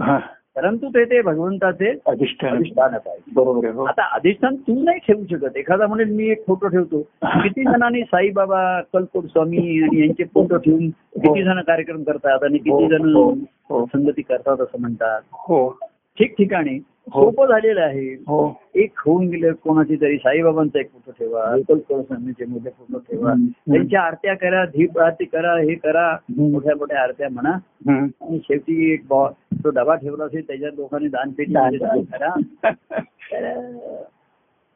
बरोबर 0.00 0.18
परंतु 0.56 0.88
ते 0.88 1.04
ते 1.04 1.20
भगवंताचे 1.22 1.90
अधिष्ठान. 2.06 2.56
अधिष्ठानच 2.56 3.02
आहे. 3.06 3.16
बरोबर 3.34 3.66
आहे 3.66 3.74
हो. 3.74 3.84
आता 3.84 4.02
अधिष्ठान 4.14 4.56
तू 4.56 4.82
नाही 4.84 4.98
ठेवू 4.98 5.24
शकत. 5.30 5.56
एखादा 5.56 5.86
म्हणेल 5.86 6.14
मी 6.14 6.30
एक 6.30 6.44
फोटो 6.46 6.68
ठेवतो. 6.68 7.00
किती 7.24 7.64
जणांनी 7.64 8.02
साईबाबा 8.02 8.80
कल्पोट 8.92 9.24
स्वामी 9.24 9.82
आणि 9.82 10.00
यांचे 10.00 10.24
फोटो 10.24 10.56
ठेवून 10.56 10.88
किती 10.90 11.42
जण 11.42 11.60
कार्यक्रम 11.60 12.02
करतात 12.02 12.44
आणि 12.44 12.58
किती 12.58 12.88
जण 12.88 13.14
हो, 13.14 13.30
हो. 13.68 13.84
संगती 13.84 14.22
करतात 14.22 14.60
असं 14.60 14.80
म्हणतात? 14.80 15.20
हो. 15.32 15.78
ठिकठिकाणी 16.18 16.78
हो. 17.12 17.24
सोपं 17.24 17.46
झालेलं 17.46 17.80
आहे. 17.80 18.14
हो. 18.14 18.60
एक 18.74 18.90
होऊन 19.06 19.26
गेले 19.28 19.50
कोणाची 19.52 19.96
तरी 19.96 20.16
साईबाबांचा 20.16 20.80
एक 20.80 20.86
फोटो 20.92 21.10
ठेवा 21.10 21.44
कल्पोट 21.68 22.02
स्वामीचे 22.06 22.44
मोठे 22.44 22.70
फोटो 22.70 22.98
ठेवा. 22.98 23.32
त्यांच्या 23.72 24.00
आरत्या 24.00 24.34
करा 24.34 24.64
धीप 24.64 24.98
आरती 24.98 25.24
करा 25.24 25.56
हे 25.58 25.74
करा. 25.74 26.16
मोठ्या 26.36 26.76
मोठ्या 26.76 27.02
आरत्या 27.02 27.28
म्हणा. 27.30 27.52
आणि 27.90 28.38
शेवटी 28.38 28.92
एक 28.92 29.02
बॉ 29.08 29.28
तो 29.64 29.70
डबा 29.70 29.94
ठेवला 29.94 30.24
असेल 30.24 30.46
त्याच्यात 30.46 30.72
लोकांनी 30.76 31.08
दान. 31.08 31.30
तर 31.30 32.28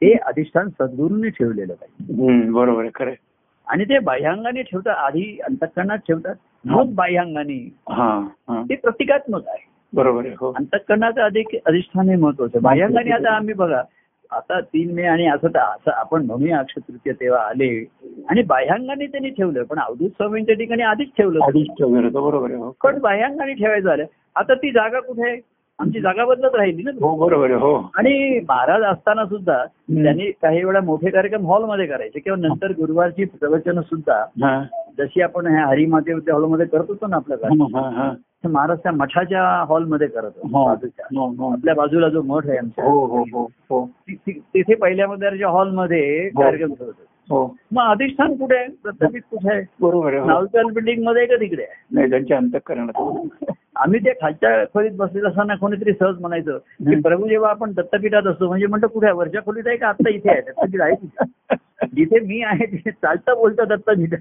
ते 0.03 0.13
अधिष्ठान 0.13 0.69
सद्गुरूंनी 0.69 1.29
ठेवलेलं 1.29 1.75
पाहिजे 1.75 2.51
बरोबर 2.51 2.83
आहे 2.83 2.91
खरं. 2.95 3.13
आणि 3.67 3.85
ते 3.85 3.99
बाह्यांगाने 3.99 4.63
ठेवतात 4.63 4.97
आधी 4.97 5.39
अंतकरणात 5.47 5.99
ठेवतात 5.99 6.35
मग 6.65 6.95
बाह्यांगाने. 6.95 7.77
हा 7.89 8.29
हा. 8.49 8.63
ते 8.63 8.77
प्रतिकात्मक 8.77 9.49
आहे. 9.49 9.69
बरोबर 9.93 10.27
आहे 10.27 10.35
हो. 10.41 10.53
अंतकरणाचं 10.53 11.21
अधिक 11.21 11.57
अधिष्ठान 11.67 12.09
हे 12.09 12.17
महत्वाचं 12.17 12.63
बाह्यांगाने 12.63 13.11
आता 13.11 13.37
आम्ही 13.37 13.55
बघा 13.55 13.83
आता 14.31 14.61
तीन 14.61 14.93
मे 14.95 15.03
आणि 15.07 15.27
असं 15.27 15.59
असं 15.59 15.91
आपण 15.91 16.25
म्हणूया 16.27 16.59
अक्षय 16.59 16.81
तृतीय 16.89 17.13
तेव्हा 17.13 17.41
आले. 17.41 17.69
आणि 18.29 18.43
बाह्यांगाने 18.43 19.07
त्यांनी 19.07 19.31
ठेवलं 19.31 19.63
पण 19.65 19.79
अवधूत 19.79 20.11
स्वामींच्या 20.11 20.55
ठिकाणी 20.55 20.83
आधीच 20.83 21.09
ठेवलं 21.19 21.39
वगैरे 21.39 22.07
होतं 22.07 22.23
बरोबर 22.23 22.51
हो. 22.55 22.71
पण 22.85 22.99
बाह्यांगाने 22.99 23.53
ठेवायचं 23.53 23.89
झालं 23.89 24.05
आता 24.37 24.55
ती 24.55 24.71
जागा 24.71 25.01
कुठे 25.01 25.29
आहे? 25.29 25.41
आमची 25.79 26.01
जागा 26.01 26.25
बदलत 26.25 26.55
राहिली 26.55 26.83
ना. 26.83 26.91
हो 27.01 27.15
बरोबर 27.17 27.51
हो. 27.51 27.75
आणि 27.97 28.41
महाराज 28.49 28.83
असताना 28.83 29.25
सुद्धा 29.25 29.65
त्यांनी 29.65 30.31
काही 30.43 30.65
वेळा 30.65 30.81
मोठे 30.81 31.11
कार्यक्रम 31.11 31.47
हॉलमध्ये 31.47 31.87
करायचे 31.87 32.19
किंवा 32.21 32.39
नंतर 32.49 32.73
गुरुवारची 32.73 33.25
प्रवचन 33.25 33.81
सुद्धा. 33.81 34.23
जशी 34.99 35.21
आपण 35.23 35.47
ह्या 35.47 35.67
हरिमाते 35.67 36.13
हॉलमध्ये 36.31 36.67
करत 36.67 36.85
होतो 36.89 37.07
ना 37.07 37.17
आपल्या 37.17 37.37
तर 37.39 38.15
महाराज 38.45 38.79
त्या 38.79 38.93
मठाच्या 38.93 39.65
हॉलमध्ये 39.69 40.07
करत 40.07 40.31
होतो 40.37 40.59
हो. 40.59 40.69
हो, 41.17 41.27
हो. 41.27 41.53
आपल्या 41.53 41.75
बाजूला 41.75 42.09
जो 42.09 42.23
मठ 42.23 42.47
आहे 42.47 42.59
ति- 44.11 44.41
तिथे 44.55 44.75
पहिल्या 44.75 45.09
मधल्या 45.09 45.49
हॉलमध्ये. 45.49 46.29
कार्यक्रम 46.29 46.73
करत 46.73 46.87
होतो 46.87 47.35
हो 47.35 47.57
मग 47.73 47.83
अधिष्ठान 47.83 48.35
कुठे 48.35 48.57
आहे 48.57 48.67
प्रस्थापित 48.83 49.21
कुठे 49.31 49.53
आहे 49.53 49.63
बरोबर. 49.81 50.13
नावचाल 50.25 50.65
बिल्डिंगमध्ये 50.65 51.27
का 51.27 51.37
तिकडे 51.37 51.67
नाही 51.91 52.11
त्यांच्या 52.11 52.37
अंतकरणात 52.37 53.01
आम्ही 53.77 54.01
त्या 54.01 54.13
खालच्या 54.13 54.65
खोलीत 54.65 54.91
बसलेलं 54.97 55.29
असताना 55.29 55.55
कोणीतरी 55.55 55.93
सहज 55.93 56.21
म्हणायचं 56.21 56.59
की. 56.59 57.01
प्रभू 57.01 57.29
जेव्हा 57.29 57.51
आपण 57.51 57.73
दत्तपीठात 57.73 58.27
असतो 58.27 58.49
म्हणजे 58.49 58.67
म्हणतो 58.67 58.87
कुठे? 58.89 59.11
वरच्या 59.11 59.43
खोलीत 59.43 59.67
आहे 59.67 59.77
का 59.77 59.89
आता 59.89 60.11
इथे 60.11 60.31
आहे 60.31 60.41
दत्तपीठ 60.41 60.81
आहे 60.81 60.95
तिथे. 60.95 61.55
जिथे 61.97 62.21
मी 62.21 62.43
आहे 62.43 62.67
तिथे 62.67 62.91
चालता 62.91 63.35
बोलता 63.35 63.65
दत्तपीठ 63.65 64.15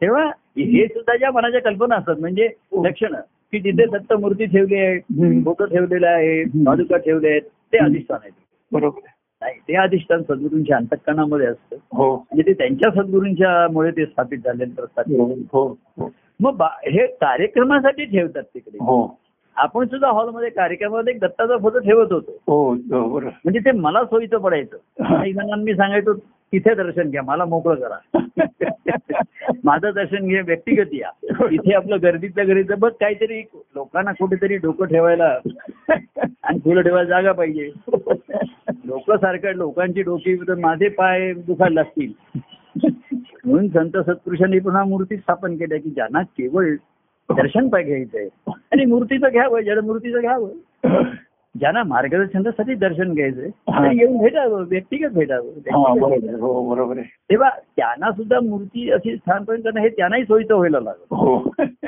तेव्हा 0.00 0.30
हे 0.62 0.86
सुद्धा 0.86 1.16
ज्या 1.16 1.30
मनाच्या 1.30 1.60
कल्पना 1.60 1.96
असतात 1.96 2.16
म्हणजे 2.18 2.48
लक्षणं. 2.84 3.20
की 3.52 3.58
जिथे 3.58 3.84
दत्त 3.86 4.12
मूर्ती 4.12 4.46
ठेवली 4.46 4.74
आहे 4.74 4.96
हं. 4.96 5.42
फोटो 5.42 5.64
ठेवलेला 5.66 6.08
आहे 6.08 6.44
पादुका 6.44 6.96
ठेवले 6.96 7.28
आहेत 7.28 7.42
ते 7.42 7.78
अधिष्ठान 7.78 8.18
आहे. 8.22 8.30
बरोबर. 8.72 9.00
नाही 9.42 9.54
ते 9.68 9.76
अधिष्ठान 9.76 10.22
सद्गुरूंच्या 10.22 10.76
अंतकरणामध्ये 10.76 11.46
असतं. 11.46 11.76
हो. 11.92 12.16
म्हणजे 12.16 12.42
ते 12.42 12.52
त्यांच्या 12.52 12.90
सद्गुरूंच्या 12.90 13.72
मुळे 13.72 13.90
ते 13.90 14.06
स्थापित 14.06 14.38
झाले 14.38 14.64
प्रस्थापित 14.64 15.16
बरोबर. 15.16 15.34
हो 15.52 15.78
हो. 15.98 16.12
मग 16.40 16.62
हे 16.62 17.06
कार्यक्रमासाठी 17.06 18.04
ठेवतात 18.04 18.42
तिकडे. 18.42 18.78
हो. 18.80 19.20
आपण 19.58 19.86
सुद्धा 19.86 20.08
हॉलमध्ये 20.08 20.50
कार्यक्रमामध्ये 20.50 21.14
एक 21.14 21.20
दत्ताचा 21.20 21.56
फोटो 21.56 21.78
ठेवत 21.78 22.12
होतो. 22.12 22.30
हो 22.46 22.74
बरोबर. 22.74 23.22
म्हणजे 23.22 23.60
ते 23.60 23.70
मला 23.72 24.04
सोयीचं 24.04 24.38
पडायचं. 24.38 24.76
मी 25.62 25.74
सांगायचो 25.74 26.14
तिथे 26.52 26.74
दर्शन 26.74 27.10
घ्या 27.10 27.22
मला 27.22 27.44
मोकळं 27.44 27.74
करा. 27.74 27.96
माझं 29.64 29.90
दर्शन 29.94 30.28
घ्या 30.28 30.42
व्यक्तिगत 30.46 30.86
या. 30.92 31.10
इथे 31.50 31.74
आपलं 31.74 31.96
गर्दीतल्या 32.02 32.44
गर्दीचं 32.44 32.74
बघ 32.78 32.92
काहीतरी 33.00 33.40
लोकांना 33.74 34.12
कुठेतरी 34.12 34.56
डोकं 34.56 34.84
ठेवायला 34.84 35.38
आणि 36.42 36.58
फुलं 36.58 36.80
ठेवायला 36.80 37.08
जागा 37.08 37.32
पाहिजे. 37.32 37.70
लोक 38.84 39.12
सारखं 39.12 39.54
लोकांची 39.54 40.02
डोकी 40.02 40.36
तर 40.36 40.54
माझे 40.54 40.88
पाय 40.88 41.32
दुखायला 41.32 41.74
लागतील. 41.74 42.12
म्हणून 43.44 43.68
संत 43.68 43.96
सत्पुरुषांनी 43.96 44.58
पुन्हा 44.58 44.84
मूर्ती 44.84 45.16
स्थापन 45.16 45.56
केल्या 45.56 45.78
की 45.78 45.90
ज्यांना 45.90 46.22
केवळ 46.22 46.66
दर्शन 47.28 47.68
पाय 47.68 47.82
घ्यायचंय 47.82 48.28
आणि 48.72 48.84
मूर्तीचं 48.84 49.28
घ्यावं 49.28 49.60
जड 49.60 49.78
मूर्तीचं 49.78 50.20
घ्यावं. 50.20 51.02
ज्यांना 51.54 51.82
मार्गदर्शनासाठी 51.82 52.74
दर्शन 52.74 53.12
घ्यायचंय 53.14 53.48
हा. 53.70 53.90
येऊन 53.92 54.16
भेटावं 54.18 54.64
व्यक्तिगत 54.68 55.04
हा 55.04 55.10
भेटावं 55.10 55.98
बरोबर. 56.00 56.34
हो 56.40 56.94
तेव्हा 57.30 57.48
त्यांना 57.76 58.10
सुद्धा 58.12 58.40
मूर्ती 58.40 58.90
अशी 58.90 59.16
स्थानपर्यंत 59.16 59.62
करणं 59.64 59.80
हे 59.80 59.88
त्यांनाही 59.88 60.24
सोयीचं 60.24 60.54
व्हायला 60.54 60.80
लागलं. 60.80 61.16
हो. 61.16 61.38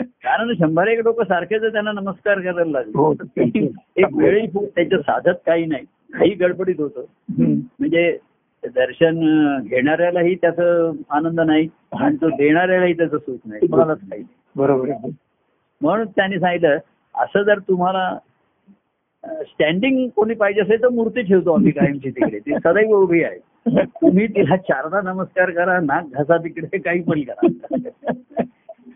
कारण 0.01 0.53
शंभर 0.55 0.87
एक 0.87 1.01
लोक 1.05 1.23
सारखेच 1.23 1.63
त्यांना 1.63 1.93
नमस्कार 1.93 2.41
करायला 2.41 2.79
हो. 2.95 3.13
लागले 3.13 3.67
एक 3.97 4.17
वेळही 4.17 4.47
फुट 4.47 4.69
त्याच्या 4.77 4.99
साधत 4.99 5.39
काही 5.47 5.67
नाही. 5.67 5.85
काही 6.15 6.31
गडबडीत 6.31 6.81
होतं. 6.81 7.05
म्हणजे 7.39 8.17
दर्शन 8.65 9.19
घेणाऱ्यालाही 9.63 10.35
त्याचं 10.35 10.93
आनंद 11.11 11.41
नाही 11.41 11.69
आणि 11.93 12.17
तो 12.17 12.29
देणाऱ्यालाही 12.29 12.93
त्याचं 12.93 13.19
सुख 13.19 13.39
नाही. 13.47 13.67
कोणालाच 13.67 13.99
काही 13.99 14.23
नाही. 14.23 14.35
बरोबर 14.57 14.89
म्हणून 15.83 16.07
त्यांनी 16.07 16.39
सांगितलं 16.39 16.79
असं 17.15 17.43
जर 17.43 17.59
तुम्हाला 17.59 18.19
स्टँडिंग 19.27 20.09
कोणी 20.09 20.35
पाहिजे 20.35 20.61
असेल 20.61 20.83
तर 20.83 20.89
मूर्ती 20.89 21.23
ठेवतो 21.23 21.55
आम्ही 21.55 21.71
कायमची 21.73 22.11
तिकडे. 22.11 22.39
ती 22.39 22.55
सदैव 22.55 22.97
उभी 22.97 23.23
आहे. 23.25 23.39
तुम्ही 23.87 24.27
तिला 24.27 24.57
चारदा 24.57 25.01
नमस्कार 25.01 25.51
करा 25.51 25.81
नाक 25.81 26.05
घासा 26.13 26.37
तिकडे 26.37 26.79
काही 26.79 27.03
पण 27.03 27.21
करा. 27.21 27.49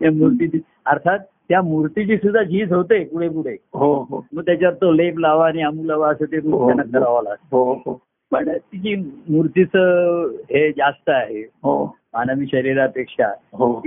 त्या 0.00 0.12
मूर्तीची 0.12 0.58
अर्थात 0.86 1.18
त्या 1.48 1.62
मूर्तीची 1.62 2.16
सुद्धा 2.16 2.42
झीज 2.42 2.72
होते 2.72 3.04
पुढे 3.04 3.28
पुढे. 3.28 3.56
हो 3.72 3.94
हो. 4.10 4.26
मग 4.32 4.42
त्याच्यावर 4.42 4.74
तो 4.74 4.92
लेप 4.92 5.18
लावा 5.18 5.46
आणि 5.46 5.62
आमू 5.62 5.84
लावा 5.84 6.08
असं 6.08 6.24
ते 6.24 6.36
रूप 6.36 6.66
त्यांना 6.66 6.98
करावं 6.98 7.22
लागतं. 7.22 7.46
हो 7.52 7.72
हो. 7.74 8.02
पण 8.30 8.48
तिची 8.48 8.94
मूर्तीचं 9.28 10.22
हे 10.30 10.72
जास्त 10.72 11.10
आहे. 11.10 11.40
हो. 11.40 11.96
मानवी 12.14 12.46
शरीरापेक्षा 12.46 13.26
हो. 13.52 13.82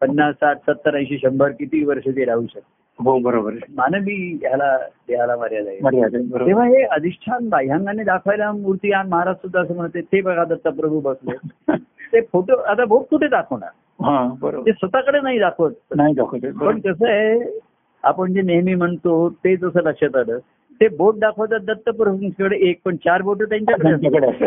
पन्नास 0.00 0.34
साठ 0.34 0.56
सत्तर 0.56 0.96
ऐंशी 0.96 1.18
शंभर 1.18 1.48
किती 1.48 1.84
वर्ष 1.84 2.08
ते 2.08 2.24
राहू 2.24 2.46
शकते. 2.46 2.72
हो 2.98 3.18
बरोबर 3.18 3.52
मानवी 3.52 4.38
ह्याला 4.42 4.76
देहाला 5.08 5.36
मर्यादा 5.36 5.70
आहे. 5.70 6.08
तेव्हा 6.46 6.64
हे 6.64 6.82
अधिष्ठान 6.82 7.48
बाह्यांगाने 7.48 8.04
दाखवायला 8.04 8.52
मूर्ती 8.52 8.92
आणि 8.92 9.08
महाराज 9.08 9.36
सुद्धा 9.36 9.60
असं 9.60 9.74
म्हणते 9.74 10.00
ते 10.00 10.20
बघा 10.20 10.44
दत्तप्रभू 10.44 11.00
बसले. 11.00 11.36
ते 12.12 12.20
फोटो 12.20 12.56
आता 12.56 12.84
भोग 12.84 13.02
कुठे 13.02 13.28
दाखवणार? 13.28 13.70
हा 14.02 14.34
बरोबर. 14.40 14.66
ते 14.66 14.72
स्वतःकडे 14.72 15.20
नाही 15.20 15.38
दाखवत. 15.38 15.72
नाही 15.96 16.14
दाखवते 16.14 16.50
पण 16.50 16.80
कसं 16.80 17.08
आहे 17.08 17.58
आपण 18.04 18.32
जे 18.32 18.42
नेहमी 18.42 18.74
म्हणतो 18.74 19.28
ते 19.30 19.56
जसं 19.56 19.80
लक्षात 19.82 20.16
आलं 20.16 20.38
ते 20.80 20.88
बोट 20.88 21.18
दाखवतात 21.18 21.60
दत्तप्रभूंकडे 21.60 22.56
एक 22.68 22.80
पण 22.84 22.96
चार 22.96 23.22
बोट 23.22 23.42
त्यांच्याकडे. 23.42 24.46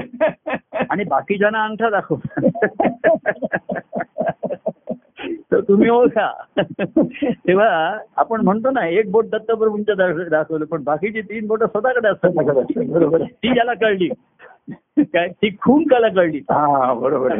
आणि 0.90 1.04
बाकीच्यांना 1.04 1.64
अंगठा 1.64 1.90
दाखवतात. 1.90 2.44
तुम्ही 5.72 5.90
ओळखा. 5.90 6.44
तेव्हा 7.32 7.98
आपण 8.18 8.42
म्हणतो 8.42 8.72
ना 8.72 8.88
एक 8.88 9.12
बोट 9.12 9.26
दत्तप्रभूंच्या 9.26 9.96
दाख- 9.96 10.30
दाखवलं 10.30 10.66
पण 10.66 10.84
बाकीची 10.84 11.22
तीन 11.22 11.48
बोट 11.48 11.64
स्वतःकडे 11.64 12.08
असतात. 12.08 12.58
असते, 12.58 12.94
बरोबर. 12.94 13.22
ती 13.22 13.54
ज्याला 13.54 13.74
कळली. 13.74 14.10
काय? 14.98 15.28
ती 15.28 15.50
खून 15.62 15.84
काला 15.84 16.08
कळली. 16.08 16.38
हा 16.38 16.94
बरोबर. 16.94 17.36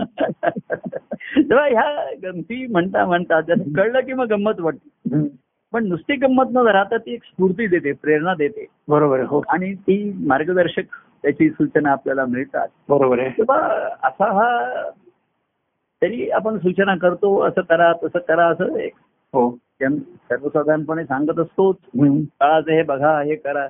तेव्हा 1.38 1.66
ह्या 1.66 2.06
गमती 2.24 2.68
म्हणता 2.68 3.06
म्हणता 3.06 3.40
कळलं 3.76 4.00
की 4.00 4.14
मग 4.14 4.28
गंमत 4.28 4.60
वाटते. 4.60 5.28
पण 5.74 5.88
नुसती 5.88 6.16
गंमत 6.16 6.46
न 6.54 6.58
राहता 6.58 6.98
ती 6.98 7.14
एक 7.14 7.24
स्फूर्ती 7.24 7.68
देते 7.68 7.92
प्रेरणा 7.92 8.34
देते. 8.34 8.66
बरोबर 8.88 9.20
हो. 9.20 9.42
आणि 9.50 9.74
ती 9.74 10.14
मार्गदर्शक 10.28 10.84
त्याची 11.24 11.50
सूचना 11.50 11.92
आपल्याला 11.92 12.26
मिळतात. 12.26 12.68
बरोबर 12.90 13.20
आहे. 13.20 13.42
असा 14.04 14.34
हा 14.34 14.70
तरी 16.02 16.30
आपण 16.30 16.58
सूचना 16.58 16.96
करतो 16.96 17.40
असं 17.40 17.62
करा 17.62 17.94
तसं 17.94 18.20
करा 18.20 18.46
असं 18.48 18.76
एक. 18.76 18.94
हो. 19.34 19.58
सर्वसाधारणपणे 19.82 21.04
सांगत 21.04 21.40
असतोच. 21.40 21.76
काळाचं 22.40 22.72
हे 22.72 22.84
बघा 22.84 23.22
हे 23.22 23.36
करा. 23.36 23.68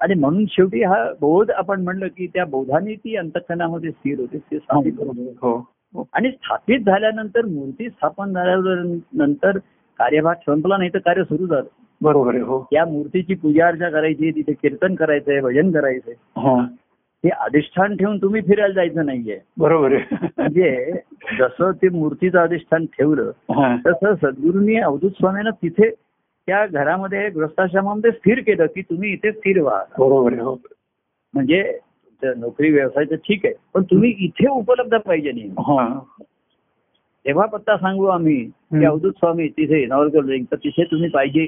आणि 0.00 0.14
म्हणून 0.14 0.44
शेवटी 0.48 0.82
हा 0.82 1.12
बोध 1.20 1.50
आपण 1.50 1.82
म्हणलं 1.82 2.06
की 2.06 2.26
त्या 2.26 2.44
बोधाने 2.44 2.94
ती 2.94 3.16
अंतकरणामध्ये 3.16 3.90
स्थिर 3.90 4.20
होते 4.20 4.38
ते 4.38 4.58
स्थापित 4.58 4.92
होते. 4.98 5.34
हो. 5.42 5.70
हो. 5.94 6.04
आणि 6.12 6.30
स्थापित 6.30 6.80
झाल्यानंतर 6.80 7.44
मूर्ती 7.44 7.88
स्थापन 7.90 8.32
झाल्यावर 8.32 8.96
नंतर 9.12 9.58
कार्यभाग 9.98 10.34
संपला 10.34 10.76
नाही 10.76 10.90
तर 10.94 10.98
कार्य 10.98 11.24
सुरू 11.24 11.46
झालं. 11.46 11.68
बरोबर 12.02 12.34
आहे 12.34 12.42
हो. 12.42 12.66
या 12.72 12.84
मूर्तीची 12.84 13.34
पूजा 13.34 13.66
अर्चा 13.66 13.90
करायची 13.90 14.30
तिथे 14.30 14.52
कीर्तन 14.52 14.94
करायचंय 14.94 15.40
भजन 15.40 15.70
करायचंय. 15.70 16.14
हा 17.24 17.28
हे 17.28 17.30
अधिष्ठान 17.44 17.96
ठेवून 17.96 18.16
तुम्ही 18.18 18.40
फिरायला 18.42 18.74
जायचं 18.74 19.06
नाहीये. 19.06 19.38
बरोबर 19.58 19.92
आहे. 19.94 20.26
म्हणजे 20.38 20.92
जसं 21.38 21.70
ते 21.82 21.88
मूर्तीचं 21.88 22.38
अधिष्ठान 22.38 22.84
ठेवलं 22.98 23.30
तसं 23.86 24.14
सद्गुरूंनी 24.22 24.76
अवधूत 24.76 25.10
स्वामींना 25.10 25.50
तिथे 25.62 25.90
त्या 25.90 26.64
घरामध्ये 26.66 27.28
गृहस्थाश्रमामध्ये 27.30 28.10
स्थिर 28.10 28.40
केलं 28.46 28.66
की 28.74 28.82
तुम्ही 28.82 29.12
इथे 29.12 29.32
स्थिर 29.32 29.60
व्हा. 29.62 29.82
बरोबर 29.98 30.38
हो. 30.40 30.54
म्हणजे 31.34 31.62
नोकरी 32.22 32.70
व्यवसाय 32.70 33.04
तर 33.10 33.16
ठीक 33.16 33.44
आहे 33.46 33.54
पण 33.74 33.82
तुम्ही 33.90 34.10
इथे 34.24 34.48
उपलब्ध 34.50 34.94
पाहिजे 34.96 35.32
नाही 35.32 35.48
हा. 35.68 35.98
तेव्हा 37.24 37.46
पत्ता 37.46 37.76
सांगू 37.76 38.06
आम्ही 38.06 38.42
की. 38.44 38.84
अवधूत 38.84 39.12
स्वामी 39.12 39.48
तिथे 39.48 39.84
नवलकर 39.86 40.36
तर 40.50 40.56
तिथे 40.56 40.84
तुम्ही 40.90 41.08
पाहिजे. 41.10 41.46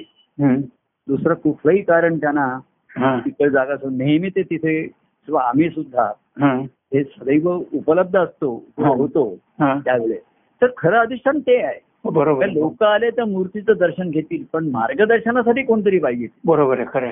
दुसरं 1.08 1.34
कुठलंही 1.34 1.82
कारण 1.82 2.18
त्यांना 2.18 2.46
हा. 2.90 3.18
तिकडे 3.18 3.50
जागा 3.50 3.74
नेहमी 3.90 4.28
ते 4.28 4.42
तिथे 4.42 4.82
किंवा 5.26 5.42
आम्ही 5.42 5.70
सुद्धा 5.70 6.12
हा. 6.40 6.54
हे 6.94 7.02
सदैव 7.04 7.62
उपलब्ध 7.72 8.16
असतो 8.16 8.64
हा. 8.80 8.88
होतो 8.88 9.38
हा. 9.60 9.78
त्यावेळेस. 9.84 10.20
तर 10.62 10.66
खरं 10.78 10.98
अधिष्ठान 10.98 11.40
ते 11.40 11.62
आहे. 11.62 11.80
बरोबर 12.04 12.44
आहे. 12.44 12.60
लोक 12.60 12.82
आले 12.82 13.10
तर 13.10 13.24
मूर्तीचं 13.24 13.72
दर्शन 13.78 14.10
घेतील 14.10 14.44
पण 14.52 14.68
मार्गदर्शनासाठी 14.68 15.62
कोणतरी 15.62 15.98
पाहिजे. 15.98 16.26
बरोबर 16.44 16.78
आहे 16.78 16.86
खरं. 16.94 17.10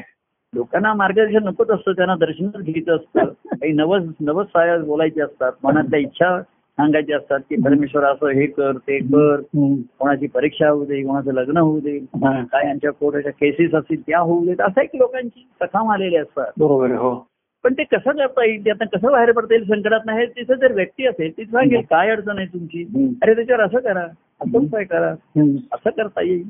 लोकांना 0.55 0.95
मार्गदर्शन 0.95 1.45
नकोच 1.45 1.71
असतं 1.71 1.93
त्यांना 1.93 2.15
दर्शनच 2.15 2.57
घ्यायचं 2.57 2.97
असतं. 2.97 3.25
काही 3.57 3.73
नवस 3.73 4.03
नवस 4.21 4.47
साया 4.47 4.79
बोलायचे 4.79 5.21
असतात 5.23 5.53
मनातल्या 5.65 6.01
इच्छा 6.01 6.43
सांगायच्या 6.43 7.17
असतात 7.17 7.41
की 7.41 7.57
परमेश्वर 7.57 8.05
असं 8.05 8.27
हे 8.27 8.47
कर 8.47 8.73
ते 8.73 8.99
कर. 8.99 9.41
कोणाची 9.99 10.27
परीक्षा 10.27 10.69
होऊ 10.69 10.85
दे 10.85 11.03
कोणाचं 11.03 11.33
लग्न 11.33 11.57
होऊ 11.57 11.81
दे. 11.81 11.97
हा. 11.99 12.45
काय 12.45 12.67
यांच्या 12.67 12.91
कोर्टाच्या 12.91 13.33
केसेस 13.33 13.75
असतील 13.75 14.01
त्या 14.01 14.19
होऊ 14.19 14.45
देत. 14.45 14.61
असं 14.61 14.81
एक 14.81 14.91
लोकांची 14.95 15.49
कथाम 15.61 15.91
आलेली 15.91 16.17
असतात. 16.17 16.53
बरोबर 16.59 16.91
हो. 16.91 17.27
पण 17.65 17.73
ते 17.73 17.85
कसं 17.85 18.11
करता 18.11 18.45
येईल? 18.45 18.65
त्यातनं 18.65 18.97
कसं 18.97 19.13
बाहेर 19.13 19.33
पडता 19.33 19.55
येईल? 19.55 19.65
संकटात 19.65 20.01
नाही 20.07 20.27
तिथं 20.27 20.55
जर 20.55 20.73
व्यक्ती 20.73 21.07
असेल 21.07 21.37
ती 21.37 21.45
सांगेल 21.45 21.81
काय 21.81 22.11
अडचण 22.11 22.39
आहे 22.39 22.47
तुमची. 22.47 22.85
अरे 23.23 23.35
त्याच्यावर 23.35 23.65
असं 23.65 23.79
करा. 23.79 24.05
असं 24.41 24.59
उपाय 24.59 24.85
करा. 24.85 25.11
असं 25.73 25.91
करता 25.91 26.23
येईल. 26.23 26.49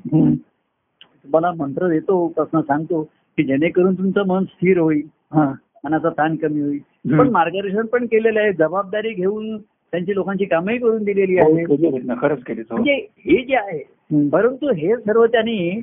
तुम्हाला 1.25 1.53
मंत्र 1.57 1.89
देतो 1.89 2.29
प्रश्न 2.29 2.61
सांगतो 2.61 3.03
की 3.03 3.43
जेणेकरून 3.43 3.95
तुमचं 3.95 4.27
मन 4.27 4.45
स्थिर 4.45 4.79
होईल. 4.79 5.03
हा. 5.33 5.53
मनाचा 5.85 6.09
ताण 6.09 6.37
कमी 6.37 6.61
होईल. 6.61 7.19
पण 7.19 7.29
मार्गदर्शन 7.29 7.87
पण 7.87 8.07
केलेलं 8.07 8.41
आहे. 8.41 8.53
जबाबदारी 8.53 9.13
घेऊन 9.13 9.59
त्यांची 9.59 10.15
लोकांची 10.15 10.45
कामही 10.45 10.79
करून 10.79 11.05
दिलेली 11.05 11.39
हो, 11.39 11.57
आहे 11.57 11.65
केली 11.65 11.87
हो. 11.87 12.77
म्हणजे 12.77 12.95
हे 13.19 13.45
जे 13.45 13.57
आहे. 13.57 13.83
परंतु 14.29 14.73
हे 14.73 14.97
सर्व 14.97 15.27
त्यांनी 15.27 15.81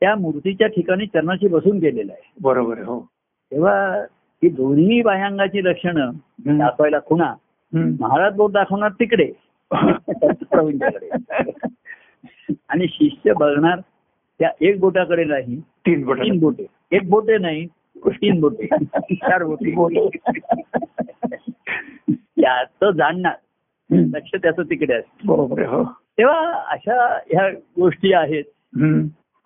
त्या 0.00 0.16
मूर्तीच्या 0.16 0.66
ठिकाणी 0.66 1.06
चरणाशी 1.06 1.48
बसून 1.48 1.78
केलेलं 1.78 2.12
आहे. 2.12 2.32
बरोबर 2.40 2.78
हो. 2.78 3.00
तेव्हा 3.52 4.04
ही 4.42 4.48
दोन्ही 4.48 5.02
बाह्यांगाची 5.02 5.64
लक्षणं. 5.64 6.10
दाखवायला 6.46 6.98
खुणा. 7.06 7.34
महाराज 8.00 8.36
बोट 8.36 8.52
दाखवणार 8.52 8.90
तिकडे. 8.90 9.32
प्रवीणच्याकडे. 10.50 11.08
आणि 12.68 12.86
शिष्य 12.88 13.32
बघणार 13.32 13.80
त्या 14.38 14.50
एक 14.60 14.80
बोटाकडे 14.80 15.24
नाही 15.24 15.60
तीन 15.60 16.04
बटन 16.04 16.22
तीन 16.22 16.38
बोटे. 16.38 16.66
एक 16.92 17.10
बोटे 17.10 17.38
नाही 17.38 17.66
तीन 18.06 18.40
बोटे. 18.40 18.66
चार 19.12 19.44
बोटे. 19.44 20.08
त्याचं 22.12 22.90
जाणणार. 22.90 23.34
लक्ष 23.90 24.30
त्याचं 24.42 24.62
तिकडे 24.62 24.94
असतं. 24.94 25.26
बरोबर 25.26 25.62
हो. 25.62 25.84
तेव्हा 26.18 26.52
अशा 26.52 27.18
ह्या 27.26 27.50
गोष्टी 27.50 28.12
आहेत. 28.12 28.44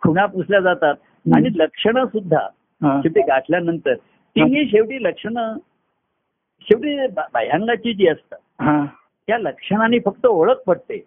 खुणा 0.03 0.27
पुसल्या 0.27 0.61
जातात. 0.61 0.95
आणि 1.37 1.49
लक्षणं 1.55 2.07
सुद्धा. 2.07 2.49
शेवटी 2.85 3.21
गाठल्यानंतर 3.21 3.95
तिन्ही 4.37 4.67
शेवटी 4.67 5.05
लक्षणं 5.05 5.57
शेवटी 6.61 7.07
बा- 7.07 7.31
बाह्यांगाची 7.35 7.95
जी 7.95 8.07
असतात. 8.09 8.39
त्या 9.27 9.39
लक्षणाने 9.39 9.99
फक्त 9.99 10.27
ओळख 10.27 10.55
पडते. 10.67 11.05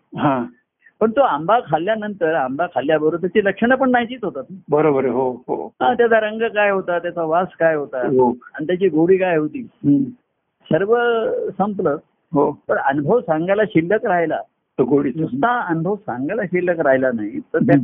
पण 0.99 1.11
तो 1.11 1.21
आंबा 1.21 1.59
खाल्ल्यानंतर 1.59 2.33
आंबा 2.33 2.65
खाल्ल्याबरोबर 2.65 3.17
त्याची 3.17 3.45
लक्षणं 3.45 3.75
पण 3.75 3.91
नाहीचीच 3.91 4.23
होतात. 4.23 4.43
बरोबर 4.69 5.05
हो 5.05 5.31
हो. 5.31 5.73
त्याचा 5.79 6.19
रंग 6.19 6.41
काय 6.41 6.69
होता 6.69 6.99
त्याचा 6.99 7.23
वास 7.23 7.47
काय 7.59 7.75
होता 7.75 8.07
हो. 8.07 8.29
आणि 8.31 8.67
त्याची 8.67 8.89
गोडी 8.89 9.17
काय 9.17 9.37
होती. 9.37 9.63
सर्व 10.71 10.97
संपलं. 11.49 11.97
हो. 12.33 12.51
पण 12.67 12.77
अनुभव 12.77 13.19
सांगायला 13.19 13.63
शिल्लक 13.65 14.05
राहिला. 14.05 14.41
तो 14.77 14.83
गोडी 14.83 15.11
नुसता 15.15 15.59
अनुभव 15.59 15.95
सांगायला 15.95 16.43
शिल्लक 16.45 16.79
राहिला 16.79 17.11
नाही. 17.11 17.39
तर 17.39 17.57
त्या 17.57 17.77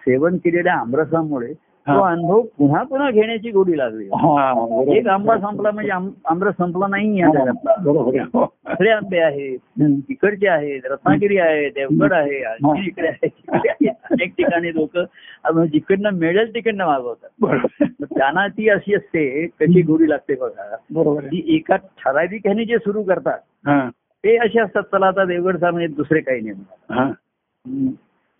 सेवन 0.00 0.36
केलेल्या 0.36 0.74
आमरसामुळे 0.74 1.52
तो 1.86 1.92
हा. 1.92 2.10
अनुभव 2.10 2.40
पुन्हा 2.58 2.82
पुन्हा 2.82 3.10
घेण्याची 3.10 3.50
गोडी 3.50 3.76
लागली 3.78 4.04
हा. 4.14 4.52
एक 4.96 5.06
आंबा 5.08 5.36
संपला 5.38 5.70
म्हणजे 5.70 5.90
आमरस 6.26 6.54
संपला 6.58 6.86
नाही 6.86 7.20
आहे 7.22 7.48
हो. 8.26 8.44
दुसरे 8.64 8.90
आंबे 8.90 9.18
आहेत. 9.18 9.58
इकडचे 10.10 10.48
आहेत 10.48 10.86
रत्नागिरी 10.86 11.38
आहे 11.38 11.68
देवगड 11.70 12.12
आहे 12.12 12.38
इकडे 12.86 13.08
आहे. 13.08 13.28
अनेक 13.88 14.32
ठिकाणी 14.36 14.74
लोक 14.74 14.98
जिकडनं 15.72 16.10
मिळेल 16.10 16.54
तिकडनं 16.54 16.84
मागवतात 16.86 17.84
त्यांना 18.08 18.46
ती 18.48 18.68
अशी 18.68 18.94
असते 18.94 19.46
कशी 19.60 19.82
गोडी 19.82 20.08
लागते 20.08 20.34
बघा 20.34 20.76
ती 21.20 21.42
एका 21.56 21.76
ठराविक 21.76 22.46
ह्याने 22.46 22.64
जे 22.64 22.78
सुरू 22.78 23.02
करतात 23.02 23.38
हा. 23.66 23.88
ते 24.24 24.36
असे 24.36 24.60
असतात 24.60 24.82
चला 24.92 25.06
आता 25.06 25.24
देवगडचा 25.24 25.70
म्हणजे 25.70 25.86
दुसरे 25.94 26.20
काही 26.20 26.40
नाही 26.40 26.62
हा. 26.90 27.10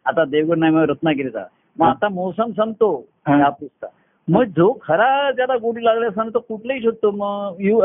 आता 0.06 0.24
देवगड 0.24 0.58
नाही 0.58 0.72
मग 0.72 0.84
रत्नागिरीचा 0.84 1.44
मग 1.78 1.86
आता 1.88 2.08
मोसम 2.08 2.50
संपतो. 2.52 2.94
हापूसचा 3.26 3.86
मग 4.28 4.44
जो 4.56 4.72
खरा 4.82 5.30
त्याला 5.30 5.56
गोडी 5.56 5.84
लागला 5.84 6.06
असताना 6.06 6.30
तो 6.34 6.38
कुठलाही 6.38 6.82
शोधतो. 6.82 7.10
मग 7.10 7.60
यु 7.60 7.80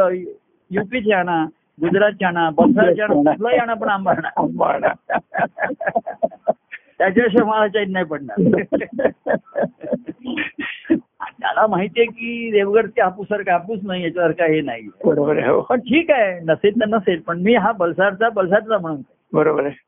युपीचे 0.72 1.14
आणा 1.14 1.44
गुजरातचे 1.82 2.26
आणा 2.26 2.50
बंगालचे 2.50 3.02
आणा 3.02 3.14
कुठलाही 3.14 3.58
आणा 3.58 3.74
पण 3.74 3.90
आंबा 3.90 4.68
आणा. 4.68 4.94
त्याच्याशिवाय 6.98 7.46
मला 7.50 7.68
चैन 7.68 7.92
नाही 7.92 8.06
पडणार. 8.06 8.42
त्याला 11.40 11.66
माहितीये 11.68 12.06
की 12.06 12.52
देवगडचे 12.52 13.02
हापूस 13.02 13.28
सारखा 13.28 13.52
हापूस 13.52 13.80
नाही 13.84 14.04
याच्यासारखा 14.04 14.46
हे 14.46 14.62
नाही 14.62 14.88
बरोबर 15.06 15.38
आहे 15.38 15.50
हो. 15.50 15.62
पण 15.62 15.80
ठीक 15.80 16.12
आहे 16.12 16.40
नसेल 16.40 16.80
तर 16.82 16.86
नसेल. 16.86 17.20
पण 17.22 17.42
मी 17.42 17.56
हा 17.56 17.72
बलसाडचा 17.72 18.30
बलसाडचा 18.30 18.78
म्हणून. 18.78 19.02
बरोबर 19.34 19.66
आहे. 19.66 19.87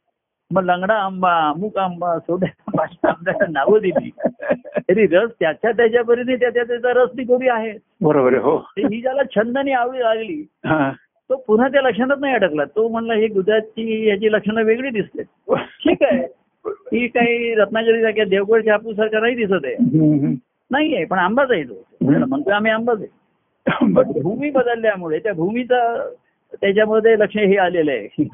मग 0.51 0.63
लंगडा 0.65 0.93
आंबा 0.95 1.31
अमुक 1.49 1.77
आंबा 1.77 2.17
सोड्या 2.19 2.81
आंब्याला 3.07 3.45
नावं 3.49 3.79
दिली. 3.81 4.09
तरी 4.89 5.05
रस 5.07 5.31
त्याच्या 5.39 5.71
त्याच्या 5.71 6.03
परीने 6.03 6.35
त्याच्या 6.35 6.63
त्याचा 6.63 6.93
रस 6.95 7.09
ती 7.09 7.23
गोडी 7.23 7.47
आहे. 7.47 7.73
बरोबर 8.01 8.37
हो. 8.37 8.55
ही 8.77 9.01
ज्याला 9.01 9.21
छंदनी 9.35 9.71
आवडी 9.71 9.99
लागली 9.99 10.41
हा. 10.65 10.91
तो 11.29 11.35
पुन्हा 11.47 11.67
त्या 11.67 11.81
लक्षणात 11.81 12.17
नाही 12.19 12.33
अडकला. 12.33 12.63
तो 12.65 12.87
म्हणला 12.87 13.13
ही 13.13 13.27
गुजरातची 13.27 14.07
याची 14.07 14.31
लक्षणं 14.31 14.63
वेगळी 14.63 14.89
दिसते 14.89 15.23
ठीक 15.83 16.03
आहे. 16.03 16.25
ही 16.65 17.07
काही 17.07 17.53
रत्नागिरी 17.55 18.01
सारख्या 18.01 18.25
देवगडच्या 18.25 18.73
हापूस 18.73 18.95
सारखा 18.95 19.19
नाही 19.19 19.35
दिसत 19.35 19.65
आहे. 19.65 19.73
हम्म. 19.73 20.33
नाही 20.71 20.95
आहे 20.95 21.05
पण 21.05 21.19
आंबाच 21.19 21.51
आहे 21.51 21.63
तो. 21.63 21.85
म्हणतोय 22.01 22.53
आम्ही 22.53 22.71
आंबाच 22.71 22.97
आहे. 23.01 23.93
पण 23.93 24.11
भूमी 24.21 24.49
बदलल्यामुळे 24.49 25.19
त्या 25.19 25.33
भूमीचा 25.33 26.09
त्याच्यामध्ये 26.61 27.19
लक्ष 27.19 27.37
हे 27.37 27.57
आलेलं 27.57 27.91
आहे. 27.91 28.33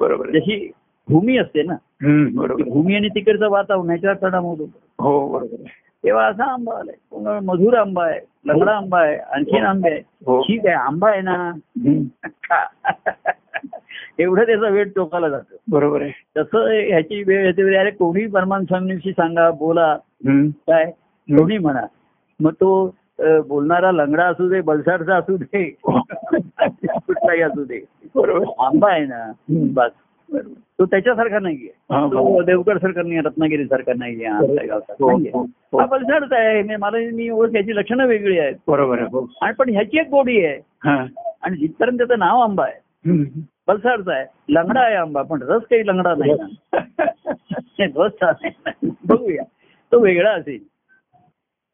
बरोबर 0.00 0.28
आहे. 0.28 0.40
जशी 0.40 0.70
भूमी 1.10 1.36
असते 1.38 1.62
ना. 1.62 1.72
आहे. 1.72 2.62
भूमी 2.70 2.94
आणि 2.94 3.08
तिकडचं 3.08 3.48
वातावरण 3.50 3.88
ह्याच्यावर 3.88 4.16
परिणाम 4.16 4.44
होतो. 4.44 4.64
हो 4.98 5.28
बरोबर 5.32 5.54
आहे. 5.60 5.78
तेव्हा 6.04 6.26
असा 6.26 6.44
आंबा 6.52 6.78
आलाय. 6.78 7.38
मधुर 7.44 7.74
आंबा 7.74 8.04
आहे 8.06 8.18
लंगडा 8.46 8.72
आंबा 8.72 9.00
आहे 9.00 9.16
आणखीन 9.16 9.64
आंबे 9.64 9.90
आहे 9.90 10.00
हो 10.26 10.40
ठीक 10.42 10.66
आहे 10.66 10.74
आंबा 10.74 11.10
आहे 11.10 11.20
ना. 11.20 11.52
एवढं 14.18 14.44
त्याचा 14.46 14.68
वेळ 14.68 14.88
टोकाला 14.96 15.28
जातो. 15.28 15.56
बरोबर 15.70 16.02
आहे. 16.02 16.10
तसं 16.36 16.68
ह्याची 16.70 17.22
वेळ 17.22 17.44
येते 17.46 17.76
अरे 17.76 17.90
कोणी 17.90 18.26
परमान 18.26 18.64
स्वामींशी 18.64 19.12
सांगा 19.12 19.50
बोला. 19.50 19.96
काय? 20.26 20.84
कोणी 21.28 21.58
म्हणा. 21.58 21.86
मग 22.40 22.52
तो 22.52 22.94
बोलणारा 23.48 23.92
लंगडा 23.92 24.24
असू 24.24 24.48
दे 24.48 24.60
बलसाडचा 24.60 25.16
असू 25.16 25.36
दे. 25.36 25.64
कुठलाही 25.84 27.40
असू 27.42 27.64
दे. 27.64 27.84
बरोबर. 28.14 28.44
आंबा 28.64 28.92
आहे 28.92 29.04
ना. 29.04 29.32
बस. 29.48 29.90
तो 30.32 30.84
त्याच्यासारखा 30.84 31.38
नाहीये 31.38 31.70
हा, 31.90 32.06
तो. 32.06 32.42
देवगड 32.42 32.78
सारखा 32.78 33.02
नाही 33.02 33.20
रत्नागिरी 33.20 33.64
सारखा 33.64 33.92
नाहीये 33.96 34.26
आमच्या 34.26 34.66
गावचा 34.66 34.92
हो. 35.00 35.10
हो, 35.10 35.42
हो. 35.72 35.86
बलसाडचा 35.86 36.36
आहे 36.36 36.76
मला 36.76 36.98
मी 37.12 37.28
ओळख 37.30 37.54
याची 37.54 37.76
लक्षणं 37.76 38.06
वेगळी 38.06 38.38
आहेत 38.38 38.54
बरोबर 38.68 38.98
आहे 38.98 39.24
आणि 39.42 39.54
पण 39.58 39.68
ह्याची 39.68 39.98
एक 39.98 40.08
गोडी 40.08 40.44
आहे 40.44 40.58
हा. 40.84 41.04
आणि 41.42 41.56
जिथपर्यंत 41.56 41.98
त्याचं 41.98 42.18
नाव 42.18 42.40
आंबा 42.40 42.64
आहे 42.64 43.10
हम्म. 43.10 43.24
बलसाडचा 43.68 44.12
आहे 44.14 44.26
लंगडा 44.48 44.80
आहे 44.80 44.94
आंबा 44.94 45.22
पण 45.22 45.42
रस 45.42 45.62
काही 45.62 45.86
लंगडा 45.86 46.14
नाही. 46.14 46.32
रस. 47.96 48.12
बघूया 49.04 49.42
तो 49.92 49.98
वेगळा 49.98 50.30
असेल 50.30 50.58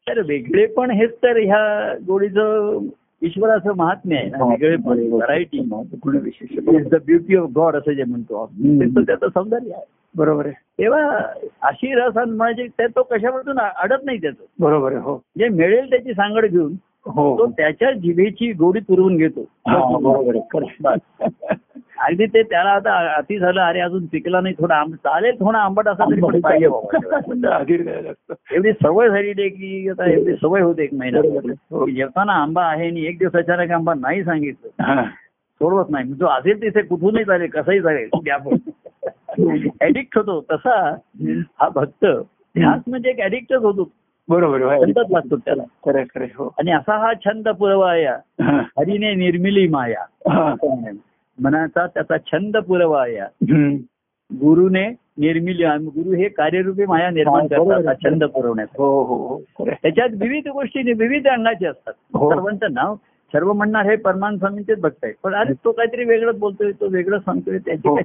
तर 0.07 0.21
वेगळे 0.21 0.65
पण 0.65 0.91
हेच 0.91 1.15
तर 1.23 1.37
ह्या 1.37 1.93
गोडीचं 2.07 2.77
ईश्वराचं 3.21 3.71
महात्म्य 3.75 4.15
आहे 4.15 4.29
ना 4.29 4.45
वेगळे 4.45 4.75
पण 4.75 4.99
variety 5.11 5.57
is 6.77 6.89
the 6.89 6.95
beauty 6.95 7.35
of 7.35 7.49
God 7.55 7.75
असं 7.75 7.91
जे 7.91 8.03
म्हणतो 8.03 8.41
आपण. 8.41 9.03
त्याचं 9.03 9.27
सौंदर्य 9.27 9.71
आहे. 9.73 9.83
बरोबर 10.17 10.45
आहे. 10.45 10.53
तेव्हा 10.79 11.19
अशी 11.61 11.93
रस 11.93 12.17
म्हणजे 12.27 12.67
त्या- 12.77 12.89
तो 12.89 13.03
कशापासून 13.03 13.59
अडत 13.59 14.01
नाही 14.03 14.17
त्याचं. 14.17 14.43
बरोबर 14.59 14.91
आहे 14.91 15.01
हो. 15.01 15.21
जे 15.37 15.49
मिळेल 15.49 15.89
त्याची 15.89 16.11
सांगड 16.11 16.45
घेऊन 16.45 16.75
तो 16.75 17.11
हो. 17.11 17.45
त्याच्या 17.45 17.91
जिभेची 17.91 18.53
गोडी 18.53 18.79
पुरवून 18.79 19.17
घेतो. 19.17 19.41
हा, 19.41 19.97
बरोबर. 19.97 20.97
अगदी 21.97 22.25
ते 22.25 22.41
त्याला 22.43 22.69
आता 22.69 22.95
अति 23.15 23.37
झालं 23.39 23.61
अरे 23.61 23.79
अजून 23.79 24.05
पिकला 24.05 24.41
नाही 24.41 24.55
थोडा 24.59 24.75
आंब 24.75 24.95
चालेल 24.95 25.35
थोडा 25.39 25.59
आंबट 25.59 25.87
असा 25.87 26.05
तरी 26.05 26.21
पण 26.21 26.39
पाहिजे 26.39 26.67
बाबा. 26.67 27.53
आधीर 27.55 27.83
द्यायला 27.83 28.01
लागतं. 28.01 28.33
एवढी 28.55 28.71
सवय 28.71 29.09
झालेली 29.09 29.41
आहे 29.41 29.49
की 29.49 29.89
आता 29.89 30.09
एवढी 30.11 30.33
सवय 30.35 30.61
होते 30.61 30.83
एक 30.83 30.93
महिना 30.93 31.19
आहे. 31.19 31.51
हो. 31.71 31.85
जेवताना 31.89 32.33
आंबा 32.33 32.65
आहे 32.65 32.87
आणि 32.87 33.05
एक 33.05 33.17
दिवस 33.19 33.35
अचानक 33.35 33.71
आंबा 33.71 33.93
नाही 33.93 34.23
सांगितलं. 34.23 35.03
सोडवत 35.61 35.89
नाही. 35.89 36.13
जो 36.13 36.25
असेल 36.27 36.61
तिथे 36.61 36.81
कुठूनही 36.81 37.23
चालेल 37.23 37.49
कसंही 37.49 37.81
चालेल. 37.81 38.09
ऍडिक्ट 39.81 40.17
होतो. 40.17 40.39
तसा 40.51 40.79
हा 41.59 41.69
भक्त 41.69 42.05
ह्याच 42.05 42.81
म्हणजे 42.87 43.09
एक 43.09 43.19
ऍडिक्टच 43.21 43.63
होतो. 43.63 43.89
बरोबर. 44.27 44.59
छंदच 44.77 45.11
लागतो 45.11 45.35
त्याला. 45.35 45.63
खरं 45.85 46.03
खरं 46.03 46.25
हो. 46.35 46.53
आणि 46.59 46.71
असा 46.71 46.97
हा 46.97 47.13
छंद 47.25 47.47
पुरवाया. 47.49 48.15
हरीने 48.41 49.13
निर्मिली 49.15 49.67
माया. 49.67 50.03
मनाचा 51.39 51.85
त्याचा 51.87 52.17
छंद 52.17 52.57
पुरवाया. 52.57 53.25
गुरुने 54.31 54.87
निर्मिली 55.17 55.63
गुरु 55.63 56.13
हे 56.13 56.27
कार्यरूपी 56.29 56.85
माया 56.85 57.09
निर्माण 57.09 57.47
करतात 57.47 57.95
छंद 58.05 58.23
पुरवण्याचा 58.23 58.83
हो 58.83 59.03
हो 59.03 59.15
हो. 59.27 59.65
त्याच्यात 59.65 60.09
विविध 60.19 60.47
गोष्टी 60.47 60.91
विविध 60.93 61.27
अंगाचे 61.27 61.67
असतात 61.67 61.93
हो. 62.13 62.29
सर्वांचं 62.31 62.73
नाव 62.73 62.95
सर्व 63.33 63.51
म्हणणार 63.53 63.85
हे 63.85 63.95
परमान 63.95 64.37
स्वामींचेच 64.37 64.79
भक्त 64.79 65.03
आहेत 65.03 65.13
पण 65.23 65.33
अरे 65.35 65.53
तो 65.53 65.71
काहीतरी 65.71 66.03
वेगळंच 66.03 66.37
बोलतोय 66.39 66.71
तो 66.71 66.87
वेगळं 66.89 67.19
सांगतोय 67.19 67.57
त्याची 67.57 67.87
हो. 67.87 67.97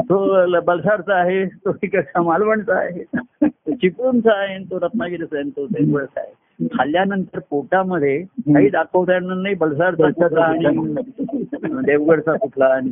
तो 0.00 0.60
बलसाडचा 0.60 1.14
आहे 1.14 1.44
तो 1.66 2.22
मालवणचा 2.22 2.78
आहे 2.78 3.02
तो 3.14 3.74
चिपळूणचा 3.74 4.38
आहे 4.38 4.58
तो 4.58 4.78
रत्नागिरीचा 4.78 5.38
आहे 5.38 5.50
तो 5.50 5.66
देवगडचा 5.66 6.20
आहे 6.20 6.32
खाल्ल्यानंतर 6.66 7.38
पोटामध्ये 7.38 8.18
काही 8.22 8.68
दाखवता 8.68 9.12
येणार 9.12 9.36
नाही 9.36 9.54
कुठला 9.54 10.44
आणि 10.44 10.66
देवगडचा 11.86 12.36
कुठला 12.36 12.66
आणि 12.66 12.90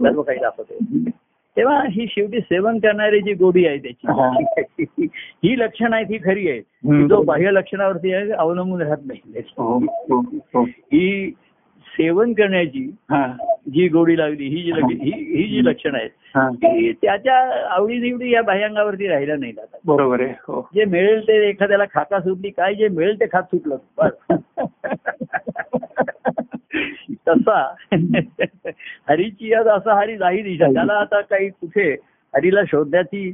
सर्व 0.00 0.22
काही 0.22 0.38
दाखवते 0.38 1.10
तेव्हा 1.56 1.82
ही 1.90 2.06
शेवटी 2.08 2.40
सेवन 2.40 2.78
करणारी 2.78 3.20
जी 3.20 3.34
गोडी 3.34 3.66
आहे 3.66 3.78
त्याची 3.78 4.06
ही. 5.42 5.56
लक्षण 5.58 5.92
आहेत 5.92 6.06
ही 6.10 6.18
खरी 6.18 6.50
आहे 6.50 6.58
हम्म. 6.58 7.08
जो 7.08 7.22
बाह्य 7.22 7.50
लक्षणावरती 7.50 8.12
आहे 8.12 8.30
अवलंबून 8.30 8.82
राहत 8.82 8.96
नाही. 9.06 9.42
हो 9.58 9.78
हो 9.78 10.20
हो. 10.54 10.62
ही 10.62 11.32
सेवन 11.98 12.32
करण्याची 12.32 12.84
जी 13.68 13.88
गोडी 13.88 14.18
लागली 14.18 14.48
ही 14.48 14.62
जी 14.62 14.70
लग- 14.70 14.90
ही 14.90 15.10
ही 15.36 15.48
जी 15.48 15.64
लक्षणं 15.64 15.98
आहेत 15.98 16.10
हा. 16.34 16.48
ती 16.50 16.92
त्याच्या 16.92 17.66
आवडीनिवडी 17.70 18.30
या 18.30 18.42
बाह्यांगावरती 18.42 19.06
राहिल्या 19.06 19.34
आता. 19.34 19.76
बरोबर 19.86 20.20
आहे 20.20 20.32
हो. 20.32 20.68
जे 20.74 20.84
मिळेल 20.84 21.22
ते 21.22 21.48
एखाद्याला 21.48 21.84
खाता 21.84 22.20
सुटली 22.20 22.50
काय 22.50 22.74
जे 22.74 22.88
मिळेल 22.88 23.20
ते 23.20 23.26
खात 23.26 23.42
सुटलं. 23.54 23.76
बस. 23.98 24.36
तसा. 27.28 27.74
हरीची 29.08 29.52
याद 29.52 29.68
असा 29.68 30.00
हरी 30.00 30.16
जाही 30.16 30.42
दिशा. 30.42 30.72
त्याला 30.72 30.92
आता 30.92 31.20
काही 31.20 31.48
कुठे 31.48 31.92
हरीला 32.34 32.60
शोधण्याची 32.64 33.32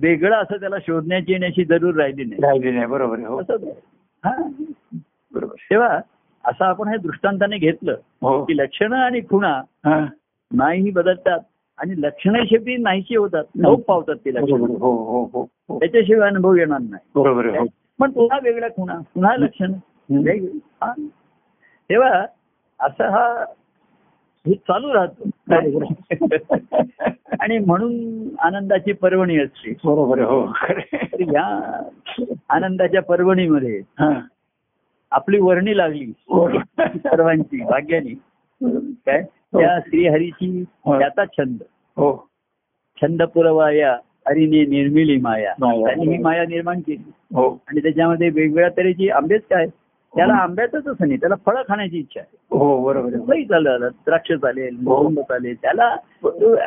वेगळं 0.00 0.36
असं 0.36 0.56
त्याला 0.56 0.76
शोधण्याची 0.78 1.32
येण्याची 1.32 1.64
जरूर 1.64 1.94
राहिली 1.94 2.24
नाही. 2.24 2.42
राहिली 2.42 2.70
नाही 2.70 2.86
बरोबर 2.86 3.16
आहे 3.18 3.26
हो. 3.26 3.40
हा. 4.24 4.36
बरोबर. 5.34 5.54
तेव्हा 5.70 6.00
असं 6.44 6.64
आपण 6.64 6.88
हे 6.88 6.96
दृष्टांताने 6.96 7.58
घेतलं. 7.58 7.96
हो. 8.22 8.44
की 8.44 8.56
लक्षणं 8.56 8.96
आणि 8.96 9.20
खुणा 9.20 9.62
हा. 9.84 10.06
नाही 10.52 10.90
बदलतात 10.90 11.40
आणि 11.78 11.94
लक्षणं 11.98 12.44
शेवटी 12.44 12.76
नाहीशी 12.76 13.16
होतात 13.16 13.44
लोक 13.56 13.80
पावतात 13.80 14.14
ती 14.14 14.34
लक्षणं. 14.34 14.58
हो 14.58 14.96
हो 14.96 15.24
हो 15.24 15.48
हो. 15.68 15.78
त्याच्याशिवाय 15.78 16.28
अनुभव 16.28 16.54
येणार 16.54 16.78
नाही. 16.80 17.22
बरोबर 17.22 17.46
हो. 17.46 17.66
पण 18.00 18.10
पुन्हा 18.10 18.38
वेगळ्या 18.42 18.68
खुणा 18.68 18.94
पुन्हा 19.14 19.36
लक्षण. 19.36 19.72
वेगळी. 20.10 20.58
हा. 20.82 20.92
तेव्हा 21.90 22.24
असं 22.80 23.04
हा 23.04 23.44
हे 24.46 24.54
चालू 24.54 24.94
राहतो. 24.94 25.28
आणि 27.40 27.58
म्हणून 27.58 28.24
आनंदाची 28.38 28.92
पर्वणी 28.92 29.38
असते. 29.38 29.70
बरोबर 29.70 30.18
हो. 30.20 30.46
या 31.20 31.72
आनंदाच्या 32.48 33.02
पर्वणीमध्ये 33.02 33.78
हा. 33.78 34.20
आपली 35.12 35.38
वर्णी 35.40 35.76
लागली. 35.76 36.12
सर्वांची 36.96 37.62
भाग्यानी. 37.64 38.14
काय? 39.06 39.22
त्या 39.22 39.78
श्रीहरीची 39.86 40.62
त्याचा 40.86 41.24
छंद. 41.38 41.62
हो. 41.96 42.12
छंद 43.02 43.22
पुरवाया 43.22 43.92
हरीने 44.28 44.64
निर्मिली 44.66 45.16
माया. 45.16 45.52
त्यांनी 45.60 46.10
ही 46.12 46.18
माया 46.22 46.44
निर्माण 46.44 46.80
केली. 46.80 47.10
हो. 47.34 47.48
आणि 47.68 47.80
त्याच्यामध्ये 47.80 48.28
वेगवेगळ्या 48.28 48.68
तऱ्हेची 48.76 49.08
आंबेच 49.10 49.42
काय? 49.50 49.66
त्याला 50.14 50.34
आंब्याचंच 50.34 50.86
असं 50.86 51.06
नाही 51.08 51.18
त्याला 51.20 51.34
फळं 51.46 51.62
खाण्याची 51.68 51.98
इच्छा 51.98 52.20
आहे. 52.20 52.36
हो 52.50 52.82
बरोबर 52.84 53.42
चालेल 53.42 53.86
द्राक्ष 54.06 54.32
चालेल 54.32 54.76
मोहंब 54.80 55.20
चालेल 55.20 55.54
त्याला 55.62 55.94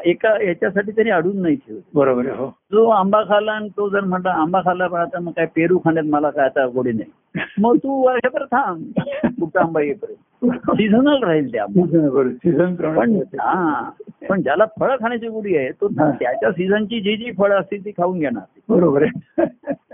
एका 0.06 0.30
याच्यासाठी 0.44 0.92
त्यांनी 0.92 1.12
अडून 1.12 1.42
नाही 1.42 1.56
ठेवत 1.56 1.82
बरोबर 1.94 2.30
हो. 2.30 2.48
जो 2.72 2.88
आंबा 2.90 3.22
खाल्ला 3.24 3.52
आणि 3.52 3.70
तो 3.70 3.90
जर 3.90 4.04
म्हटला 4.04 4.32
आंबा 4.32 4.62
खाल्ला 4.62 4.88
पण 4.88 5.00
आता 5.00 5.20
मग 5.20 5.32
काय 5.32 5.46
पेरू 5.46 5.78
खाण्यात 5.78 6.06
मला 6.06 6.30
काय 6.30 6.46
आता 6.46 6.66
गोडी 6.68 6.92
नाही. 6.92 7.10
मग 7.60 7.78
तू 7.78 8.08
वर्षभर 8.08 8.46
थांब. 8.46 8.84
कुठं 9.26 9.60
आंबा 9.60 9.82
येईपर्यंत 9.82 10.72
सीझनल 10.72 11.24
राहील 11.24 11.54
ते 11.54 11.58
आंबा. 11.58 12.24
सीझन 12.24 12.76
पण 12.76 13.16
हा 13.40 13.90
पण 14.30 14.42
ज्याला 14.42 14.66
फळं 14.80 14.96
खाण्याची 14.96 15.28
गोडी 15.28 15.58
आहे 15.58 15.70
तो. 15.72 15.88
त्याच्या 15.88 16.52
सीझनची 16.52 17.02
जी 17.02 17.18
जी 17.18 17.32
फळं 17.32 17.60
असतील 17.60 17.86
ती 17.86 17.92
खाऊन 17.92 18.20
घेणार. 18.20 18.44
बरोबर 18.70 19.04
आहे. 19.04 19.46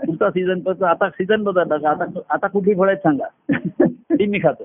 पुढचा 0.06 0.30
सीझन 0.30 0.84
आता 0.84 1.08
सीझन 1.08 1.42
बदलला 1.42 1.90
आता 1.90 2.04
आता 2.30 2.46
कुठली 2.46 2.74
फळं 2.74 2.90
आहेत 2.90 2.98
सांगा? 2.98 3.26
ती 3.90 4.26
मी 4.26 4.38
खातो. 4.38 4.64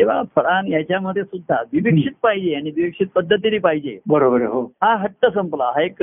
तेव्हा 0.00 0.22
फळां 0.36 0.66
याच्यामध्ये 0.66 1.22
सुद्धा 1.22 1.62
विवेक्षित 1.72 2.12
पाहिजे 2.22 2.54
आणि 2.54 2.70
विवेक्षित 2.76 3.06
पद्धतीने 3.06 3.58
पाहिजे. 3.58 3.98
बरोबर 4.06 4.40
हो. 4.40 4.72
हा 4.82 4.96
हट्ट 4.96 5.26
संपला. 5.26 5.64
हा 5.64 5.82
एक 5.82 6.02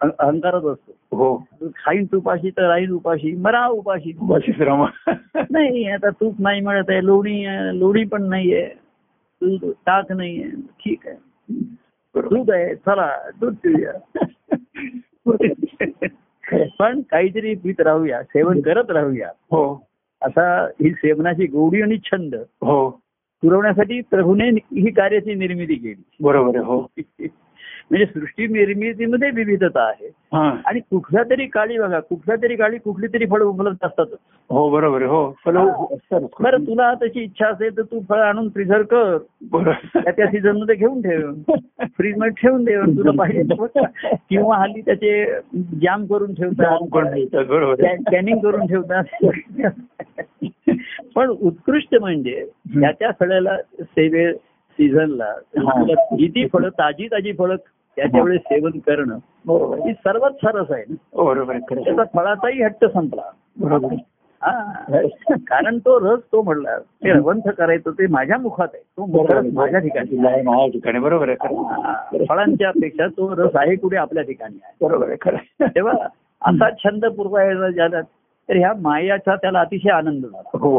अहंकारच 0.00 0.64
असतो. 0.64 1.16
हो. 1.16 1.44
खाईन 1.76 2.04
तुपाशी 2.04 2.50
तर 2.50 2.68
राहीन 2.68 2.90
उपाशी 2.90 3.36
मरा 3.36 3.66
उपाशी. 3.66 4.12
बशीच 4.20 4.60
रामा. 4.60 5.14
नाही 5.50 5.88
आता 5.88 6.10
तूप 6.10 6.34
नाही 6.38 6.60
मिळत 6.60 6.84
आहे 6.88 7.04
लोणी 7.04 7.44
लोणी 7.80 8.04
पण 8.04 8.22
नाहीये. 8.22 8.70
दूध 9.42 9.70
ताक 9.70 10.12
नाहीये. 10.12 10.44
ठीक 10.50 11.06
आहे. 11.06 11.16
दूध 12.16 12.50
आहे 12.50 12.74
चला 12.74 13.10
दूध 13.40 13.54
पिऊया. 13.54 14.24
पण 16.78 17.00
काहीतरी 17.00 17.54
पित 17.54 17.80
राहूया 17.80 18.22
सेवन 18.22 18.60
करत 18.60 18.90
राहूया. 18.90 19.28
हो. 19.28 19.86
असा 20.22 20.64
ही 20.64 20.90
सेवनाची 20.90 21.46
गोडी 21.46 21.82
आणि 21.82 21.98
छंद. 22.04 22.34
हो. 22.34 23.03
पुरवण्यासाठी 23.44 24.00
प्रभूने 24.00 24.48
ही 24.48 24.90
कार्याची 24.90 25.34
निर्मिती 25.34 25.74
केली. 25.74 26.02
बरोबर 26.20 26.56
आहे 26.56 26.64
हो. 26.64 26.86
म्हणजे 27.90 28.06
सृष्टी 28.06 28.46
निर्मितीमध्ये 28.46 29.30
विविधता 29.30 29.82
आहे. 29.88 30.06
हा. 30.06 30.56
आणि 30.66 30.80
कुठल्या 30.80 31.22
तरी 31.30 31.46
काळी 31.46 31.78
बघा 31.78 32.00
कुठल्या 32.00 32.36
तरी 32.42 32.56
काळी 32.56 32.78
कुठली 32.78 33.06
तरी 33.06 33.26
फळं 33.26 33.44
उपलब्ध 33.44 33.86
असतात. 33.86 34.06
हो 34.50 34.70
बरोबर 34.70 35.02
हो 35.02 35.36
फल 35.44 35.56
बरं 36.40 36.62
तुला 36.62 36.94
तशी 36.94 37.20
इच्छा 37.20 37.46
असेल 37.46 37.76
तर 37.76 37.82
तू 37.82 38.00
फळ 38.08 38.18
आणून 38.18 38.48
प्रिझर्व 38.48 38.82
कर. 38.82 39.18
बरोबर. 39.52 40.00
त्या 40.00 40.12
त्या 40.12 40.26
सीझनमध्ये 40.26 40.74
घेऊन 40.74 41.02
ठेव. 41.02 41.32
फ्रीजमध्ये 41.80 42.42
ठेवून 42.42 42.64
दे. 42.64 42.76
तुला 42.76 43.10
पाहिजे. 43.10 43.76
किंवा 44.30 44.56
हल्ली 44.56 44.80
त्याचे 44.80 45.26
जाम 45.54 46.06
करून 46.06 46.34
ठेवतात. 46.34 46.78
बरोबर. 47.44 47.86
आहे. 47.86 47.96
कॅनिंग 47.96 48.38
करून 48.38 48.66
ठेवतात. 48.66 49.04
पण 51.14 51.28
उत्कृष्ट 51.28 51.94
म्हणजे 52.00 52.46
त्या 52.68 52.90
त्या 52.92 53.10
फळाला 53.20 53.56
सेवे 53.80 54.32
सीझनला 54.78 55.32
जी 56.16 56.46
फळं 56.52 56.68
ताजी 56.68 57.06
ताजी 57.06 57.32
फळं 57.32 57.56
त्याच्या 57.96 58.22
वेळेस 58.22 58.40
सेवन 58.40 58.70
करणं. 58.78 59.18
ही 59.86 59.92
सर्वात 59.92 60.30
सरस 60.30 60.70
आहे 60.70 60.84
ना. 60.88 61.22
बरोबर 61.24 61.54
आहे. 61.54 61.84
त्याचा 61.84 62.02
फळाचाही 62.14 62.62
हट्ट 62.62 62.84
संपला 62.84 63.30
बरोबर. 63.60 63.94
हा. 64.42 65.00
कारण 65.48 65.78
तो 65.78 65.98
रस 66.00 66.20
तो 66.32 66.42
म्हणला 66.42 66.78
ते 66.78 67.12
रवंथ 67.12 67.48
करायचं 67.48 67.90
ते 67.90 68.06
माझ्या 68.06 68.38
मुखात 68.38 68.68
आहे 68.74 68.82
तो. 68.82 69.06
माझ्या 69.52 69.78
ठिकाणी. 69.80 70.18
माझ्या 70.18 70.66
ठिकाणी 70.68 70.98
बरोबर 70.98 71.28
आहे. 71.28 71.54
हा. 71.54 72.24
फळांच्या 72.28 72.70
पेक्षा 72.70 73.06
तो 73.06 73.34
रस 73.36 73.56
आहे 73.56 73.76
कुठे 73.76 73.96
आपल्या 73.96 74.22
ठिकाणी 74.22 74.58
आहे 74.64 74.86
बरोबर 74.86 75.08
आहे 75.08 75.16
खरं. 75.20 75.66
तेव्हा 75.66 75.94
असा 76.42 76.70
छंद 76.70 77.04
पुरवायला 77.06 77.70
ज्याला 77.70 78.00
तर 78.48 78.56
ह्या 78.56 78.72
मायाचा 78.80 79.36
त्याला 79.36 79.60
अतिशय 79.60 79.90
आनंद 79.90 80.24
झाला 80.24 80.58
हो 80.58 80.78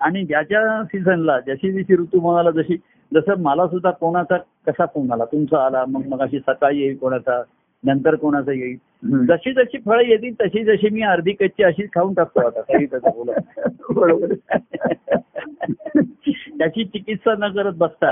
आणि 0.00 0.24
ज्याच्या 0.24 0.82
सीझनला 0.84 1.38
जशी 1.40 1.70
जशी 1.72 1.96
ऋतुमानाला 1.96 2.50
जशी 2.52 2.76
जसं 3.12 3.40
मला 3.40 3.66
सुद्धा 3.66 3.90
कोणाचा 3.90 4.36
कसा 4.66 4.84
फोन 4.86 5.12
आला 5.12 5.24
तुमचा 5.24 5.64
आला 5.66 5.84
मग 5.88 6.06
मग 6.08 6.20
अशी 6.20 6.38
सकाळी 6.38 6.80
येईल 6.80 6.96
कोणाचा 6.96 7.42
नंतर 7.84 8.14
कोणाचा 8.14 8.52
येईल. 8.52 8.76
जशी 9.26 9.52
जशी 9.52 9.78
फळं 9.86 10.02
येतील 10.02 10.32
तशी 10.40 10.62
जशी 10.64 10.88
मी 10.90 11.02
अर्धी 11.02 11.32
कच्ची 11.32 11.62
अशीच 11.62 11.88
खाऊन 11.94 12.14
टाकतो 12.14 12.46
आता 12.46 12.60
काही 12.60 12.86
त्याचं 12.86 13.10
बोला 13.16 13.32
बरोबर. 13.90 14.32
त्याची 16.58 16.84
चिकित्सा 16.84 17.34
न 17.38 17.48
करत 17.52 17.74
बसता. 17.78 18.10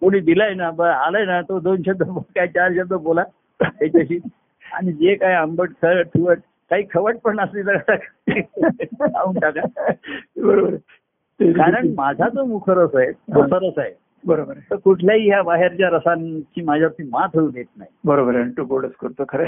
कोणी 0.00 0.20
दिलाय 0.20 0.54
ना 0.54 0.70
ब- 0.70 0.82
आलाय 0.82 1.24
ना 1.24 1.40
तो 1.42 1.58
दोन 1.60 1.82
शब्द 1.86 2.02
बोल, 2.02 2.22
काय 2.34 2.46
चार 2.46 2.72
शब्द 2.76 2.92
बोला 2.94 3.22
त्याच्याशी 3.60 4.18
आणि 4.64 4.92
जे 4.92 5.14
काय 5.14 5.34
आंबट 5.34 5.70
खट 5.82 6.06
ठुवट 6.06 6.38
काही 6.70 6.84
खवट 6.92 7.16
पण 7.16 7.40
असली 7.40 7.62
तर 7.62 7.76
खाऊन 9.06 9.38
टाका 9.38 9.60
बरोबर. 10.38 10.74
कारण 11.40 11.88
माझा 11.96 12.28
जो 12.28 12.44
मुखरस 12.44 12.94
आहे 12.94 13.12
तो 13.12 13.46
सरस 13.46 13.78
आहे 13.78 13.90
बरोबर 14.26 14.52
आहे. 14.56 14.70
तर 14.70 14.76
कुठल्याही 14.76 15.28
ह्या 15.28 15.42
बाहेरच्या 15.42 15.88
रसांची 15.90 16.62
माझ्यावरती 16.62 17.08
मात 17.12 17.28
होऊ 17.34 17.50
देत 17.50 17.64
नाही. 17.76 17.90
बरोबर 18.04 18.34
आहे 18.34 18.50
तो 18.50 18.64
गोडच 18.64 18.92
करतो 18.92 19.22
खरं. 19.28 19.44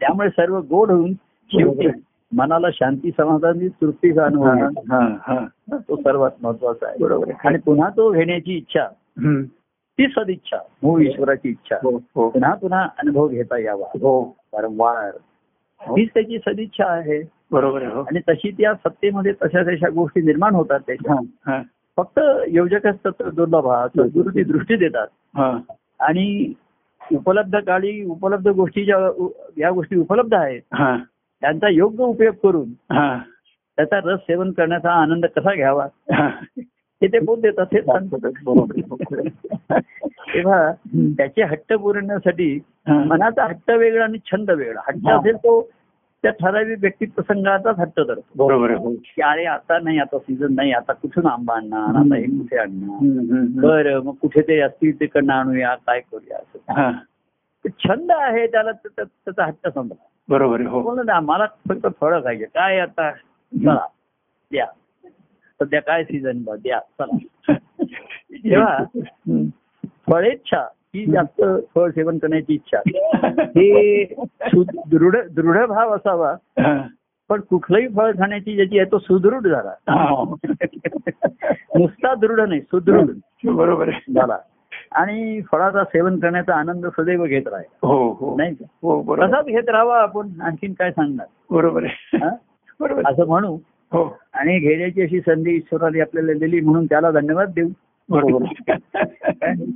त्यामुळे 0.00 0.28
सर्व 0.28 0.58
गोड 0.58 0.90
होऊन 0.90 1.12
शेवटी 1.52 1.88
मनाला 2.32 2.66
शांती 2.72 3.10
समाधानी 3.10 3.68
तृप्तीचा 3.68 4.24
अनुभव 4.24 4.46
हा. 4.46 4.68
हा, 4.90 5.16
हा. 5.20 5.46
तो 5.76 5.96
सर्वात 5.96 6.30
महत्त्वाचा 6.42 6.86
आहे. 6.86 6.96
बरोबर 7.00 7.28
आहे. 7.28 7.48
आणि 7.48 7.58
पुन्हा 7.58 7.88
तो 7.88 8.10
घेण्याची 8.10 8.56
इच्छा. 8.56 8.86
ती 9.98 10.06
सदिच्छा 10.06 10.56
मूळ 10.82 11.02
ईश्वराची 11.02 11.48
इच्छा 11.48 11.76
हो 11.82 11.90
हो. 12.14 12.28
पुन्हा 12.28 12.54
पुन्हा 12.54 12.80
अनुभव 12.80 13.28
घेता 13.28 13.58
यावा. 13.58 13.86
हो. 13.94 14.36
वारंवार. 14.52 15.10
हीच 15.80 16.08
त्याची 16.14 16.38
सदिच्छा 16.38 16.86
आहे. 16.86 17.35
बरोबर 17.50 17.82
आहे 17.82 17.92
हो. 17.92 18.00
आणि 18.02 18.20
तशी 18.28 18.50
त्या 18.50 18.72
सत्तेमध्ये 18.74 19.32
तशा 19.42 19.62
तशा 19.62 19.88
गोष्टी 19.88 20.20
निर्माण 20.20 20.54
होतात 20.54 20.80
त्याच्या 20.86 21.14
हा, 21.46 21.60
फक्त 21.98 22.20
योजकच 22.48 22.96
तत्व 23.04 23.28
दुर्लभा 23.30 23.86
सद्गुरू 23.88 24.30
ती 24.30 24.44
दृष्टी 24.44 24.76
देतात. 24.76 25.06
हा. 25.36 25.50
आणि 26.00 26.52
उपलब्ध 27.12 27.56
काळी 27.66 28.02
उपलब्ध 28.04 28.48
गोष्टी 28.48 28.84
ज्या 28.84 28.96
या 29.58 29.70
गोष्टी 29.70 29.98
उपलब्ध 29.98 30.34
आहेत 30.34 30.60
हा, 30.74 30.96
त्यांचा 31.42 31.68
योग्य 31.68 32.04
उपयोग 32.04 32.34
करून 32.42 32.68
हा, 32.92 33.16
त्याचा 33.78 33.98
रस 34.04 34.18
सेवन 34.20 34.50
करण्याचा 34.52 34.92
आनंद 34.92 35.26
कसा 35.36 35.54
घ्यावा? 35.54 35.86
हा. 36.12 36.26
हे 37.02 37.06
ते 37.06 37.18
बोध 37.18 37.40
देतात 37.40 37.66
हे 37.72 37.80
सांगतात. 37.82 38.30
बरोबर 38.44 38.74
आहे, 38.76 39.04
खरं 39.04 39.20
आहे. 39.20 39.80
तेव्हा 40.34 40.72
त्याचे 41.16 41.42
हट्ट 41.42 41.72
पुरवण्यासाठी 41.72 42.52
हा. 42.88 42.98
मनाचा 43.04 43.44
हट्ट 43.44 43.70
वेगळा 43.70 44.04
आणि 44.04 44.18
छंद 44.26 44.50
वेगळा. 44.50 44.80
हट्ट 44.88 45.06
हा. 45.06 45.16
असेल 45.18 45.36
तो 45.36 45.60
त्या 46.26 46.34
ठराविक 46.40 46.78
व्यक्ती 46.80 47.06
प्रसंगाचाच 47.06 47.78
हट्ट 47.78 48.00
धरतो. 48.00 48.94
की 48.94 49.22
अरे 49.22 49.44
आता 49.44 49.78
नाही 49.78 49.98
आता 49.98 50.18
सीझन 50.18 50.46
नाही 50.50 50.72
आता 50.72 50.92
कुठून 50.92 51.26
आंबा 51.26 51.54
आणणार? 51.54 51.96
आता 51.96 52.16
हे 52.16 52.22
कुठे 52.22 52.56
आणणार. 52.56 53.02
बरं 53.66 54.02
मग 54.04 54.14
कुठे 54.14 54.40
ते 54.40 54.60
असतील 54.60 55.00
तिकडनं 55.00 55.32
आणूया 55.32 55.74
काय 55.74 56.00
करूया 56.00 56.36
असं 56.36 56.72
हा, 56.72 56.90
ते 57.64 57.68
छंद 57.78 58.12
आहे 58.12 58.46
त्याला 58.46 58.72
त्या- 58.72 58.92
त्या- 58.96 59.06
त्याचा 59.06 59.44
हट्ट 59.44 59.68
समजा 59.68 59.94
बरोबर 60.28 60.60
हो. 60.60 60.94
मला 61.20 61.46
फक्त 61.68 61.86
फळं 62.00 62.24
खायचे. 62.24 62.44
काय 62.44 62.78
आता? 62.78 63.10
चला 63.10 63.86
द्या. 64.52 64.66
सध्या 65.60 65.82
काय 65.82 66.04
सीझन 66.04 66.42
द्या 66.62 66.80
चला. 66.80 67.16
तेव्हा. 68.32 68.78
फळेच्छा 70.10 70.66
ही 70.96 71.12
जास्त 71.12 71.42
फळ 71.74 71.90
सेवन 71.90 72.18
करण्याची 72.18 72.54
इच्छा 72.54 72.78
हे 73.42 74.04
दृढ 74.90 75.16
दृढ 75.30 75.66
भाव 75.66 75.94
असावा 75.94 76.32
हा. 76.60 76.82
पण 77.28 77.40
कुठलंही 77.40 77.88
फळ 77.88 78.10
खाण्याची 78.10 78.54
ज्याची 78.54 78.78
आहे 78.78 78.90
तो 78.90 78.98
सुदृढ 78.98 79.46
झाला. 79.46 79.70
हा. 79.88 80.24
नुसता 81.78 82.14
दृढ 82.14 82.40
नाही 82.40 82.60
सुदृढ. 82.60 83.10
बरोबर 83.44 83.88
आहे. 83.88 84.12
झाला. 84.12 84.36
आणि 84.92 85.40
फळाचा 85.52 85.84
सेवन 85.84 86.18
करण्याचा 86.18 86.54
आनंद 86.54 86.86
सदैव 86.86 87.24
घेत 87.24 87.48
राहील 87.48 87.86
हो 87.86 88.12
हो. 88.12 88.36
नाही 88.36 88.54
का? 88.54 88.64
हो 88.82 89.16
तसाच 89.16 89.44
घेत 89.44 89.68
राहावा 89.68 90.00
आपण? 90.00 90.28
आणखीन 90.40 90.72
काय 90.72 90.90
सांगणार? 90.90 91.26
बरोबर 91.50 91.84
आहे. 91.84 92.16
हा? 92.16 92.30
बरोबर. 92.80 93.02
असं 93.06 93.26
म्हणू. 93.26 93.58
हो. 93.92 94.18
आणि 94.32 94.58
घेण्याची 94.58 95.02
अशी 95.02 95.20
संधी 95.20 95.50
ईश्वराने 95.50 96.00
आपल्याला 96.00 96.32
दिली 96.32 96.60
म्हणून 96.60 96.86
त्याला 96.86 97.10
धन्यवाद 97.10 97.48
देऊ. 97.48 97.68
बरोबर? 98.10 98.44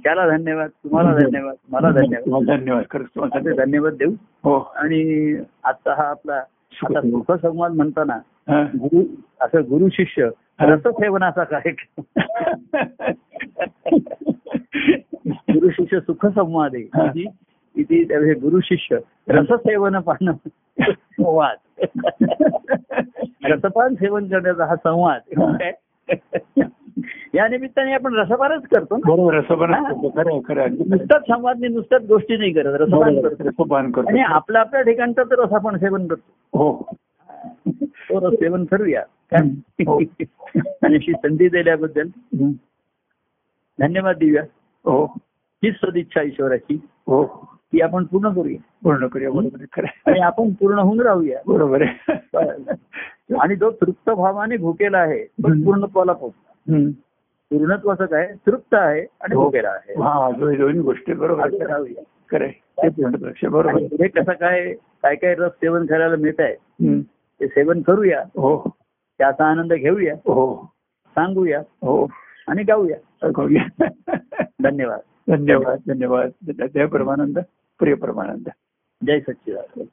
त्याला 0.04 0.28
धन्यवाद 0.28 0.68
तुम्हाला 0.68 1.14
धन्यवाद 1.14 1.54
मला 1.68 1.90
धन्यवाद 1.90 2.44
धन्यवाद 2.46 2.84
खरंच 2.90 3.32
धन्यवाद. 3.56 3.94
देऊ 3.94 4.12
हो 4.44 4.58
आणि 4.58 5.34
आता 5.64 5.94
हा 5.94 6.02
आपला 6.02 6.34
आता 6.34 7.00
सुखसंवाद 7.00 7.72
म्हणताना. 7.72 8.18
गुरु 8.74 9.04
असं 9.40 9.60
गुरु 9.60 9.88
शिष्य 9.92 10.28
रससेवनाचा 10.60 11.44
कार्यक्रम 11.44 12.02
गुरु 15.52 15.70
शिष्य 15.70 16.00
सुखसंवाद 16.00 16.74
आहे 16.74 16.84
हा. 16.84 17.06
किती 17.06 17.24
किती 17.76 18.08
त्यावेळी 18.08 18.34
गुरु 18.34 18.60
शिष्य 18.60 18.98
रससेवन 19.28 19.98
पाहणं 19.98 20.32
संवाद 20.82 21.56
रसपान 23.44 23.94
सेवन 23.94 24.26
करण्याचा 24.26 24.64
हा 24.64 24.76
संवाद? 24.76 25.20
या 27.34 27.48
निमित्ताने 27.48 27.92
आपण 27.92 28.14
रसपानच 28.14 28.62
करतो 28.62 28.96
ना. 28.96 29.08
नुसताच 30.86 31.22
संवाद 31.22 31.60
नाही 31.60 31.74
नुसताच 31.74 32.02
गोष्टी 32.02 32.36
नाही 32.36 32.52
करत 32.52 32.80
रसपान. 32.80 33.20
करतो. 33.20 33.48
रसपान 33.48 33.90
करतो. 33.90 34.08
आणि 34.08 34.20
आपल्या 34.20 34.60
आपल्या 34.60 34.82
ठिकाणचं 34.82 35.22
तर 35.22 35.38
रस 35.38 35.52
आपण 35.52 35.76
सेवन 35.76 36.06
करतो. 36.06 36.58
हो. 36.58 36.86
तो 37.86 38.30
रस 38.30 38.34
सेवन 38.34 38.64
करूया? 38.64 39.02
हो. 39.86 39.98
आणि 40.82 40.94
अशी 40.94 41.12
संधी 41.12 41.48
दिल्याबद्दल. 41.48 42.08
धन्यवाद 43.80 44.16
देऊया 44.16 44.42
हो. 44.84 45.04
हीच 45.64 45.74
सदिच्छा 45.74 46.22
ईश्वराची. 46.22 46.74
हो. 47.06 47.48
ती 47.72 47.80
आपण 47.80 48.04
पूर्ण 48.04 48.28
करूया. 48.28 48.58
पूर्ण 48.84 49.06
करूया 49.06 49.30
बरोबर. 49.30 49.84
आणि 50.06 50.20
आपण 50.20 50.50
पूर्ण 50.50 50.78
होऊन 50.78 51.00
राहूया. 51.00 51.38
बरोबर 51.46 51.82
आहे. 51.82 52.16
आणि 53.40 53.56
जो 53.56 53.70
तृप्त 53.70 54.10
भावाने 54.10 54.56
भुकेला 54.56 54.98
आहे 54.98 55.24
तो 55.24 55.48
हम्म. 55.48 55.64
पूर्णत्वाला 55.64 56.12
पोहोचला 56.12 56.76
हम्म. 57.52 57.64
पूर्णत्वाचं 57.64 58.06
काय? 58.06 58.32
तृप्त 58.46 58.74
आहे 58.74 59.06
आणि 59.20 59.34
हो. 59.34 59.50
आहे. 59.54 60.02
हा 60.02 60.30
दोन्ही 60.30 60.80
गोष्टी 60.80 61.12
बरोबर. 61.12 61.46
असं. 61.46 61.58
पुढे 63.88 64.08
कसं 64.08 64.32
काय 64.32 64.72
काय 64.72 65.14
काय 65.14 65.34
रस 65.34 65.52
सेवन 65.52 65.86
करायला 65.86 66.16
मिळत 66.16 66.34
आहे. 66.38 66.54
ते 67.40 67.46
सेवन 67.46 67.82
करूया. 67.82 68.20
हो. 68.20 68.76
त्याचा 69.18 69.44
आनंद 69.44 69.72
घेऊया. 69.72 70.14
हो. 70.14 70.72
सांगूया. 71.10 71.58
हो. 71.58 72.08
आणि 72.48 72.62
गाऊया. 72.62 73.30
करूया 73.30 73.84
धन्यवाद. 74.62 75.00
धन्यवाद 75.28 75.78
धन्यवाद. 75.88 76.52
जय 76.74 76.86
परमानंद 76.86 77.38
प्रिय 77.78 77.94
परमानंद. 77.94 78.48
जय 79.06 79.20
सच्चिदानंद. 79.20 79.86